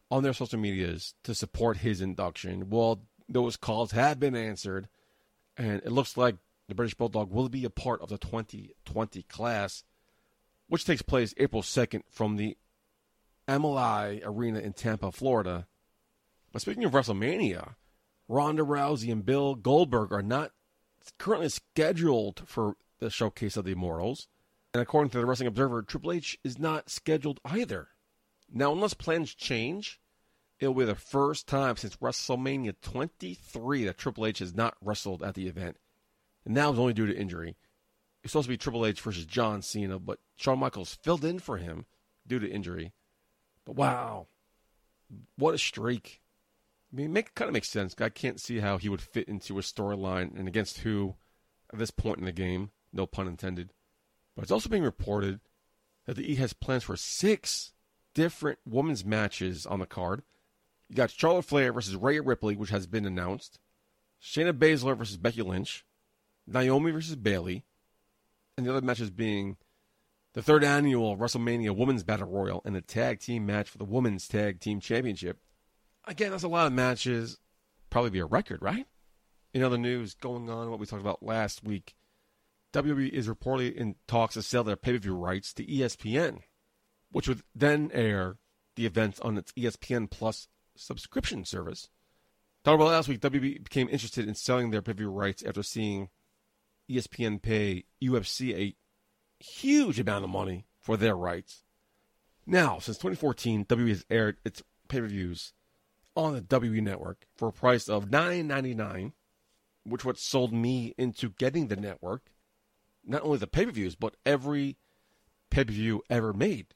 on 0.09 0.23
their 0.23 0.33
social 0.33 0.59
medias 0.59 1.13
to 1.23 1.33
support 1.33 1.77
his 1.77 2.01
induction. 2.01 2.69
Well, 2.69 3.01
those 3.29 3.55
calls 3.55 3.91
have 3.91 4.19
been 4.19 4.35
answered, 4.35 4.89
and 5.55 5.81
it 5.85 5.91
looks 5.93 6.17
like 6.17 6.35
the 6.67 6.75
British 6.75 6.95
Bulldog 6.95 7.31
will 7.31 7.47
be 7.47 7.63
a 7.63 7.69
part 7.69 8.01
of 8.01 8.09
the 8.09 8.17
2020 8.17 9.23
class, 9.23 9.85
which 10.67 10.83
takes 10.83 11.01
place 11.01 11.33
April 11.37 11.61
2nd 11.61 12.01
from 12.09 12.35
the 12.35 12.57
Amalie 13.51 14.21
Arena 14.23 14.59
in 14.59 14.73
Tampa, 14.73 15.11
Florida. 15.11 15.67
But 16.53 16.61
speaking 16.61 16.85
of 16.85 16.93
WrestleMania, 16.93 17.75
Ronda 18.27 18.63
Rousey 18.63 19.11
and 19.11 19.25
Bill 19.25 19.55
Goldberg 19.55 20.13
are 20.13 20.21
not 20.21 20.51
currently 21.17 21.49
scheduled 21.49 22.43
for 22.47 22.75
the 22.99 23.09
Showcase 23.09 23.57
of 23.57 23.65
the 23.65 23.73
Immortals. 23.73 24.27
And 24.73 24.81
according 24.81 25.11
to 25.11 25.17
the 25.17 25.25
Wrestling 25.25 25.47
Observer, 25.47 25.81
Triple 25.81 26.13
H 26.13 26.39
is 26.45 26.57
not 26.57 26.89
scheduled 26.89 27.41
either. 27.43 27.89
Now, 28.49 28.71
unless 28.71 28.93
plans 28.93 29.35
change, 29.35 29.99
it'll 30.59 30.73
be 30.73 30.85
the 30.85 30.95
first 30.95 31.45
time 31.45 31.75
since 31.75 31.97
WrestleMania 31.97 32.75
23 32.81 33.83
that 33.85 33.97
Triple 33.97 34.25
H 34.25 34.39
has 34.39 34.55
not 34.55 34.77
wrestled 34.81 35.23
at 35.23 35.35
the 35.35 35.47
event. 35.47 35.77
And 36.45 36.55
that 36.55 36.69
was 36.69 36.79
only 36.79 36.93
due 36.93 37.07
to 37.07 37.17
injury. 37.17 37.57
It's 38.23 38.31
supposed 38.31 38.45
to 38.45 38.53
be 38.53 38.57
Triple 38.57 38.85
H 38.85 39.01
versus 39.01 39.25
John 39.25 39.61
Cena, 39.61 39.99
but 39.99 40.19
Shawn 40.37 40.59
Michaels 40.59 40.97
filled 41.03 41.25
in 41.25 41.39
for 41.39 41.57
him 41.57 41.85
due 42.25 42.39
to 42.39 42.49
injury. 42.49 42.93
But 43.65 43.75
wow, 43.75 44.27
what 45.37 45.55
a 45.55 45.57
streak! 45.57 46.21
I 46.91 46.95
mean, 46.95 47.13
make 47.13 47.35
kind 47.35 47.47
of 47.47 47.53
makes 47.53 47.69
sense. 47.69 47.95
I 47.99 48.09
can't 48.09 48.39
see 48.39 48.59
how 48.59 48.77
he 48.77 48.89
would 48.89 49.01
fit 49.01 49.27
into 49.27 49.57
a 49.57 49.61
storyline 49.61 50.37
and 50.37 50.47
against 50.47 50.79
who 50.79 51.15
at 51.71 51.79
this 51.79 51.91
point 51.91 52.19
in 52.19 52.25
the 52.25 52.31
game. 52.31 52.71
No 52.91 53.05
pun 53.05 53.27
intended. 53.27 53.71
But 54.35 54.43
it's 54.43 54.51
also 54.51 54.69
being 54.69 54.83
reported 54.83 55.39
that 56.05 56.15
the 56.15 56.29
E 56.29 56.35
has 56.35 56.53
plans 56.53 56.83
for 56.83 56.97
six 56.97 57.71
different 58.13 58.59
women's 58.65 59.05
matches 59.05 59.65
on 59.65 59.79
the 59.79 59.85
card. 59.85 60.23
You 60.89 60.95
got 60.95 61.11
Charlotte 61.11 61.45
Flair 61.45 61.71
versus 61.71 61.95
Rhea 61.95 62.21
Ripley, 62.21 62.57
which 62.57 62.69
has 62.69 62.87
been 62.87 63.05
announced. 63.05 63.59
Shayna 64.21 64.51
Baszler 64.51 64.97
versus 64.97 65.17
Becky 65.17 65.41
Lynch. 65.41 65.85
Naomi 66.45 66.91
versus 66.91 67.15
Bayley. 67.15 67.63
And 68.57 68.65
the 68.65 68.71
other 68.71 68.85
matches 68.85 69.09
being 69.09 69.55
the 70.33 70.41
third 70.41 70.63
annual 70.63 71.17
WrestleMania 71.17 71.75
Women's 71.75 72.03
Battle 72.03 72.27
Royal 72.27 72.61
and 72.65 72.75
a 72.75 72.81
tag 72.81 73.19
team 73.19 73.45
match 73.45 73.69
for 73.69 73.77
the 73.77 73.85
Women's 73.85 74.27
Tag 74.27 74.59
Team 74.59 74.79
Championship. 74.79 75.39
Again, 76.05 76.31
that's 76.31 76.43
a 76.43 76.47
lot 76.47 76.67
of 76.67 76.73
matches. 76.73 77.37
Probably 77.89 78.09
be 78.09 78.19
a 78.19 78.25
record, 78.25 78.61
right? 78.61 78.87
In 79.53 79.63
other 79.63 79.77
news 79.77 80.13
going 80.13 80.49
on, 80.49 80.69
what 80.69 80.79
we 80.79 80.85
talked 80.85 81.01
about 81.01 81.21
last 81.21 81.63
week, 81.63 81.95
WWE 82.73 83.09
is 83.09 83.27
reportedly 83.27 83.75
in 83.75 83.95
talks 84.07 84.35
to 84.35 84.41
sell 84.41 84.63
their 84.63 84.77
pay 84.77 84.93
per 84.93 84.99
view 84.99 85.15
rights 85.15 85.53
to 85.53 85.65
ESPN, 85.65 86.39
which 87.11 87.27
would 87.27 87.43
then 87.53 87.91
air 87.93 88.37
the 88.77 88.85
events 88.85 89.19
on 89.19 89.37
its 89.37 89.51
ESPN 89.53 90.09
Plus 90.09 90.47
subscription 90.77 91.43
service. 91.43 91.89
Talking 92.63 92.79
about 92.79 92.91
last 92.91 93.09
week, 93.09 93.19
WWE 93.19 93.63
became 93.63 93.89
interested 93.89 94.27
in 94.27 94.35
selling 94.35 94.71
their 94.71 94.81
pay 94.81 94.93
per 94.93 94.99
view 94.99 95.09
rights 95.09 95.43
after 95.43 95.63
seeing 95.63 96.07
ESPN 96.89 97.41
pay 97.41 97.83
UFC 98.01 98.55
a 98.55 98.75
huge 99.41 99.99
amount 99.99 100.23
of 100.23 100.29
money 100.29 100.65
for 100.79 100.97
their 100.97 101.15
rights. 101.15 101.63
Now, 102.45 102.79
since 102.79 102.97
2014, 102.97 103.65
WWE 103.65 103.89
has 103.89 104.05
aired 104.09 104.37
its 104.43 104.63
pay 104.87 104.99
per 104.99 105.07
views 105.07 105.53
on 106.15 106.33
the 106.33 106.41
WWE 106.41 106.81
network 106.81 107.25
for 107.35 107.49
a 107.49 107.53
price 107.53 107.87
of 107.87 108.09
$9.99, 108.09 109.13
which 109.85 110.03
what 110.03 110.17
sold 110.17 110.53
me 110.53 110.93
into 110.97 111.29
getting 111.29 111.67
the 111.67 111.75
network. 111.75 112.23
Not 113.05 113.23
only 113.23 113.37
the 113.37 113.47
pay 113.47 113.65
per 113.65 113.71
views, 113.71 113.95
but 113.95 114.15
every 114.25 114.77
pay 115.49 115.63
per 115.63 115.71
view 115.71 116.03
ever 116.09 116.33
made 116.33 116.67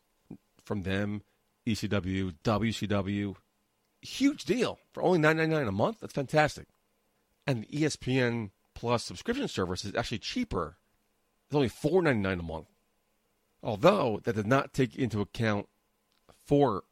from 0.63 0.84
them, 0.84 1.21
ECW, 1.67 2.36
WCW. 2.43 3.36
Huge 4.01 4.45
deal 4.45 4.80
for 4.93 5.01
only 5.01 5.19
$9.99 5.19 5.67
a 5.67 5.71
month. 5.71 5.99
That's 5.99 6.13
fantastic. 6.13 6.67
And 7.47 7.63
the 7.63 7.67
ESPN 7.67 8.51
Plus 8.75 9.04
subscription 9.04 9.47
service 9.47 9.86
is 9.86 9.95
actually 9.95 10.19
cheaper. 10.19 10.78
It's 11.47 11.55
only 11.55 11.69
$4.99 11.69 12.39
a 12.39 12.43
month. 12.43 12.67
Although 13.62 14.21
that 14.23 14.36
did 14.36 14.47
not 14.47 14.73
take 14.73 14.95
into 14.95 15.21
account 15.21 15.67
for 16.45 16.84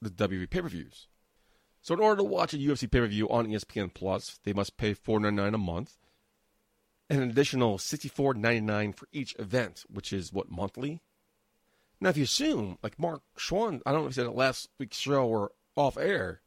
the 0.00 0.10
WWE 0.10 0.50
pay 0.50 0.60
per 0.60 0.68
views. 0.68 1.08
So 1.80 1.94
in 1.94 2.00
order 2.00 2.18
to 2.18 2.24
watch 2.24 2.54
a 2.54 2.58
UFC 2.58 2.90
pay 2.90 3.00
per 3.00 3.06
view 3.06 3.28
on 3.28 3.46
ESPN 3.46 3.92
Plus, 3.92 4.38
they 4.44 4.52
must 4.52 4.76
pay 4.76 4.94
$4.99 4.94 5.54
a 5.54 5.58
month 5.58 5.98
and 7.10 7.20
an 7.20 7.30
additional 7.30 7.78
$64.99 7.78 8.96
for 8.96 9.08
each 9.12 9.34
event, 9.38 9.84
which 9.92 10.12
is 10.12 10.32
what 10.32 10.50
monthly. 10.50 11.02
Now, 12.00 12.10
if 12.10 12.16
you 12.16 12.24
assume, 12.24 12.78
like 12.82 12.98
Mark 12.98 13.22
Schwann, 13.36 13.82
I 13.84 13.92
don't 13.92 14.02
know 14.02 14.06
if 14.06 14.14
he 14.14 14.14
said 14.14 14.26
it 14.26 14.34
last 14.34 14.68
week's 14.78 14.98
show 14.98 15.26
or 15.26 15.52
off 15.76 15.96
air, 15.98 16.40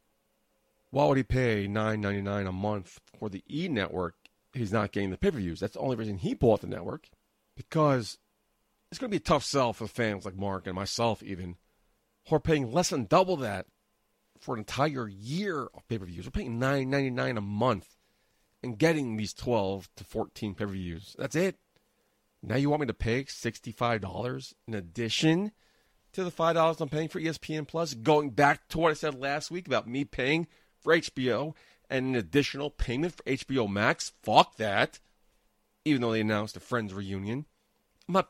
why 0.89 1.05
would 1.05 1.17
he 1.17 1.23
pay 1.23 1.67
$9.99 1.67 2.47
a 2.47 2.51
month 2.51 2.99
for 3.19 3.29
the 3.29 3.43
E 3.49 3.67
network? 3.67 4.15
He's 4.53 4.71
not 4.71 4.91
getting 4.91 5.11
the 5.11 5.17
pay 5.17 5.31
per 5.31 5.37
views. 5.37 5.59
That's 5.59 5.73
the 5.73 5.79
only 5.79 5.97
reason 5.97 6.17
he 6.17 6.33
bought 6.33 6.61
the 6.61 6.67
network, 6.67 7.09
because 7.55 8.17
it's 8.91 8.99
going 8.99 9.09
to 9.09 9.17
be 9.17 9.17
a 9.17 9.19
tough 9.19 9.43
sell 9.43 9.73
for 9.73 9.87
fans 9.87 10.25
like 10.25 10.35
Mark 10.35 10.67
and 10.67 10.75
myself, 10.75 11.23
even, 11.23 11.55
who 12.27 12.35
are 12.35 12.39
paying 12.39 12.71
less 12.71 12.89
than 12.89 13.05
double 13.05 13.37
that 13.37 13.65
for 14.39 14.53
an 14.55 14.59
entire 14.59 15.07
year 15.07 15.67
of 15.73 15.87
pay 15.87 15.97
per 15.97 16.05
views. 16.05 16.25
We're 16.25 16.31
paying 16.31 16.59
nine 16.59 16.89
ninety 16.89 17.09
nine 17.09 17.37
a 17.37 17.41
month 17.41 17.97
and 18.63 18.77
getting 18.77 19.17
these 19.17 19.33
twelve 19.33 19.89
to 19.97 20.03
fourteen 20.03 20.53
pay 20.53 20.65
per 20.65 20.71
views. 20.71 21.15
That's 21.17 21.35
it. 21.35 21.57
Now 22.43 22.55
you 22.55 22.69
want 22.69 22.81
me 22.81 22.87
to 22.87 22.93
pay 22.93 23.25
sixty 23.25 23.71
five 23.71 24.01
dollars 24.01 24.53
in 24.67 24.73
addition 24.73 25.51
to 26.13 26.23
the 26.23 26.31
five 26.31 26.55
dollars 26.55 26.79
I'm 26.79 26.89
paying 26.89 27.09
for 27.09 27.19
ESPN 27.19 27.67
Plus? 27.67 27.93
Going 27.93 28.29
back 28.29 28.67
to 28.69 28.77
what 28.77 28.91
I 28.91 28.93
said 28.93 29.15
last 29.15 29.51
week 29.51 29.67
about 29.67 29.87
me 29.87 30.05
paying 30.05 30.47
for 30.79 30.95
HBO 30.95 31.53
and 31.89 32.07
an 32.07 32.15
additional 32.15 32.69
payment 32.69 33.15
for 33.15 33.23
HBO 33.23 33.69
Max. 33.69 34.13
Fuck 34.23 34.57
that. 34.57 34.99
Even 35.85 36.01
though 36.01 36.11
they 36.11 36.21
announced 36.21 36.57
a 36.57 36.59
Friends 36.59 36.93
reunion, 36.93 37.45
I'm 38.07 38.13
not. 38.13 38.29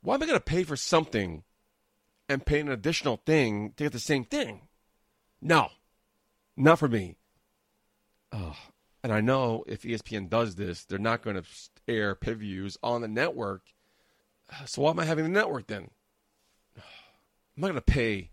Why 0.00 0.14
am 0.14 0.22
I 0.22 0.26
going 0.26 0.38
to 0.38 0.44
pay 0.44 0.64
for 0.64 0.76
something 0.76 1.44
and 2.28 2.46
pay 2.46 2.60
an 2.60 2.68
additional 2.68 3.20
thing 3.24 3.72
to 3.76 3.84
get 3.84 3.92
the 3.92 3.98
same 3.98 4.24
thing? 4.24 4.62
No, 5.40 5.68
not 6.56 6.78
for 6.78 6.88
me. 6.88 7.16
Oh, 8.32 8.56
and 9.02 9.12
I 9.12 9.20
know 9.20 9.64
if 9.66 9.82
ESPN 9.82 10.28
does 10.28 10.54
this, 10.54 10.84
they're 10.84 10.98
not 10.98 11.22
going 11.22 11.36
to 11.36 11.44
air 11.88 12.14
pay 12.14 12.34
views 12.34 12.78
on 12.82 13.02
the 13.02 13.08
network. 13.08 13.62
So 14.66 14.82
why 14.82 14.90
am 14.90 15.00
I 15.00 15.04
having 15.04 15.24
the 15.24 15.30
network 15.30 15.66
then? 15.66 15.90
I'm 16.76 17.60
not 17.60 17.68
going 17.68 17.74
to 17.74 17.82
pay 17.82 18.30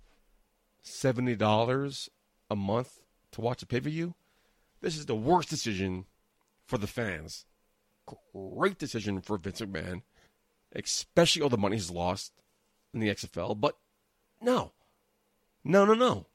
seventy 0.84 1.36
dollars 1.36 2.10
a 2.50 2.56
month 2.56 3.00
to 3.32 3.42
watch 3.42 3.64
a 3.64 3.66
pay 3.66 3.82
per 3.82 3.90
view. 3.90 4.16
This 4.82 4.98
is 4.98 5.08
the 5.08 5.16
worst 5.16 5.50
decision 5.50 6.06
for 6.66 6.78
the 6.78 6.88
fans. 6.88 7.46
Great 8.34 8.78
decision 8.78 9.22
for 9.22 9.38
Vince 9.38 9.62
McMahon, 9.62 10.02
especially 10.74 11.42
all 11.42 11.50
the 11.50 11.58
money 11.58 11.76
he's 11.76 11.92
lost 11.92 12.34
in 12.94 13.00
the 13.00 13.10
XFL. 13.10 13.60
But 13.60 13.78
no, 14.42 14.72
no, 15.64 15.86
no, 15.86 15.94
no. 15.94 16.26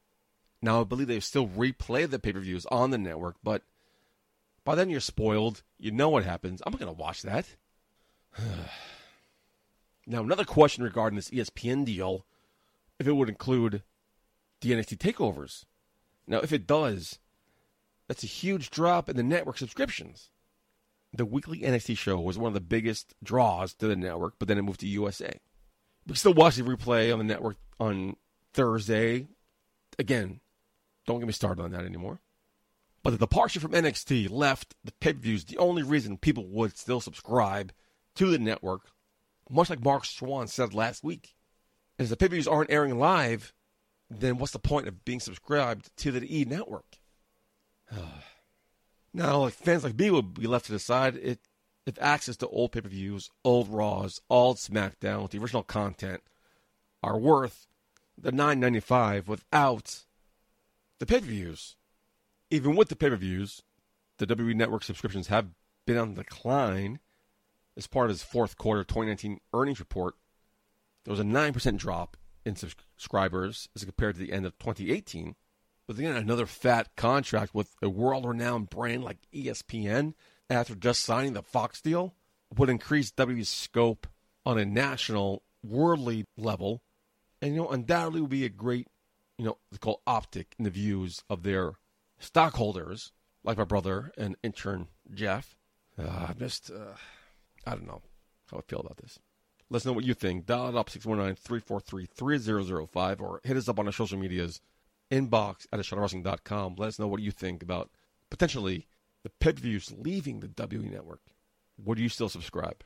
Now, 0.62 0.80
I 0.80 0.84
believe 0.84 1.08
they 1.08 1.20
still 1.20 1.46
replay 1.46 2.08
the 2.08 2.18
pay 2.18 2.32
per 2.32 2.40
views 2.40 2.66
on 2.66 2.90
the 2.90 2.98
network, 2.98 3.36
but 3.42 3.62
by 4.64 4.74
then 4.74 4.88
you're 4.88 5.00
spoiled. 5.00 5.62
You 5.78 5.90
know 5.90 6.08
what 6.08 6.24
happens. 6.24 6.62
I'm 6.64 6.72
not 6.72 6.80
going 6.80 6.94
to 6.94 7.00
watch 7.00 7.22
that. 7.22 7.46
now, 10.06 10.22
another 10.22 10.44
question 10.44 10.82
regarding 10.82 11.16
this 11.16 11.30
ESPN 11.30 11.84
deal 11.84 12.24
if 12.98 13.06
it 13.06 13.12
would 13.12 13.28
include 13.28 13.82
the 14.60 14.72
NXT 14.72 14.98
takeovers. 14.98 15.64
Now, 16.26 16.38
if 16.38 16.52
it 16.52 16.66
does, 16.66 17.18
that's 18.08 18.24
a 18.24 18.28
huge 18.28 18.70
drop 18.70 19.08
in 19.08 19.16
the 19.16 19.22
network 19.22 19.58
subscriptions. 19.58 20.30
The 21.16 21.24
weekly 21.24 21.60
NXT 21.60 21.96
show 21.96 22.20
was 22.20 22.38
one 22.38 22.48
of 22.48 22.54
the 22.54 22.60
biggest 22.60 23.14
draws 23.22 23.72
to 23.74 23.86
the 23.86 23.96
network, 23.96 24.34
but 24.38 24.48
then 24.48 24.58
it 24.58 24.62
moved 24.62 24.80
to 24.80 24.88
USA. 24.88 25.40
We 26.06 26.16
still 26.16 26.34
watch 26.34 26.56
the 26.56 26.62
replay 26.62 27.12
on 27.12 27.18
the 27.18 27.24
network 27.24 27.56
on 27.78 28.16
Thursday. 28.52 29.28
Again, 29.98 30.40
don't 31.06 31.20
get 31.20 31.26
me 31.26 31.32
started 31.32 31.62
on 31.62 31.70
that 31.70 31.84
anymore. 31.84 32.20
But 33.02 33.10
the 33.10 33.18
departure 33.18 33.60
from 33.60 33.72
NXT 33.72 34.30
left 34.30 34.74
the 34.82 34.92
pay 34.92 35.12
per 35.12 35.20
views 35.20 35.44
the 35.44 35.58
only 35.58 35.82
reason 35.82 36.16
people 36.16 36.46
would 36.48 36.76
still 36.76 37.00
subscribe 37.00 37.72
to 38.16 38.30
the 38.30 38.38
network, 38.38 38.90
much 39.48 39.70
like 39.70 39.84
Mark 39.84 40.04
Swan 40.04 40.48
said 40.48 40.74
last 40.74 41.04
week. 41.04 41.34
if 41.98 42.08
the 42.08 42.16
pay 42.16 42.26
per 42.26 42.32
views 42.32 42.48
aren't 42.48 42.72
airing 42.72 42.98
live, 42.98 43.52
then 44.10 44.38
what's 44.38 44.52
the 44.52 44.58
point 44.58 44.88
of 44.88 45.04
being 45.04 45.20
subscribed 45.20 45.96
to 45.98 46.10
the 46.10 46.40
E 46.40 46.44
network? 46.44 46.98
now, 49.14 49.38
like 49.42 49.54
fans 49.54 49.84
like 49.84 49.96
me 49.96 50.10
would 50.10 50.34
be 50.34 50.48
left 50.48 50.66
to 50.66 50.72
decide 50.72 51.14
it, 51.16 51.38
if 51.86 51.96
access 52.00 52.36
to 52.38 52.48
old 52.48 52.72
pay 52.72 52.80
per 52.80 52.88
views, 52.88 53.30
old 53.44 53.68
Raws, 53.68 54.20
old 54.28 54.56
SmackDown 54.56 55.22
with 55.22 55.30
the 55.30 55.38
original 55.38 55.62
content 55.62 56.20
are 57.02 57.16
worth 57.16 57.68
the 58.18 58.32
nine 58.32 58.58
ninety 58.58 58.80
five 58.80 59.28
without 59.28 60.04
the 60.98 61.06
pay 61.06 61.20
per 61.20 61.26
views. 61.26 61.76
Even 62.50 62.74
with 62.74 62.88
the 62.88 62.96
pay 62.96 63.08
per 63.08 63.16
views, 63.16 63.62
the 64.18 64.26
WWE 64.26 64.54
Network 64.54 64.82
subscriptions 64.82 65.28
have 65.28 65.48
been 65.86 65.96
on 65.96 66.14
the 66.14 66.24
decline. 66.24 66.98
As 67.76 67.86
part 67.88 68.06
of 68.06 68.10
his 68.10 68.22
fourth 68.22 68.56
quarter 68.56 68.84
2019 68.84 69.40
earnings 69.52 69.80
report, 69.80 70.14
there 71.04 71.10
was 71.10 71.18
a 71.18 71.24
9% 71.24 71.76
drop 71.76 72.16
in 72.44 72.54
subscribers 72.54 73.68
as 73.74 73.84
compared 73.84 74.14
to 74.14 74.20
the 74.20 74.32
end 74.32 74.46
of 74.46 74.56
2018. 74.58 75.34
But 75.86 75.98
again, 75.98 76.16
another 76.16 76.46
fat 76.46 76.96
contract 76.96 77.54
with 77.54 77.74
a 77.82 77.88
world 77.88 78.26
renowned 78.26 78.70
brand 78.70 79.04
like 79.04 79.18
ESPN 79.34 80.14
after 80.48 80.74
just 80.74 81.02
signing 81.02 81.34
the 81.34 81.42
Fox 81.42 81.80
deal 81.80 82.14
would 82.56 82.70
increase 82.70 83.10
WWE's 83.10 83.48
scope 83.48 84.06
on 84.46 84.58
a 84.58 84.64
national, 84.64 85.42
worldly 85.62 86.24
level. 86.36 86.82
And, 87.42 87.54
you 87.54 87.62
know, 87.62 87.68
undoubtedly 87.68 88.20
would 88.22 88.30
be 88.30 88.44
a 88.44 88.50
great, 88.50 88.88
you 89.38 89.44
know, 89.44 89.58
it's 89.70 89.78
called 89.78 90.00
optic 90.06 90.54
in 90.58 90.64
the 90.64 90.70
views 90.70 91.22
of 91.28 91.42
their 91.42 91.74
stockholders, 92.18 93.12
like 93.42 93.58
my 93.58 93.64
brother 93.64 94.12
and 94.16 94.36
intern 94.42 94.88
Jeff. 95.12 95.56
Uh, 95.98 96.32
just, 96.34 96.70
uh, 96.70 96.96
I 97.66 97.72
don't 97.72 97.86
know 97.86 98.02
how 98.50 98.58
I 98.58 98.62
feel 98.62 98.80
about 98.80 98.98
this. 98.98 99.18
Let 99.70 99.78
us 99.78 99.86
know 99.86 99.92
what 99.92 100.04
you 100.04 100.14
think. 100.14 100.46
Dial 100.46 100.68
it 100.68 100.76
up 100.76 100.90
619 100.90 101.36
343 101.36 102.06
3005 102.06 103.20
or 103.20 103.40
hit 103.44 103.56
us 103.56 103.68
up 103.68 103.78
on 103.78 103.86
our 103.86 103.92
social 103.92 104.18
medias, 104.18 104.60
inbox 105.10 105.66
at 105.72 105.80
ashotofwrestling.com. 105.80 106.76
Let 106.76 106.88
us 106.88 106.98
know 106.98 107.08
what 107.08 107.22
you 107.22 107.30
think 107.30 107.62
about 107.62 107.90
potentially 108.30 108.86
the 109.22 109.30
pay 109.30 109.52
per 109.52 109.60
views 109.60 109.92
leaving 109.96 110.40
the 110.40 110.48
WWE 110.48 110.90
network. 110.90 111.20
Would 111.78 111.98
you 111.98 112.08
still 112.08 112.28
subscribe? 112.28 112.84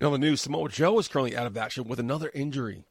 In 0.00 0.10
the 0.10 0.18
news, 0.18 0.42
Samoa 0.42 0.68
Joe 0.68 0.98
is 0.98 1.08
currently 1.08 1.36
out 1.36 1.46
of 1.46 1.56
action 1.56 1.84
with 1.84 1.98
another 1.98 2.30
injury. 2.34 2.84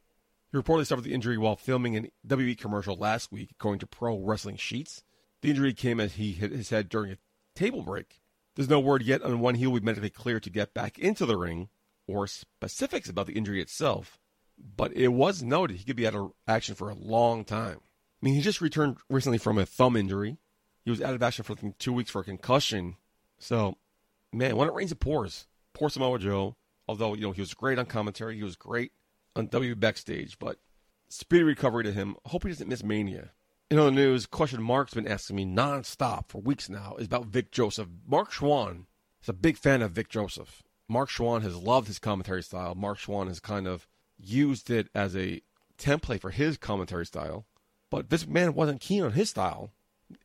He 0.52 0.58
reportedly 0.58 0.88
suffered 0.88 1.04
the 1.04 1.14
injury 1.14 1.38
while 1.38 1.56
filming 1.56 1.96
an 1.96 2.10
WWE 2.28 2.58
commercial 2.58 2.96
last 2.96 3.32
week, 3.32 3.52
according 3.52 3.80
to 3.80 3.88
Pro 3.88 4.18
Wrestling 4.18 4.58
Sheets. 4.58 5.04
The 5.42 5.50
injury 5.50 5.74
came 5.74 6.00
as 6.00 6.14
he 6.14 6.32
hit 6.32 6.52
his 6.52 6.70
head 6.70 6.90
during 6.90 7.12
a 7.12 7.18
table 7.56 7.84
break. 7.84 8.22
There's 8.56 8.70
no 8.70 8.80
word 8.80 9.04
yet 9.04 9.22
on 9.22 9.40
when 9.42 9.56
he 9.56 9.68
will 9.68 9.80
be 9.80 9.86
medically 9.86 10.10
cleared 10.10 10.44
to 10.44 10.50
get 10.50 10.74
back 10.74 10.98
into 10.98 11.26
the 11.26 11.38
ring 11.38 11.70
or 12.08 12.26
specifics 12.26 13.10
about 13.10 13.28
the 13.28 13.34
injury 13.34 13.62
itself, 13.62 14.18
but 14.58 14.96
it 14.96 15.10
was 15.10 15.44
noted 15.44 15.78
he 15.78 15.84
could 15.84 15.96
be 15.96 16.08
out 16.08 16.16
of 16.16 16.32
action 16.48 16.74
for 16.74 16.90
a 16.90 16.96
long 16.96 17.44
time. 17.44 17.82
I 18.22 18.26
mean, 18.26 18.36
he 18.36 18.42
just 18.42 18.62
returned 18.62 18.98
recently 19.10 19.38
from 19.38 19.58
a 19.58 19.66
thumb 19.66 19.96
injury. 19.96 20.38
He 20.84 20.92
was 20.92 21.02
out 21.02 21.16
of 21.16 21.24
action 21.24 21.44
for 21.44 21.56
two 21.78 21.94
weeks 21.94 22.12
for 22.12 22.22
a 22.22 22.26
concussion. 22.26 22.96
So, 23.40 23.78
man, 24.32 24.56
when 24.56 24.68
it 24.68 24.74
rains, 24.74 24.92
it 24.92 25.00
pours. 25.00 25.48
Poor 25.74 25.90
Samoa 25.90 26.20
Joe. 26.20 26.56
Although, 26.88 27.16
you 27.16 27.22
know, 27.22 27.32
he 27.32 27.42
was 27.42 27.54
great 27.54 27.80
on 27.80 27.86
commentary. 27.88 28.38
He 28.38 28.44
was 28.44 28.56
great 28.56 28.92
on 29.36 29.48
W 29.48 29.76
backstage, 29.76 30.38
but 30.40 30.60
speedy 31.10 31.44
recovery 31.44 31.84
to 31.84 31.92
him. 31.92 32.16
Hope 32.26 32.44
he 32.44 32.50
doesn't 32.50 32.70
miss 32.70 32.84
Mania. 32.84 33.32
In 33.72 33.80
other 33.80 33.92
news, 33.92 34.28
question 34.28 34.62
Mark's 34.62 34.94
been 34.94 35.08
asking 35.08 35.36
me 35.36 35.46
nonstop 35.46 36.30
for 36.30 36.40
weeks 36.40 36.70
now 36.70 36.96
is 37.00 37.08
about 37.08 37.26
Vic 37.26 37.52
Joseph. 37.52 37.88
Mark 38.08 38.32
Schwann 38.32 38.86
is 39.24 39.30
a 39.30 39.34
big 39.34 39.58
fan 39.58 39.82
of 39.82 39.92
Vic 39.92 40.08
Joseph. 40.08 40.62
Mark 40.88 41.10
Schwann 41.10 41.42
has 41.42 41.56
loved 41.56 41.88
his 41.88 41.98
commentary 41.98 42.44
style. 42.44 42.76
Mark 42.76 43.00
Schwann 43.00 43.28
has 43.28 43.40
kind 43.40 43.68
of 43.68 43.88
used 44.18 44.70
it 44.70 44.88
as 44.94 45.16
a 45.16 45.42
template 45.80 46.22
for 46.22 46.30
his 46.30 46.58
commentary 46.58 47.08
style. 47.08 47.48
But 47.90 48.10
this 48.10 48.28
man 48.28 48.54
wasn't 48.54 48.82
keen 48.82 49.04
on 49.04 49.14
his 49.14 49.30
style. 49.30 49.72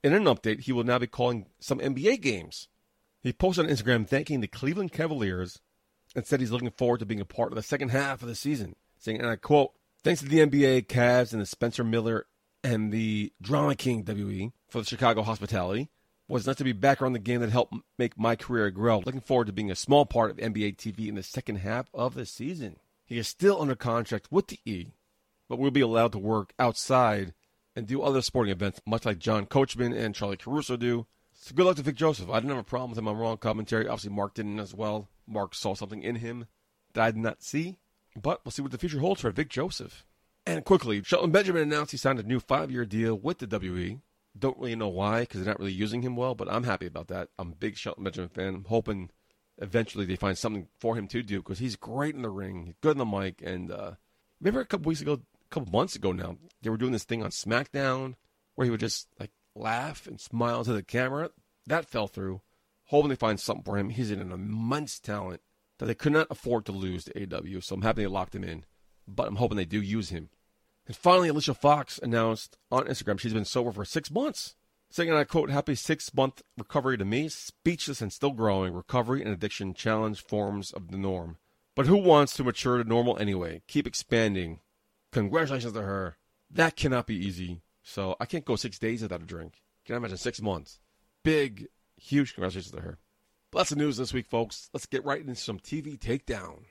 In 0.03 0.13
an 0.13 0.25
update, 0.25 0.61
he 0.61 0.73
will 0.73 0.85
now 0.85 0.99
be 0.99 1.07
calling 1.07 1.47
some 1.59 1.79
NBA 1.79 2.21
games. 2.21 2.69
He 3.23 3.33
posted 3.33 3.67
on 3.67 3.71
Instagram 3.71 4.09
thanking 4.09 4.41
the 4.41 4.49
Cleveland 4.49 4.93
Cavaliers 4.93 5.61
and 6.15 6.27
said 6.27 6.41
he's 6.41 6.51
looking 6.51 6.71
forward 6.71 7.01
to 7.01 7.07
being 7.07 7.21
a 7.21 7.27
part 7.27 7.53
of 7.53 7.57
the 7.57 7.63
second 7.63 7.91
half 7.91 8.23
of 8.23 8.29
the 8.29 8.35
season, 8.35 8.77
saying, 8.99 9.19
and 9.19 9.29
I 9.29 9.37
quote, 9.37 9.73
Thanks 10.03 10.21
to 10.23 10.29
the 10.29 10.39
NBA, 10.39 10.87
Cavs, 10.87 11.33
and 11.33 11.43
the 11.43 11.47
Spencer 11.47 11.85
Miller 11.85 12.27
and 12.65 12.91
the 12.91 13.33
Drama 13.41 13.75
King 13.75 14.05
WE 14.07 14.53
for 14.69 14.81
the 14.81 14.87
Chicago 14.87 15.23
hospitality. 15.23 15.91
Was 16.27 16.47
nice 16.47 16.57
to 16.57 16.65
be 16.65 16.73
back 16.73 17.03
around 17.03 17.13
the 17.15 17.19
game 17.19 17.41
that 17.41 17.51
helped 17.51 17.75
make 17.99 18.17
my 18.17 18.37
career 18.37 18.71
grow. 18.71 19.01
Looking 19.01 19.21
forward 19.21 19.49
to 19.49 19.53
being 19.53 19.71
a 19.71 19.77
small 19.77 20.07
part 20.07 20.31
of 20.31 20.37
NBA 20.37 20.77
TV 20.77 21.09
in 21.09 21.17
the 21.17 21.23
second 21.25 21.57
half 21.57 21.89
of 21.93 22.15
the 22.15 22.25
season. 22.25 22.77
He 23.05 23.19
is 23.19 23.27
still 23.27 23.61
under 23.61 23.75
contract 23.75 24.29
with 24.31 24.47
the 24.47 24.61
E, 24.65 24.93
but 25.49 25.59
will 25.59 25.73
be 25.73 25.81
allowed 25.81 26.13
to 26.13 26.19
work 26.19 26.53
outside 26.59 27.35
and 27.81 27.89
do 27.89 28.03
other 28.03 28.21
sporting 28.21 28.53
events, 28.53 28.81
much 28.87 29.07
like 29.07 29.19
John 29.19 29.47
Coachman 29.47 29.95
and 29.95 30.15
Charlie 30.15 30.37
Caruso 30.37 30.77
do. 30.77 31.07
So 31.33 31.55
good 31.55 31.65
luck 31.65 31.77
to 31.77 31.83
Vic 31.83 31.97
Joseph. 31.97 32.29
I 32.29 32.35
didn't 32.35 32.51
have 32.51 32.59
a 32.59 32.63
problem 32.63 32.91
with 32.91 32.99
him 32.99 33.09
on 33.09 33.17
Raw 33.17 33.37
commentary. 33.37 33.89
Obviously, 33.89 34.15
Mark 34.15 34.35
didn't 34.35 34.61
as 34.61 34.75
well. 34.75 35.09
Mark 35.27 35.55
saw 35.55 35.75
something 35.75 36.03
in 36.03 36.17
him 36.17 36.45
that 36.93 37.03
I 37.03 37.11
did 37.11 37.21
not 37.21 37.43
see. 37.43 37.79
But 38.21 38.45
we'll 38.45 38.53
see 38.53 38.61
what 38.61 38.71
the 38.71 38.79
future 38.79 38.99
holds 38.99 39.23
for 39.23 39.31
Vic 39.31 39.49
Joseph. 39.49 40.05
And 40.45 40.65
quickly, 40.65 41.03
Shelton 41.03 41.31
Benjamin 41.31 41.63
announced 41.63 41.93
he 41.93 41.97
signed 41.97 42.19
a 42.19 42.23
new 42.23 42.39
five 42.39 42.71
year 42.71 42.85
deal 42.85 43.15
with 43.15 43.39
the 43.39 43.59
WE. 43.59 44.01
Don't 44.39 44.59
really 44.59 44.77
know 44.77 44.89
why 44.89 45.21
because 45.21 45.41
they're 45.41 45.53
not 45.53 45.59
really 45.59 45.73
using 45.73 46.03
him 46.03 46.17
well, 46.17 46.35
but 46.35 46.53
I'm 46.53 46.65
happy 46.65 46.87
about 46.87 47.09
that. 47.09 47.29
I'm 47.39 47.53
a 47.53 47.57
big 47.57 47.79
Shelton 47.79 48.05
Benjamin 48.05 48.29
fan. 48.29 48.55
I'm 48.55 48.65
hoping 48.65 49.11
eventually 49.57 50.05
they 50.05 50.17
find 50.17 50.37
something 50.37 50.69
for 50.79 50.97
him 50.97 51.09
to 51.09 51.23
do 51.23 51.39
because 51.39 51.59
he's 51.59 51.77
great 51.77 52.15
in 52.15 52.23
the 52.23 52.29
ring, 52.29 52.75
good 52.83 52.99
on 53.01 53.11
the 53.11 53.19
mic. 53.19 53.41
And 53.43 53.71
uh, 53.71 53.93
remember 54.41 54.61
a 54.61 54.67
couple 54.67 54.89
weeks 54.89 55.01
ago, 55.01 55.21
couple 55.51 55.73
months 55.73 55.97
ago 55.97 56.13
now, 56.13 56.37
they 56.63 56.71
were 56.71 56.77
doing 56.77 56.93
this 56.93 57.05
thing 57.05 57.23
on 57.23 57.31
SmackDown 57.31 58.15
where 58.55 58.65
he 58.65 58.71
would 58.71 58.81
just 58.81 59.09
like 59.19 59.31
laugh 59.55 60.07
and 60.07 60.21
smile 60.21 60.65
to 60.65 60.73
the 60.73 60.83
camera. 60.83 61.31
That 61.67 61.87
fell 61.87 62.09
through. 62.09 62.41
Hoping 62.87 63.11
they 63.11 63.17
find 63.17 63.39
something 63.39 63.65
for 63.65 63.79
him. 63.79 63.91
He's 63.91 64.11
an 64.11 64.33
immense 64.33 64.99
talent 64.99 65.41
that 65.79 65.87
they 65.87 65.95
could 65.95 66.13
not 66.13 66.27
afford 66.31 66.67
to 66.67 66.73
lose 66.73 67.05
to 67.05 67.23
AW, 67.23 67.61
so 67.61 67.75
I'm 67.75 67.83
happy 67.83 68.03
they 68.03 68.09
locked 68.09 68.35
him 68.35 68.45
in. 68.45 68.65
But 69.07 69.29
I'm 69.29 69.37
hoping 69.37 69.57
they 69.57 69.65
do 69.65 69.81
use 69.81 70.11
him. 70.11 70.29
And 70.87 70.97
finally, 70.97 71.29
Alicia 71.29 71.55
Fox 71.55 72.01
announced 72.03 72.59
on 72.71 72.87
Instagram 72.87 73.19
she's 73.19 73.33
been 73.33 73.45
sober 73.45 73.71
for 73.71 73.85
six 73.85 74.11
months, 74.11 74.57
saying, 74.91 75.09
and 75.09 75.19
I 75.19 75.25
quote, 75.25 75.51
happy 75.51 75.75
six 75.75 76.13
month 76.13 76.43
recovery 76.59 76.99
to 76.99 77.05
me, 77.05 77.29
speechless 77.29 78.03
and 78.03 78.13
still 78.13 78.33
growing. 78.33 78.75
Recovery 78.75 79.23
and 79.23 79.31
addiction 79.31 79.73
challenge 79.73 80.23
forms 80.25 80.73
of 80.73 80.91
the 80.91 80.99
norm. 80.99 81.39
But 81.77 81.87
who 81.87 81.97
wants 81.97 82.35
to 82.35 82.45
mature 82.45 82.77
to 82.79 82.89
normal 82.89 83.17
anyway? 83.19 83.63
Keep 83.69 83.87
expanding. 83.87 84.61
Congratulations 85.13 85.73
to 85.73 85.83
her. 85.83 86.17
That 86.51 86.77
cannot 86.77 87.07
be 87.07 87.17
easy. 87.17 87.63
So 87.83 88.17
I 88.21 88.27
can't 88.27 88.45
go 88.45 88.57
six 88.57 88.79
days 88.79 89.03
without 89.03 89.23
a 89.23 89.27
drink. 89.27 89.55
Can 89.85 89.95
I 89.95 89.99
imagine 89.99 90.19
six 90.19 90.41
months? 90.41 90.81
Big, 91.25 91.67
huge 91.97 92.35
congratulations 92.35 92.73
to 92.73 92.81
her. 92.81 92.99
But 93.51 93.61
that's 93.61 93.71
the 93.71 93.77
news 93.77 93.97
this 93.97 94.13
week, 94.13 94.27
folks. 94.27 94.71
Let's 94.73 94.87
get 94.87 95.05
right 95.05 95.21
into 95.21 95.35
some 95.35 95.59
TV 95.59 95.99
takedown. 95.99 96.65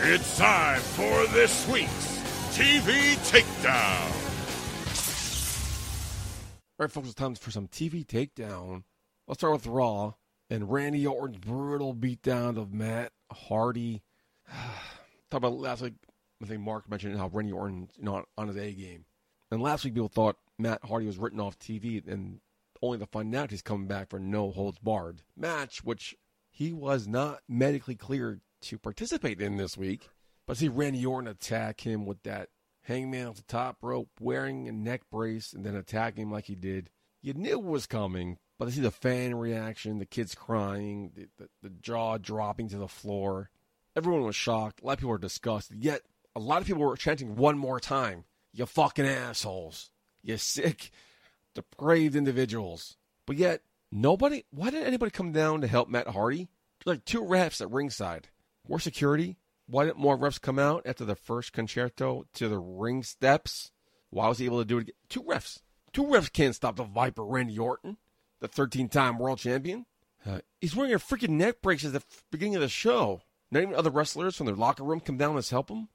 It's 0.00 0.38
time 0.38 0.80
for 0.80 1.26
this 1.34 1.68
week's 1.68 2.18
TV 2.56 3.16
Takedown. 3.30 4.10
All 6.78 6.84
right, 6.84 6.90
folks, 6.90 7.08
it's 7.08 7.14
time 7.14 7.34
for 7.34 7.50
some 7.50 7.66
TV 7.66 8.06
takedown. 8.06 8.84
Let's 9.26 9.40
start 9.40 9.54
with 9.54 9.66
Raw 9.66 10.14
and 10.48 10.70
Randy 10.70 11.04
Orton's 11.04 11.38
brutal 11.38 11.94
beatdown 11.94 12.56
of 12.56 12.72
Matt 12.72 13.12
Hardy. 13.32 14.02
Talk 15.30 15.38
about 15.38 15.58
last 15.58 15.82
week. 15.82 15.94
I 16.42 16.46
think 16.46 16.60
Mark 16.60 16.88
mentioned 16.88 17.18
how 17.18 17.28
Randy 17.28 17.52
Orton, 17.52 17.90
you 17.96 18.04
know, 18.04 18.24
on 18.36 18.48
his 18.48 18.56
A 18.56 18.72
game. 18.72 19.04
And 19.50 19.60
last 19.60 19.84
week, 19.84 19.94
people 19.94 20.08
thought 20.08 20.36
Matt 20.58 20.84
Hardy 20.84 21.06
was 21.06 21.18
written 21.18 21.40
off 21.40 21.58
TV, 21.58 22.06
and 22.06 22.40
only 22.82 22.98
to 22.98 23.06
find 23.06 23.34
out 23.34 23.50
he's 23.50 23.62
coming 23.62 23.88
back 23.88 24.08
for 24.08 24.18
no 24.18 24.50
holds 24.50 24.78
barred 24.78 25.22
match, 25.36 25.82
which 25.84 26.14
he 26.50 26.72
was 26.72 27.06
not 27.06 27.40
medically 27.48 27.94
cleared 27.94 28.40
to 28.62 28.78
participate 28.78 29.40
in 29.40 29.56
this 29.56 29.76
week. 29.76 30.08
But 30.46 30.56
see 30.56 30.68
Randy 30.68 31.04
Orton 31.04 31.28
attack 31.28 31.80
him 31.80 32.06
with 32.06 32.22
that 32.22 32.48
hangman 32.82 33.26
off 33.26 33.36
the 33.36 33.42
top 33.42 33.78
rope, 33.82 34.08
wearing 34.20 34.66
a 34.68 34.72
neck 34.72 35.02
brace, 35.10 35.52
and 35.52 35.64
then 35.64 35.76
attack 35.76 36.16
him 36.16 36.30
like 36.30 36.46
he 36.46 36.54
did. 36.54 36.90
You 37.20 37.34
knew 37.34 37.52
it 37.58 37.62
was 37.62 37.86
coming, 37.86 38.38
but 38.58 38.66
to 38.66 38.70
see 38.70 38.80
the 38.80 38.90
fan 38.90 39.34
reaction, 39.34 39.98
the 39.98 40.06
kids 40.06 40.34
crying, 40.34 41.12
the, 41.14 41.28
the, 41.36 41.48
the 41.62 41.70
jaw 41.70 42.16
dropping 42.16 42.68
to 42.70 42.78
the 42.78 42.88
floor, 42.88 43.50
everyone 43.98 44.24
was 44.24 44.36
shocked. 44.36 44.80
A 44.82 44.86
lot 44.86 44.94
of 44.94 44.98
people 45.00 45.10
were 45.10 45.18
disgusted. 45.18 45.84
Yet, 45.84 46.02
a 46.34 46.40
lot 46.40 46.60
of 46.60 46.66
people 46.66 46.82
were 46.82 46.96
chanting 46.96 47.36
one 47.36 47.58
more 47.58 47.80
time, 47.80 48.24
You 48.52 48.66
fucking 48.66 49.06
assholes. 49.06 49.90
You 50.22 50.36
sick, 50.36 50.90
depraved 51.54 52.16
individuals. 52.16 52.96
But 53.26 53.36
yet, 53.36 53.62
Nobody. 53.90 54.44
Why 54.50 54.70
didn't 54.70 54.86
anybody 54.86 55.10
come 55.10 55.32
down 55.32 55.60
to 55.62 55.66
help 55.66 55.88
Matt 55.88 56.08
Hardy? 56.08 56.48
Like 56.84 57.04
two 57.04 57.22
refs 57.22 57.60
at 57.60 57.70
ringside. 57.70 58.28
More 58.68 58.80
security. 58.80 59.38
Why 59.66 59.84
didn't 59.84 59.98
more 59.98 60.18
refs 60.18 60.40
come 60.40 60.58
out 60.58 60.82
after 60.86 61.04
the 61.04 61.14
first 61.14 61.52
con-chair-to 61.52 62.26
to 62.32 62.48
the 62.48 62.58
ring 62.58 63.02
steps? 63.02 63.70
Why 64.10 64.28
was 64.28 64.38
he 64.38 64.46
able 64.46 64.60
to 64.60 64.64
do 64.64 64.78
it? 64.78 64.90
Two 65.08 65.22
refs. 65.22 65.60
Two 65.92 66.04
refs 66.04 66.32
can't 66.32 66.54
stop 66.54 66.76
the 66.76 66.84
Viper 66.84 67.24
Randy 67.24 67.58
Orton, 67.58 67.96
the 68.40 68.48
13-time 68.48 69.18
world 69.18 69.38
champion. 69.38 69.86
Uh, 70.24 70.40
he's 70.60 70.76
wearing 70.76 70.94
a 70.94 70.98
freaking 70.98 71.30
neck 71.30 71.60
brace 71.62 71.84
at 71.84 71.92
the 71.92 72.02
beginning 72.30 72.56
of 72.56 72.60
the 72.60 72.68
show. 72.68 73.22
Not 73.50 73.62
even 73.62 73.74
other 73.74 73.90
wrestlers 73.90 74.36
from 74.36 74.46
their 74.46 74.54
locker 74.54 74.84
room 74.84 75.00
come 75.00 75.16
down 75.16 75.36
and 75.36 75.46
help 75.46 75.70
him. 75.70 75.88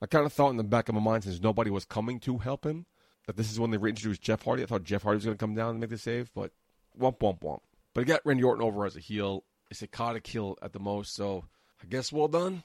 I 0.00 0.06
kind 0.06 0.24
of 0.24 0.32
thought 0.32 0.50
in 0.50 0.56
the 0.56 0.64
back 0.64 0.88
of 0.88 0.94
my 0.94 1.00
mind, 1.00 1.24
since 1.24 1.40
nobody 1.40 1.70
was 1.70 1.84
coming 1.84 2.20
to 2.20 2.38
help 2.38 2.64
him, 2.64 2.86
that 3.26 3.36
this 3.36 3.50
is 3.50 3.60
when 3.60 3.70
they 3.70 3.76
reintroduced 3.76 4.22
Jeff 4.22 4.42
Hardy. 4.42 4.62
I 4.62 4.66
thought 4.66 4.84
Jeff 4.84 5.02
Hardy 5.02 5.16
was 5.16 5.24
going 5.24 5.36
to 5.36 5.42
come 5.42 5.54
down 5.54 5.70
and 5.70 5.80
make 5.80 5.90
the 5.90 5.98
save, 5.98 6.30
but 6.34 6.52
womp 6.98 7.18
womp 7.18 7.40
womp. 7.40 7.60
But 7.94 8.02
he 8.02 8.04
got 8.06 8.24
Randy 8.24 8.44
Orton 8.44 8.64
over 8.64 8.86
as 8.86 8.96
a 8.96 9.00
heel. 9.00 9.44
It's 9.70 9.82
a 9.82 9.86
Kata 9.86 10.20
kill 10.20 10.56
at 10.62 10.72
the 10.72 10.78
most, 10.78 11.14
so 11.14 11.44
I 11.82 11.86
guess 11.86 12.12
well 12.12 12.28
done. 12.28 12.62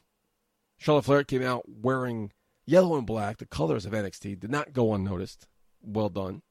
Charlotte 0.77 1.05
Flair 1.05 1.23
came 1.23 1.43
out 1.43 1.63
wearing 1.67 2.31
yellow 2.65 2.97
and 2.97 3.05
black, 3.07 3.37
the 3.37 3.45
colors 3.45 3.85
of 3.85 3.93
NXT. 3.93 4.39
Did 4.39 4.51
not 4.51 4.73
go 4.73 4.93
unnoticed. 4.93 5.47
Well 5.81 6.09
done. 6.09 6.41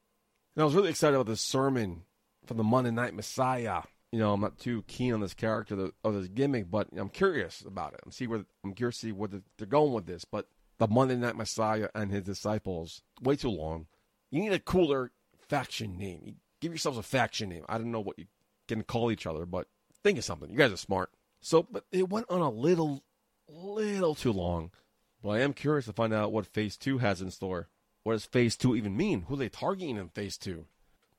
And 0.55 0.61
I 0.61 0.63
was 0.63 0.75
really 0.75 0.89
excited 0.89 1.15
about 1.15 1.27
the 1.27 1.35
sermon 1.35 2.03
from 2.45 2.57
the 2.57 2.63
Monday 2.63 2.91
Night 2.91 3.13
Messiah. 3.13 3.81
You 4.15 4.21
know, 4.21 4.31
I'm 4.31 4.39
not 4.39 4.57
too 4.57 4.81
keen 4.87 5.13
on 5.13 5.19
this 5.19 5.33
character 5.33 5.89
of 6.05 6.13
this 6.13 6.29
gimmick, 6.29 6.71
but 6.71 6.87
I'm 6.95 7.09
curious 7.09 7.59
about 7.59 7.95
it. 7.95 7.99
I'm 8.05 8.13
see 8.13 8.27
where 8.27 8.45
I'm 8.63 8.71
curious 8.71 9.01
to 9.01 9.07
see 9.07 9.11
where 9.11 9.27
they're 9.57 9.67
going 9.67 9.91
with 9.91 10.05
this. 10.05 10.23
But 10.23 10.47
the 10.77 10.87
Monday 10.87 11.17
Night 11.17 11.35
Messiah 11.35 11.89
and 11.93 12.11
his 12.11 12.23
disciples, 12.23 13.01
way 13.21 13.35
too 13.35 13.49
long. 13.49 13.87
You 14.31 14.39
need 14.39 14.53
a 14.53 14.59
cooler 14.59 15.11
faction 15.49 15.97
name. 15.97 16.21
You 16.23 16.33
give 16.61 16.71
yourselves 16.71 16.97
a 16.97 17.03
faction 17.03 17.49
name. 17.49 17.65
I 17.67 17.77
don't 17.77 17.91
know 17.91 17.99
what 17.99 18.17
you 18.17 18.27
can 18.69 18.83
call 18.83 19.11
each 19.11 19.27
other, 19.27 19.45
but 19.45 19.67
think 20.01 20.17
of 20.17 20.23
something. 20.23 20.49
You 20.49 20.55
guys 20.55 20.71
are 20.71 20.77
smart. 20.77 21.11
So, 21.41 21.63
but 21.69 21.83
it 21.91 22.07
went 22.07 22.27
on 22.29 22.39
a 22.39 22.49
little, 22.49 23.03
little 23.49 24.15
too 24.15 24.31
long. 24.31 24.71
But 25.21 25.31
I 25.31 25.39
am 25.41 25.51
curious 25.51 25.87
to 25.87 25.93
find 25.93 26.13
out 26.13 26.31
what 26.31 26.45
Phase 26.45 26.77
2 26.77 26.99
has 26.99 27.21
in 27.21 27.31
store. 27.31 27.67
What 28.03 28.13
does 28.13 28.23
Phase 28.23 28.55
2 28.55 28.77
even 28.77 28.95
mean? 28.95 29.23
Who 29.23 29.33
are 29.33 29.37
they 29.37 29.49
targeting 29.49 29.97
in 29.97 30.07
Phase 30.07 30.37
2? 30.37 30.63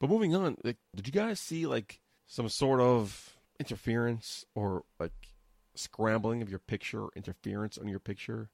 But 0.00 0.08
moving 0.08 0.34
on, 0.34 0.56
like, 0.64 0.78
did 0.94 1.06
you 1.06 1.12
guys 1.12 1.40
see, 1.40 1.66
like, 1.66 2.00
some 2.26 2.48
sort 2.48 2.80
of 2.80 3.36
interference 3.58 4.44
or, 4.54 4.84
like, 4.98 5.12
scrambling 5.74 6.42
of 6.42 6.50
your 6.50 6.58
picture, 6.58 7.04
or 7.04 7.10
interference 7.16 7.78
on 7.78 7.88
your 7.88 8.00
picture? 8.00 8.50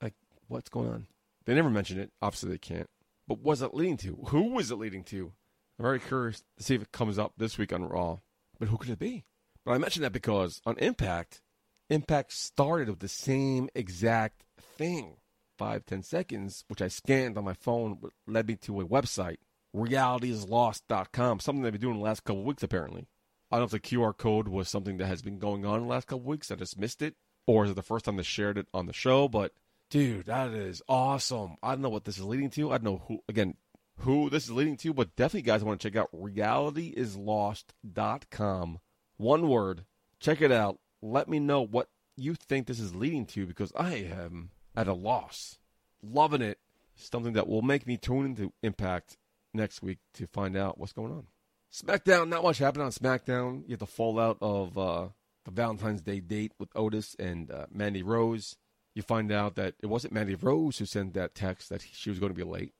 Like, 0.00 0.14
what's 0.48 0.68
going 0.68 0.88
on? 0.88 1.06
They 1.44 1.54
never 1.54 1.70
mentioned 1.70 2.00
it. 2.00 2.12
Obviously, 2.20 2.50
they 2.50 2.58
can't. 2.58 2.90
But 3.26 3.38
what's 3.38 3.62
it 3.62 3.74
leading 3.74 3.96
to? 3.98 4.24
Who 4.28 4.50
was 4.50 4.70
it 4.70 4.76
leading 4.76 5.04
to? 5.04 5.32
I'm 5.78 5.82
very 5.82 6.00
curious 6.00 6.42
to 6.58 6.62
see 6.62 6.74
if 6.74 6.82
it 6.82 6.92
comes 6.92 7.18
up 7.18 7.32
this 7.36 7.58
week 7.58 7.72
on 7.72 7.84
Raw. 7.84 8.18
But 8.58 8.68
who 8.68 8.76
could 8.76 8.90
it 8.90 8.98
be? 8.98 9.24
But 9.64 9.72
I 9.72 9.78
mention 9.78 10.02
that 10.02 10.12
because 10.12 10.60
on 10.66 10.76
Impact, 10.78 11.40
Impact 11.88 12.32
started 12.32 12.88
with 12.88 12.98
the 13.00 13.08
same 13.08 13.68
exact 13.74 14.44
thing. 14.60 15.16
Five, 15.58 15.84
ten 15.86 16.02
seconds, 16.02 16.64
which 16.68 16.82
I 16.82 16.88
scanned 16.88 17.36
on 17.38 17.44
my 17.44 17.54
phone, 17.54 17.98
led 18.26 18.48
me 18.48 18.56
to 18.56 18.80
a 18.80 18.86
website, 18.86 19.36
realityislost.com, 19.74 21.40
something 21.40 21.62
they've 21.62 21.72
been 21.72 21.80
doing 21.80 21.96
the 21.96 22.02
last 22.02 22.24
couple 22.24 22.44
weeks, 22.44 22.62
apparently. 22.62 23.06
I 23.50 23.56
don't 23.56 23.62
know 23.62 23.76
if 23.76 23.82
the 23.82 23.90
QR 23.96 24.16
code 24.16 24.48
was 24.48 24.68
something 24.68 24.98
that 24.98 25.06
has 25.06 25.22
been 25.22 25.38
going 25.38 25.66
on 25.66 25.76
in 25.76 25.82
the 25.82 25.88
last 25.88 26.06
couple 26.06 26.24
weeks. 26.24 26.50
I 26.50 26.54
just 26.54 26.78
missed 26.78 27.02
it. 27.02 27.16
Or 27.46 27.64
is 27.64 27.70
it 27.70 27.74
the 27.74 27.82
first 27.82 28.04
time 28.04 28.16
they 28.16 28.22
shared 28.22 28.56
it 28.56 28.68
on 28.72 28.86
the 28.86 28.92
show? 28.92 29.26
But, 29.28 29.52
dude, 29.90 30.26
that 30.26 30.52
is 30.52 30.80
awesome. 30.88 31.56
I 31.62 31.72
don't 31.72 31.82
know 31.82 31.88
what 31.88 32.04
this 32.04 32.18
is 32.18 32.24
leading 32.24 32.50
to. 32.50 32.70
I 32.70 32.78
don't 32.78 32.84
know 32.84 33.02
who, 33.08 33.18
again, 33.28 33.56
who 33.98 34.30
this 34.30 34.44
is 34.44 34.52
leading 34.52 34.76
to, 34.78 34.94
but 34.94 35.14
definitely, 35.16 35.42
guys, 35.42 35.64
want 35.64 35.80
to 35.80 35.90
check 35.90 36.00
out 36.00 36.12
realityislost.com. 36.12 38.78
One 39.16 39.48
word. 39.48 39.84
Check 40.18 40.40
it 40.40 40.52
out. 40.52 40.78
Let 41.02 41.28
me 41.28 41.40
know 41.40 41.62
what 41.62 41.88
you 42.16 42.34
think 42.34 42.66
this 42.66 42.80
is 42.80 42.94
leading 42.94 43.26
to 43.26 43.46
because 43.46 43.72
I 43.76 43.96
am 43.96 44.50
at 44.74 44.88
a 44.88 44.94
loss. 44.94 45.58
Loving 46.02 46.40
it. 46.42 46.58
Something 46.94 47.34
that 47.34 47.48
will 47.48 47.62
make 47.62 47.86
me 47.86 47.96
tune 47.96 48.26
into 48.26 48.52
Impact 48.62 49.16
next 49.54 49.82
week 49.82 49.98
to 50.14 50.26
find 50.26 50.56
out 50.56 50.78
what's 50.78 50.92
going 50.92 51.12
on. 51.12 51.26
SmackDown, 51.72 52.28
not 52.28 52.42
much 52.42 52.58
happened 52.58 52.84
on 52.84 52.90
SmackDown. 52.90 53.62
You 53.66 53.72
have 53.72 53.78
the 53.78 53.86
fallout 53.86 54.38
of 54.40 54.76
uh, 54.76 55.08
the 55.44 55.50
Valentine's 55.50 56.02
Day 56.02 56.20
date 56.20 56.52
with 56.58 56.68
Otis 56.74 57.16
and 57.18 57.50
uh, 57.50 57.66
Mandy 57.72 58.02
Rose. 58.02 58.56
You 58.94 59.02
find 59.02 59.32
out 59.32 59.54
that 59.54 59.74
it 59.82 59.86
wasn't 59.86 60.12
Mandy 60.12 60.34
Rose 60.34 60.78
who 60.78 60.84
sent 60.84 61.14
that 61.14 61.34
text 61.34 61.70
that 61.70 61.82
she 61.82 62.10
was 62.10 62.18
going 62.18 62.32
to 62.32 62.36
be 62.36 62.44
late. 62.44 62.74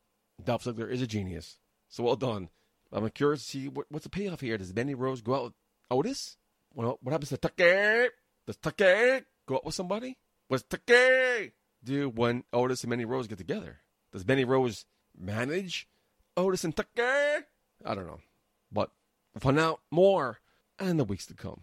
Dolph 0.44 0.64
Ziggler 0.64 0.90
is 0.90 1.00
a 1.00 1.06
genius. 1.06 1.58
So 1.88 2.04
well 2.04 2.16
done. 2.16 2.50
I'm 2.92 3.08
curious 3.10 3.44
to 3.44 3.50
see 3.50 3.68
what, 3.68 3.86
what's 3.88 4.04
the 4.04 4.10
payoff 4.10 4.40
here. 4.40 4.58
Does 4.58 4.74
Mandy 4.74 4.94
Rose 4.94 5.22
go 5.22 5.34
out 5.34 5.44
with 5.44 5.52
Otis? 5.90 6.36
Well, 6.74 6.98
what 7.02 7.12
happens 7.12 7.30
to 7.30 7.38
Tucker? 7.38 8.08
Does 8.46 8.56
Tucker 8.56 9.22
go 9.46 9.56
out 9.56 9.64
with 9.64 9.74
somebody? 9.74 10.18
What's 10.48 10.64
Tucker 10.64 11.48
do 11.82 12.10
when 12.10 12.44
Otis 12.52 12.82
and 12.82 12.90
Mandy 12.90 13.06
Rose 13.06 13.26
get 13.26 13.38
together? 13.38 13.80
Does 14.12 14.26
Mandy 14.26 14.44
Rose 14.44 14.84
manage 15.18 15.88
Otis 16.36 16.64
and 16.64 16.76
Tucker? 16.76 17.46
I 17.84 17.94
don't 17.94 18.06
know. 18.06 18.20
But 18.70 18.90
we'll 19.34 19.40
find 19.40 19.58
out 19.58 19.80
more 19.90 20.40
in 20.80 20.96
the 20.96 21.04
weeks 21.04 21.26
to 21.26 21.34
come. 21.34 21.62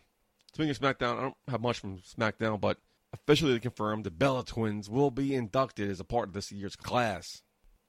Speaking 0.54 0.72
of 0.72 0.80
SmackDown, 0.80 1.18
I 1.18 1.22
don't 1.22 1.38
have 1.48 1.62
much 1.62 1.80
from 1.80 2.00
SmackDown, 2.00 2.60
but 2.60 2.78
officially 3.14 3.60
confirmed 3.60 4.04
the 4.04 4.12
Bella 4.12 4.44
Twins 4.44 4.90
will 4.90 5.12
be 5.12 5.34
inducted 5.36 5.90
as 5.90 6.00
a 6.00 6.06
part 6.06 6.28
of 6.28 6.34
this 6.34 6.52
year's 6.52 6.76
class. 6.76 7.42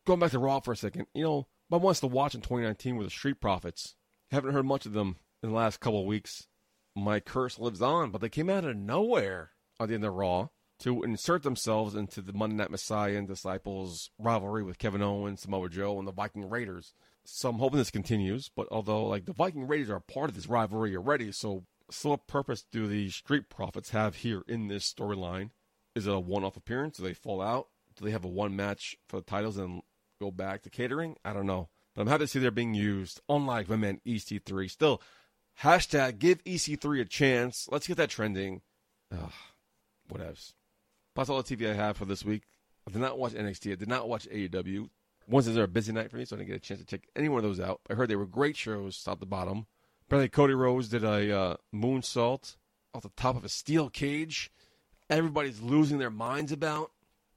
Going 0.06 0.20
back 0.20 0.30
to 0.32 0.38
Raw 0.38 0.60
for 0.60 0.72
a 0.72 0.76
second, 0.76 1.06
you 1.14 1.24
know, 1.24 1.46
I 1.72 1.76
wants 1.76 2.00
to 2.00 2.06
watch 2.06 2.34
in 2.34 2.40
2019 2.40 2.96
were 2.96 3.04
the 3.04 3.10
Street 3.10 3.40
Profits. 3.40 3.94
Haven't 4.30 4.52
heard 4.52 4.64
much 4.64 4.86
of 4.86 4.92
them 4.92 5.16
in 5.42 5.50
the 5.50 5.54
last 5.54 5.80
couple 5.80 6.00
of 6.00 6.06
weeks. 6.06 6.46
My 6.96 7.20
curse 7.20 7.58
lives 7.58 7.80
on, 7.80 8.10
but 8.10 8.20
they 8.20 8.28
came 8.28 8.50
out 8.50 8.64
of 8.64 8.76
nowhere 8.76 9.50
at 9.78 9.88
the 9.88 9.94
end 9.94 10.04
of 10.04 10.14
Raw 10.14 10.48
to 10.80 11.02
insert 11.02 11.42
themselves 11.42 11.94
into 11.94 12.20
the 12.20 12.32
Monday 12.32 12.56
Night 12.56 12.70
Messiah 12.70 13.16
and 13.16 13.28
Disciples 13.28 14.10
rivalry 14.18 14.62
with 14.62 14.78
Kevin 14.78 15.02
Owens, 15.02 15.42
Samoa 15.42 15.68
Joe, 15.68 15.98
and 15.98 16.08
the 16.08 16.12
Viking 16.12 16.48
Raiders. 16.48 16.94
So 17.24 17.50
I'm 17.50 17.58
hoping 17.58 17.78
this 17.78 17.90
continues, 17.90 18.50
but 18.54 18.66
although 18.70 19.04
like 19.06 19.26
the 19.26 19.32
Viking 19.32 19.66
Raiders 19.66 19.90
are 19.90 20.00
part 20.00 20.30
of 20.30 20.36
this 20.36 20.48
rivalry 20.48 20.96
already, 20.96 21.32
so 21.32 21.64
so 21.90 22.10
what 22.10 22.26
purpose 22.26 22.64
do 22.70 22.86
the 22.86 23.10
Street 23.10 23.48
Profits 23.48 23.90
have 23.90 24.16
here 24.16 24.42
in 24.46 24.68
this 24.68 24.90
storyline? 24.90 25.50
Is 25.94 26.06
it 26.06 26.14
a 26.14 26.20
one-off 26.20 26.56
appearance? 26.56 26.96
Do 26.96 27.02
they 27.02 27.14
fall 27.14 27.42
out? 27.42 27.68
Do 27.96 28.04
they 28.04 28.12
have 28.12 28.24
a 28.24 28.28
one 28.28 28.54
match 28.54 28.96
for 29.08 29.16
the 29.16 29.24
titles 29.24 29.56
and 29.56 29.82
go 30.20 30.30
back 30.30 30.62
to 30.62 30.70
catering? 30.70 31.16
I 31.24 31.32
don't 31.32 31.46
know. 31.46 31.68
But 31.94 32.02
I'm 32.02 32.08
happy 32.08 32.24
to 32.24 32.28
see 32.28 32.38
they're 32.38 32.52
being 32.52 32.74
used, 32.74 33.20
unlike 33.28 33.68
my 33.68 33.76
man 33.76 34.00
EC3. 34.06 34.70
Still, 34.70 35.02
hashtag 35.62 36.20
give 36.20 36.42
EC3 36.44 37.00
a 37.00 37.04
chance. 37.04 37.68
Let's 37.70 37.88
get 37.88 37.96
that 37.96 38.10
trending. 38.10 38.62
Ugh, 39.12 39.32
whatevs. 40.10 40.54
That's 41.14 41.28
all 41.28 41.42
the 41.42 41.56
TV 41.56 41.70
I 41.70 41.74
have 41.74 41.96
for 41.96 42.04
this 42.04 42.24
week. 42.24 42.44
I 42.88 42.92
did 42.92 43.00
not 43.00 43.18
watch 43.18 43.32
NXT. 43.32 43.72
I 43.72 43.76
did 43.76 43.88
not 43.88 44.08
watch 44.08 44.28
AEW. 44.28 44.88
Wednesdays 45.28 45.58
are 45.58 45.64
a 45.64 45.68
busy 45.68 45.92
night 45.92 46.10
for 46.10 46.16
me, 46.16 46.24
so 46.24 46.34
I 46.34 46.38
didn't 46.38 46.48
get 46.48 46.56
a 46.56 46.60
chance 46.60 46.80
to 46.80 46.86
check 46.86 47.06
any 47.14 47.28
one 47.28 47.38
of 47.38 47.44
those 47.44 47.60
out. 47.60 47.80
I 47.88 47.94
heard 47.94 48.08
they 48.08 48.16
were 48.16 48.26
great 48.26 48.56
shows, 48.56 49.02
top 49.02 49.20
to 49.20 49.26
bottom. 49.26 49.66
Apparently, 50.06 50.28
Cody 50.28 50.54
Rhodes 50.54 50.88
did 50.88 51.04
a 51.04 51.38
uh, 51.38 51.56
moonsault 51.74 52.56
off 52.94 53.02
the 53.02 53.10
top 53.16 53.36
of 53.36 53.44
a 53.44 53.48
steel 53.48 53.90
cage. 53.90 54.50
Everybody's 55.08 55.60
losing 55.60 55.98
their 55.98 56.10
minds 56.10 56.52
about. 56.52 56.90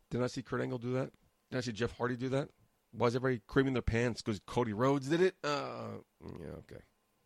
Did 0.10 0.24
I 0.24 0.28
see 0.28 0.42
Kurt 0.42 0.62
Angle 0.62 0.80
do 0.80 0.94
that? 0.94 1.12
Did 1.52 1.58
I 1.58 1.62
see 1.62 1.72
Jeff 1.72 1.96
Hardy 1.98 2.16
do 2.16 2.30
that? 2.30 2.50
Why 2.92 3.08
is 3.08 3.16
everybody 3.16 3.42
creaming 3.48 3.74
their 3.74 3.82
pants 3.82 4.22
because 4.22 4.40
Cody 4.46 4.74
Rhodes 4.74 5.08
did 5.08 5.22
it? 5.22 5.36
Uh, 5.44 5.98
yeah, 6.40 6.54
okay. 6.60 6.82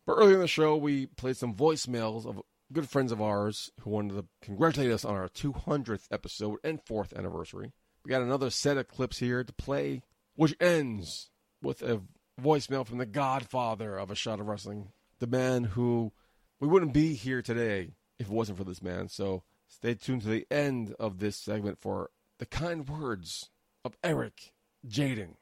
But 0.06 0.14
earlier 0.14 0.34
in 0.34 0.40
the 0.40 0.48
show, 0.48 0.76
we 0.76 1.06
played 1.06 1.36
some 1.36 1.54
voicemails 1.54 2.26
of 2.26 2.40
good 2.72 2.88
friends 2.88 3.12
of 3.12 3.20
ours 3.20 3.70
who 3.80 3.90
wanted 3.90 4.14
to 4.14 4.24
congratulate 4.42 4.90
us 4.90 5.04
on 5.04 5.14
our 5.14 5.28
200th 5.28 6.06
episode 6.10 6.58
and 6.62 6.80
fourth 6.82 7.12
anniversary. 7.16 7.72
We 8.04 8.10
got 8.10 8.22
another 8.22 8.50
set 8.50 8.76
of 8.76 8.88
clips 8.88 9.18
here 9.18 9.42
to 9.42 9.52
play, 9.52 10.02
which 10.36 10.56
ends 10.60 11.30
with 11.62 11.82
a 11.82 12.02
voicemail 12.40 12.86
from 12.86 12.98
the 12.98 13.06
godfather 13.06 13.96
of 13.96 14.10
a 14.10 14.14
shot 14.14 14.40
of 14.40 14.46
wrestling, 14.46 14.88
the 15.18 15.26
man 15.26 15.64
who 15.64 16.12
we 16.60 16.68
wouldn't 16.68 16.92
be 16.92 17.14
here 17.14 17.42
today 17.42 17.94
if 18.18 18.26
it 18.26 18.32
wasn't 18.32 18.58
for 18.58 18.64
this 18.64 18.82
man. 18.82 19.08
So 19.08 19.42
stay 19.66 19.94
tuned 19.94 20.22
to 20.22 20.28
the 20.28 20.46
end 20.50 20.94
of 20.98 21.18
this 21.18 21.36
segment 21.36 21.78
for 21.78 22.10
the 22.38 22.46
kind 22.46 22.88
words 22.88 23.50
of 23.84 23.96
Eric 24.04 24.52
Jaden. 24.86 25.34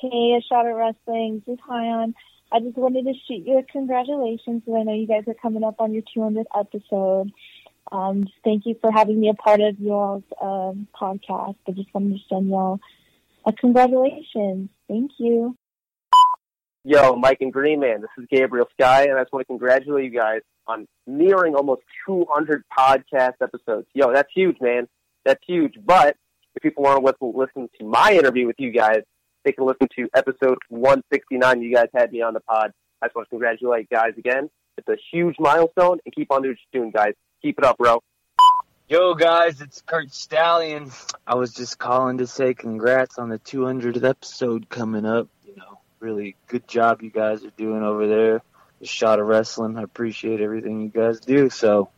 Hey, 0.00 0.42
shot 0.48 0.66
at 0.66 0.70
wrestling. 0.70 1.42
This 1.46 1.54
is 1.54 1.60
Hyon. 1.64 2.14
I 2.52 2.60
just 2.60 2.76
wanted 2.76 3.04
to 3.06 3.14
shoot 3.26 3.46
you 3.46 3.58
a 3.58 3.62
congratulations 3.62 4.62
I 4.68 4.82
know 4.82 4.92
you 4.92 5.06
guys 5.06 5.24
are 5.26 5.34
coming 5.34 5.64
up 5.64 5.76
on 5.78 5.94
your 5.94 6.02
200th 6.14 6.44
episode. 6.54 7.32
Um, 7.90 8.28
thank 8.44 8.66
you 8.66 8.76
for 8.80 8.92
having 8.92 9.18
me 9.20 9.30
a 9.30 9.34
part 9.34 9.60
of 9.60 9.80
y'all's 9.80 10.22
um, 10.40 10.86
podcast. 10.94 11.56
I 11.66 11.72
just 11.72 11.92
wanted 11.94 12.18
to 12.18 12.20
send 12.28 12.48
y'all 12.50 12.78
a 13.46 13.52
congratulations. 13.54 14.68
Thank 14.86 15.12
you. 15.18 15.56
Yo, 16.84 17.16
Mike 17.16 17.38
and 17.40 17.52
Green 17.52 17.80
Man, 17.80 18.02
this 18.02 18.10
is 18.18 18.26
Gabriel 18.30 18.68
Sky, 18.78 19.04
and 19.04 19.18
I 19.18 19.22
just 19.22 19.32
want 19.32 19.42
to 19.42 19.46
congratulate 19.46 20.12
you 20.12 20.18
guys 20.18 20.40
on 20.66 20.86
nearing 21.06 21.54
almost 21.54 21.82
200 22.06 22.64
podcast 22.76 23.34
episodes. 23.40 23.86
Yo, 23.94 24.12
that's 24.12 24.28
huge, 24.34 24.56
man. 24.60 24.88
That's 25.24 25.40
huge. 25.46 25.74
But 25.82 26.16
if 26.54 26.62
people 26.62 26.82
want 26.82 27.02
to 27.06 27.26
listen 27.26 27.70
to 27.78 27.86
my 27.86 28.12
interview 28.12 28.46
with 28.46 28.56
you 28.58 28.72
guys, 28.72 29.02
they 29.44 29.52
can 29.52 29.66
listen 29.66 29.88
to 29.96 30.08
episode 30.14 30.58
169. 30.68 31.62
You 31.62 31.74
guys 31.74 31.88
had 31.94 32.12
me 32.12 32.22
on 32.22 32.34
the 32.34 32.40
pod. 32.40 32.72
I 33.00 33.06
just 33.06 33.16
want 33.16 33.26
to 33.26 33.30
congratulate 33.30 33.90
guys 33.90 34.12
again. 34.16 34.50
It's 34.78 34.88
a 34.88 34.96
huge 35.12 35.36
milestone, 35.38 35.98
and 36.04 36.14
keep 36.14 36.30
on 36.30 36.42
doing, 36.72 36.90
guys. 36.90 37.12
Keep 37.42 37.58
it 37.58 37.64
up, 37.64 37.78
bro. 37.78 38.02
Yo, 38.88 39.14
guys, 39.14 39.60
it's 39.60 39.80
Curt 39.82 40.12
Stallion. 40.12 40.90
I 41.26 41.34
was 41.34 41.52
just 41.52 41.78
calling 41.78 42.18
to 42.18 42.26
say 42.26 42.54
congrats 42.54 43.18
on 43.18 43.28
the 43.28 43.38
200th 43.38 44.08
episode 44.08 44.68
coming 44.68 45.04
up. 45.04 45.28
You 45.46 45.56
know, 45.56 45.80
really 46.00 46.36
good 46.46 46.66
job 46.68 47.02
you 47.02 47.10
guys 47.10 47.44
are 47.44 47.52
doing 47.56 47.82
over 47.82 48.06
there. 48.06 48.42
The 48.80 48.86
shot 48.86 49.18
of 49.18 49.26
wrestling. 49.26 49.78
I 49.78 49.82
appreciate 49.82 50.40
everything 50.40 50.80
you 50.80 50.88
guys 50.88 51.20
do. 51.20 51.50
So, 51.50 51.90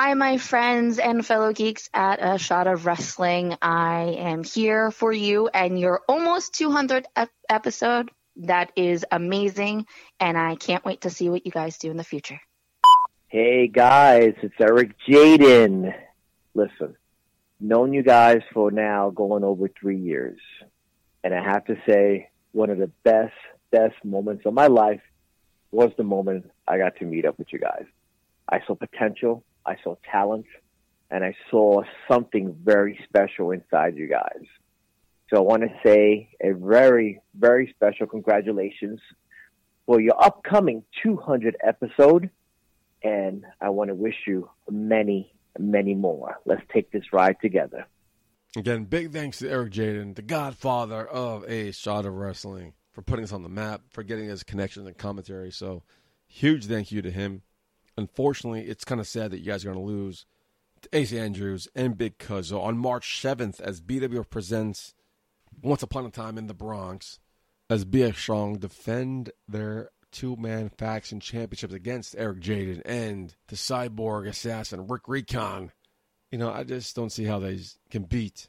Hi, 0.00 0.14
my 0.14 0.36
friends 0.36 1.00
and 1.00 1.26
fellow 1.26 1.52
geeks 1.52 1.90
at 1.92 2.20
A 2.22 2.38
Shot 2.38 2.68
of 2.68 2.86
Wrestling. 2.86 3.56
I 3.60 4.14
am 4.16 4.44
here 4.44 4.92
for 4.92 5.12
you 5.12 5.48
and 5.48 5.76
your 5.76 6.02
almost 6.08 6.52
200th 6.52 7.06
ep- 7.16 7.32
episode. 7.48 8.12
That 8.36 8.70
is 8.76 9.04
amazing, 9.10 9.86
and 10.20 10.38
I 10.38 10.54
can't 10.54 10.84
wait 10.84 11.00
to 11.00 11.10
see 11.10 11.28
what 11.28 11.44
you 11.44 11.50
guys 11.50 11.78
do 11.78 11.90
in 11.90 11.96
the 11.96 12.04
future. 12.04 12.40
Hey 13.26 13.66
guys, 13.66 14.34
it's 14.40 14.54
Eric 14.60 14.94
Jaden. 15.04 15.92
Listen, 16.54 16.94
known 17.58 17.92
you 17.92 18.04
guys 18.04 18.42
for 18.54 18.70
now 18.70 19.10
going 19.10 19.42
over 19.42 19.66
three 19.66 19.98
years. 19.98 20.38
And 21.24 21.34
I 21.34 21.42
have 21.42 21.64
to 21.64 21.76
say, 21.88 22.30
one 22.52 22.70
of 22.70 22.78
the 22.78 22.92
best, 23.02 23.34
best 23.72 23.96
moments 24.04 24.46
of 24.46 24.54
my 24.54 24.68
life 24.68 25.02
was 25.72 25.90
the 25.96 26.04
moment 26.04 26.48
I 26.68 26.78
got 26.78 26.94
to 26.98 27.04
meet 27.04 27.24
up 27.24 27.36
with 27.36 27.52
you 27.52 27.58
guys. 27.58 27.86
I 28.48 28.60
saw 28.64 28.76
potential, 28.76 29.42
I 29.68 29.76
saw 29.84 29.96
talent, 30.10 30.46
and 31.10 31.24
I 31.24 31.34
saw 31.50 31.82
something 32.10 32.56
very 32.64 32.98
special 33.04 33.50
inside 33.50 33.96
you 33.96 34.08
guys. 34.08 34.44
So 35.30 35.36
I 35.36 35.40
want 35.40 35.62
to 35.62 35.68
say 35.84 36.30
a 36.42 36.52
very, 36.52 37.20
very 37.38 37.72
special 37.76 38.06
congratulations 38.06 39.00
for 39.86 40.00
your 40.00 40.22
upcoming 40.22 40.84
200 41.02 41.56
episode 41.62 42.30
and 43.02 43.44
I 43.60 43.70
want 43.70 43.88
to 43.88 43.94
wish 43.94 44.16
you 44.26 44.50
many, 44.70 45.32
many 45.58 45.94
more. 45.94 46.38
Let's 46.44 46.62
take 46.72 46.90
this 46.90 47.12
ride 47.12 47.36
together. 47.40 47.86
Again, 48.56 48.84
big 48.84 49.12
thanks 49.12 49.38
to 49.38 49.50
Eric 49.50 49.72
Jaden, 49.72 50.14
the 50.14 50.22
godfather 50.22 51.06
of 51.06 51.44
A 51.48 51.70
Shot 51.72 52.06
of 52.06 52.14
Wrestling, 52.14 52.72
for 52.92 53.02
putting 53.02 53.24
us 53.24 53.32
on 53.32 53.42
the 53.42 53.48
map, 53.48 53.82
for 53.90 54.02
getting 54.02 54.30
us 54.30 54.42
connections 54.42 54.86
and 54.86 54.96
commentary. 54.96 55.50
So, 55.52 55.82
huge 56.26 56.66
thank 56.66 56.90
you 56.90 57.02
to 57.02 57.10
him. 57.10 57.42
Unfortunately, 57.98 58.62
it's 58.62 58.84
kind 58.84 59.00
of 59.00 59.08
sad 59.08 59.32
that 59.32 59.40
you 59.40 59.46
guys 59.46 59.64
are 59.64 59.72
going 59.72 59.84
to 59.84 59.92
lose 59.92 60.24
to 60.82 60.88
Ace 60.92 61.12
Andrews 61.12 61.66
and 61.74 61.98
Big 61.98 62.16
Cuzzo 62.18 62.62
on 62.62 62.78
March 62.78 63.20
7th 63.20 63.60
as 63.60 63.80
BWF 63.80 64.30
presents 64.30 64.94
Once 65.60 65.82
Upon 65.82 66.06
a 66.06 66.10
Time 66.10 66.38
in 66.38 66.46
the 66.46 66.54
Bronx 66.54 67.18
as 67.68 67.84
BX 67.84 68.14
Strong 68.14 68.58
defend 68.58 69.32
their 69.48 69.90
two 70.12 70.36
man 70.36 70.68
faction 70.68 71.18
championships 71.18 71.74
against 71.74 72.14
Eric 72.16 72.38
Jaden 72.38 72.82
and 72.84 73.34
the 73.48 73.56
cyborg 73.56 74.28
assassin 74.28 74.86
Rick 74.86 75.08
Recon. 75.08 75.72
You 76.30 76.38
know, 76.38 76.52
I 76.52 76.62
just 76.62 76.94
don't 76.94 77.10
see 77.10 77.24
how 77.24 77.40
they 77.40 77.58
can 77.90 78.04
beat 78.04 78.48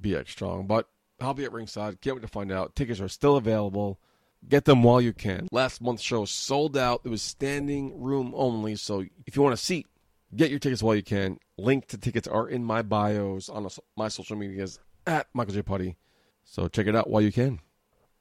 BX 0.00 0.30
Strong, 0.30 0.68
but 0.68 0.88
I'll 1.20 1.34
be 1.34 1.44
at 1.44 1.52
ringside. 1.52 2.00
Can't 2.00 2.16
wait 2.16 2.22
to 2.22 2.28
find 2.28 2.50
out. 2.50 2.74
Tickets 2.74 3.00
are 3.00 3.08
still 3.08 3.36
available. 3.36 4.00
Get 4.48 4.64
them 4.64 4.82
while 4.82 5.00
you 5.00 5.12
can. 5.12 5.48
Last 5.50 5.80
month's 5.80 6.02
show 6.02 6.24
sold 6.24 6.76
out. 6.76 7.00
It 7.04 7.08
was 7.08 7.22
standing 7.22 8.00
room 8.00 8.32
only, 8.36 8.76
so 8.76 9.04
if 9.26 9.34
you 9.34 9.42
want 9.42 9.54
a 9.54 9.56
seat, 9.56 9.86
get 10.34 10.50
your 10.50 10.60
tickets 10.60 10.82
while 10.82 10.94
you 10.94 11.02
can. 11.02 11.38
Link 11.58 11.88
to 11.88 11.98
tickets 11.98 12.28
are 12.28 12.48
in 12.48 12.64
my 12.64 12.82
bios 12.82 13.48
on 13.48 13.68
my 13.96 14.08
social 14.08 14.36
medias 14.36 14.78
at 15.06 15.26
Michael 15.34 15.54
J. 15.54 15.62
Putty. 15.62 15.96
So 16.44 16.68
check 16.68 16.86
it 16.86 16.94
out 16.94 17.10
while 17.10 17.22
you 17.22 17.32
can. 17.32 17.60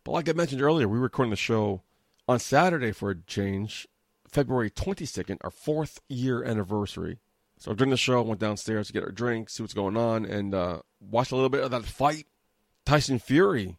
But 0.04 0.14
like 0.14 0.30
I 0.30 0.34
mentioned 0.34 0.62
earlier, 0.62 0.88
we're 0.88 0.98
recording 0.98 1.30
the 1.30 1.36
show 1.36 1.84
on 2.28 2.40
Saturday 2.40 2.92
for 2.92 3.12
a 3.12 3.16
change, 3.16 3.88
February 4.28 4.72
22nd, 4.72 5.38
our 5.42 5.52
fourth 5.52 6.02
year 6.10 6.44
anniversary. 6.44 7.20
So 7.60 7.74
during 7.74 7.92
the 7.92 7.98
show, 7.98 8.20
I 8.20 8.24
went 8.24 8.40
downstairs 8.40 8.88
to 8.88 8.94
get 8.94 9.04
our 9.04 9.12
drinks, 9.12 9.54
see 9.54 9.64
what's 9.64 9.74
going 9.74 9.96
on, 9.96 10.26
and 10.26 10.54
uh, 10.54 10.80
watched 11.00 11.32
a 11.32 11.36
little 11.36 11.50
bit 11.50 11.64
of 11.64 11.72
that 11.72 11.86
fight. 11.86 12.26
Tyson 12.86 13.20
Fury 13.20 13.78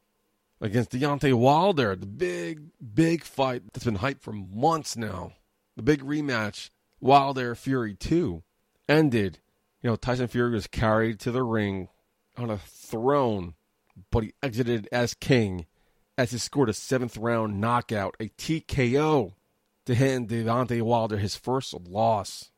against 0.60 0.90
Deontay 0.90 1.34
Wilder, 1.34 1.96
the 1.96 2.06
big, 2.06 2.68
big 2.94 3.24
fight 3.24 3.62
that's 3.72 3.84
been 3.84 3.98
hyped 3.98 4.20
for 4.20 4.32
months 4.32 4.96
now. 4.96 5.32
The 5.76 5.82
big 5.82 6.02
rematch, 6.02 6.70
Wilder 7.00 7.54
Fury 7.54 7.94
2, 7.94 8.42
ended. 8.88 9.38
You 9.82 9.90
know, 9.90 9.96
Tyson 9.96 10.28
Fury 10.28 10.52
was 10.52 10.66
carried 10.66 11.20
to 11.20 11.30
the 11.30 11.42
ring 11.42 11.88
on 12.36 12.50
a 12.50 12.58
throne, 12.58 13.54
but 14.10 14.24
he 14.24 14.32
exited 14.42 14.88
as 14.90 15.14
king 15.14 15.66
as 16.18 16.30
he 16.30 16.38
scored 16.38 16.68
a 16.68 16.72
seventh 16.72 17.16
round 17.16 17.60
knockout, 17.60 18.16
a 18.18 18.28
TKO, 18.30 19.34
to 19.84 19.94
hand 19.94 20.28
Deontay 20.28 20.82
Wilder 20.82 21.18
his 21.18 21.36
first 21.36 21.74
loss. 21.74 22.50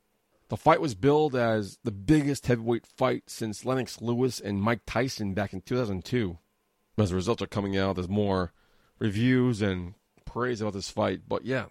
The 0.49 0.57
fight 0.57 0.81
was 0.81 0.95
billed 0.95 1.37
as 1.37 1.79
the 1.85 1.91
biggest 1.91 2.47
heavyweight 2.47 2.87
fight 2.87 3.25
since 3.27 3.67
Lennox 3.67 4.01
Lewis 4.01 4.41
and 4.41 4.63
Mike 4.63 4.81
Tyson 4.87 5.35
back 5.35 5.53
in 5.53 5.61
2002. 5.61 6.39
As 6.99 7.11
the 7.11 7.17
results 7.17 7.43
are 7.43 7.47
coming 7.47 7.77
out, 7.77 7.97
there's 7.97 8.09
more 8.09 8.53
reviews 8.99 9.63
and 9.63 9.95
praise 10.25 10.61
about 10.61 10.73
this 10.73 10.91
fight. 10.91 11.23
But 11.29 11.45
yeah, 11.45 11.67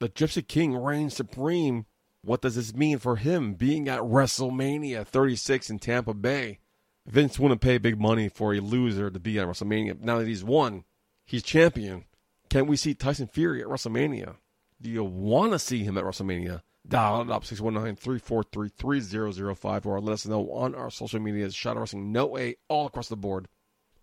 the 0.00 0.08
Gypsy 0.08 0.46
King 0.46 0.76
reigns 0.76 1.14
supreme. 1.14 1.86
What 2.22 2.40
does 2.40 2.56
this 2.56 2.74
mean 2.74 2.98
for 2.98 3.16
him 3.16 3.54
being 3.54 3.88
at 3.88 4.00
WrestleMania 4.00 5.06
36 5.06 5.70
in 5.70 5.78
Tampa 5.78 6.14
Bay? 6.14 6.58
Vince 7.06 7.38
wouldn't 7.38 7.60
pay 7.60 7.76
big 7.76 8.00
money 8.00 8.30
for 8.30 8.54
a 8.54 8.60
loser 8.60 9.10
to 9.10 9.20
be 9.20 9.38
at 9.38 9.46
WrestleMania. 9.46 10.00
Now 10.00 10.18
that 10.18 10.26
he's 10.26 10.42
won, 10.42 10.84
he's 11.26 11.42
champion. 11.42 12.06
Can 12.48 12.66
we 12.66 12.76
see 12.76 12.94
Tyson 12.94 13.26
Fury 13.26 13.60
at 13.60 13.68
WrestleMania? 13.68 14.36
Do 14.80 14.90
you 14.90 15.04
want 15.04 15.52
to 15.52 15.58
see 15.58 15.84
him 15.84 15.98
at 15.98 16.04
WrestleMania? 16.04 16.62
Dial 16.86 17.22
it 17.22 17.30
up 17.30 17.44
619-343-3005 17.44 19.86
or 19.86 20.00
let 20.00 20.12
us 20.14 20.26
know 20.26 20.50
on 20.50 20.74
our 20.74 20.90
social 20.90 21.20
medias. 21.20 21.54
Shot 21.54 21.78
Wrestling 21.78 22.12
No 22.12 22.26
way 22.26 22.56
all 22.68 22.86
across 22.86 23.08
the 23.08 23.16
board. 23.16 23.48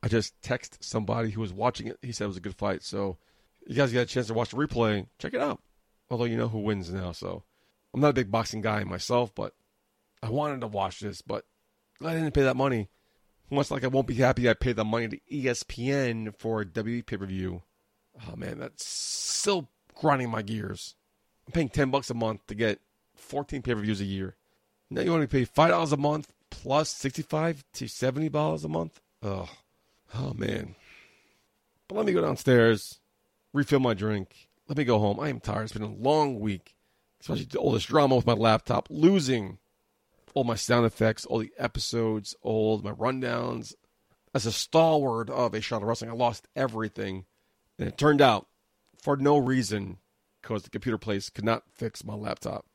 I 0.03 0.07
just 0.07 0.39
text 0.41 0.83
somebody 0.83 1.29
who 1.31 1.41
was 1.41 1.53
watching 1.53 1.87
it. 1.87 1.97
He 2.01 2.11
said 2.11 2.25
it 2.25 2.27
was 2.27 2.37
a 2.37 2.41
good 2.41 2.55
fight. 2.55 2.83
So 2.83 3.17
you 3.67 3.75
guys 3.75 3.93
got 3.93 4.01
a 4.01 4.05
chance 4.05 4.27
to 4.27 4.33
watch 4.33 4.49
the 4.49 4.57
replay, 4.57 5.07
check 5.19 5.33
it 5.33 5.41
out. 5.41 5.61
Although 6.09 6.25
you 6.25 6.37
know 6.37 6.47
who 6.47 6.59
wins 6.59 6.91
now, 6.91 7.11
so 7.11 7.43
I'm 7.93 8.01
not 8.01 8.09
a 8.09 8.13
big 8.13 8.31
boxing 8.31 8.61
guy 8.61 8.83
myself, 8.83 9.33
but 9.33 9.53
I 10.21 10.29
wanted 10.29 10.61
to 10.61 10.67
watch 10.67 10.99
this, 10.99 11.21
but 11.21 11.45
I 12.03 12.13
didn't 12.13 12.33
pay 12.33 12.43
that 12.43 12.57
money. 12.57 12.89
Much 13.49 13.69
like 13.69 13.83
I 13.83 13.87
won't 13.87 14.07
be 14.07 14.15
happy 14.15 14.49
I 14.49 14.53
paid 14.53 14.77
the 14.77 14.85
money 14.85 15.09
to 15.09 15.19
ESPN 15.31 16.33
for 16.37 16.61
a 16.61 16.65
WWE 16.65 17.05
pay 17.05 17.17
per 17.17 17.25
view. 17.25 17.63
Oh 18.27 18.35
man, 18.35 18.59
that's 18.59 18.85
still 18.85 19.69
grinding 19.93 20.29
my 20.29 20.41
gears. 20.41 20.95
I'm 21.45 21.51
paying 21.51 21.69
ten 21.69 21.91
bucks 21.91 22.09
a 22.09 22.13
month 22.13 22.47
to 22.47 22.55
get 22.55 22.79
14 23.15 23.61
pay 23.61 23.73
per 23.73 23.81
views 23.81 23.99
a 23.99 24.05
year. 24.05 24.35
Now 24.89 25.01
you 25.01 25.13
only 25.13 25.27
pay 25.27 25.43
five 25.45 25.71
dollars 25.71 25.91
a 25.91 25.97
month 25.97 26.31
plus 26.49 26.89
65 26.89 27.63
to 27.73 27.87
70 27.87 28.29
dollars 28.29 28.63
a 28.63 28.69
month. 28.69 29.01
Oh, 29.21 29.49
oh 30.15 30.33
man. 30.33 30.75
But 31.87 31.97
let 31.97 32.05
me 32.05 32.13
go 32.13 32.21
downstairs, 32.21 32.99
refill 33.53 33.79
my 33.79 33.93
drink. 33.93 34.49
Let 34.67 34.77
me 34.77 34.83
go 34.83 34.99
home. 34.99 35.19
I 35.19 35.29
am 35.29 35.39
tired. 35.39 35.63
It's 35.63 35.73
been 35.73 35.81
a 35.81 35.91
long 35.91 36.39
week, 36.39 36.75
especially 37.19 37.47
all 37.57 37.71
this 37.71 37.85
drama 37.85 38.15
with 38.15 38.25
my 38.25 38.33
laptop, 38.33 38.87
losing 38.89 39.57
all 40.33 40.45
my 40.45 40.55
sound 40.55 40.85
effects, 40.85 41.25
all 41.25 41.39
the 41.39 41.51
episodes, 41.57 42.35
all 42.41 42.79
my 42.79 42.91
rundowns. 42.91 43.73
As 44.33 44.45
a 44.45 44.51
stalwart 44.51 45.29
of 45.29 45.53
a 45.53 45.59
shot 45.59 45.81
of 45.81 45.89
wrestling, 45.89 46.09
I 46.09 46.13
lost 46.13 46.47
everything. 46.55 47.25
And 47.77 47.89
it 47.89 47.97
turned 47.97 48.21
out, 48.21 48.47
for 49.01 49.17
no 49.17 49.37
reason, 49.37 49.97
because 50.41 50.63
the 50.63 50.69
computer 50.69 50.97
place 50.97 51.29
could 51.29 51.43
not 51.43 51.63
fix 51.69 52.05
my 52.05 52.13
laptop. 52.13 52.65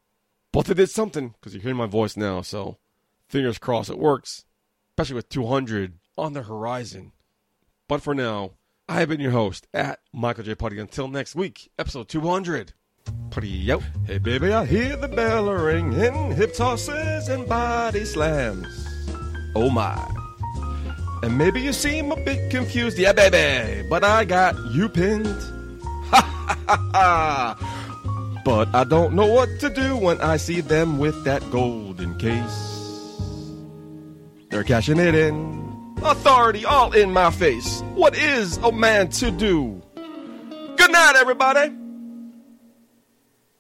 But 0.53 0.67
they 0.67 0.75
did 0.75 0.91
something, 0.91 1.29
because 1.29 1.55
you're 1.55 1.63
hearing 1.63 1.79
my 1.79 1.87
voice 1.87 2.17
now, 2.17 2.43
so 2.43 2.77
fingers 3.29 3.57
crossed 3.57 3.89
it 3.89 3.99
works, 3.99 4.45
especially 4.91 5.17
with 5.17 5.31
200 5.31 5.95
on 6.19 6.35
the 6.35 6.43
horizon. 6.43 7.13
But 7.89 8.03
for 8.03 8.15
now, 8.15 8.53
I 8.89 8.99
have 8.99 9.11
been 9.11 9.21
your 9.21 9.31
host 9.31 9.69
at 9.73 10.01
Michael 10.13 10.43
J. 10.43 10.57
Putty. 10.57 10.81
Until 10.81 11.07
next 11.07 11.37
week, 11.37 11.71
episode 11.79 12.09
200. 12.09 12.73
Putty 13.31 13.71
out. 13.71 13.83
Hey, 14.05 14.19
baby, 14.19 14.53
I 14.53 14.65
hear 14.65 14.97
the 14.97 15.07
bell 15.07 15.47
ringing, 15.53 16.33
hip 16.33 16.55
tosses 16.55 17.29
and 17.29 17.49
body 17.49 18.05
slams. 18.05 18.67
Oh, 19.55 19.71
my. 19.71 20.05
And 21.23 21.39
maybe 21.39 21.61
you 21.61 21.73
seem 21.73 22.11
a 22.11 22.17
bit 22.17 22.51
confused. 22.51 22.99
Yeah, 22.99 23.13
baby, 23.13 23.87
but 23.89 24.03
I 24.03 24.25
got 24.25 24.57
you 24.73 24.89
pinned. 24.89 25.27
Ha 26.07 26.23
ha 26.23 26.59
ha 26.69 26.91
ha. 26.93 28.43
But 28.45 28.73
I 28.73 28.85
don't 28.85 29.15
know 29.15 29.27
what 29.27 29.49
to 29.59 29.69
do 29.69 29.97
when 29.97 30.21
I 30.21 30.37
see 30.37 30.61
them 30.61 30.99
with 30.99 31.25
that 31.25 31.43
golden 31.51 32.17
case. 32.19 32.73
They're 34.51 34.63
cashing 34.63 35.01
it 35.01 35.17
in. 35.17 35.66
Authority 36.03 36.65
all 36.65 36.93
in 36.93 37.13
my 37.13 37.31
face. 37.31 37.83
What 37.95 38.17
is 38.17 38.59
a 38.59 38.71
man 38.71 39.09
to 39.11 39.31
do? 39.31 39.83
Good 39.95 40.93
night, 40.93 41.15
everybody. 41.17 41.75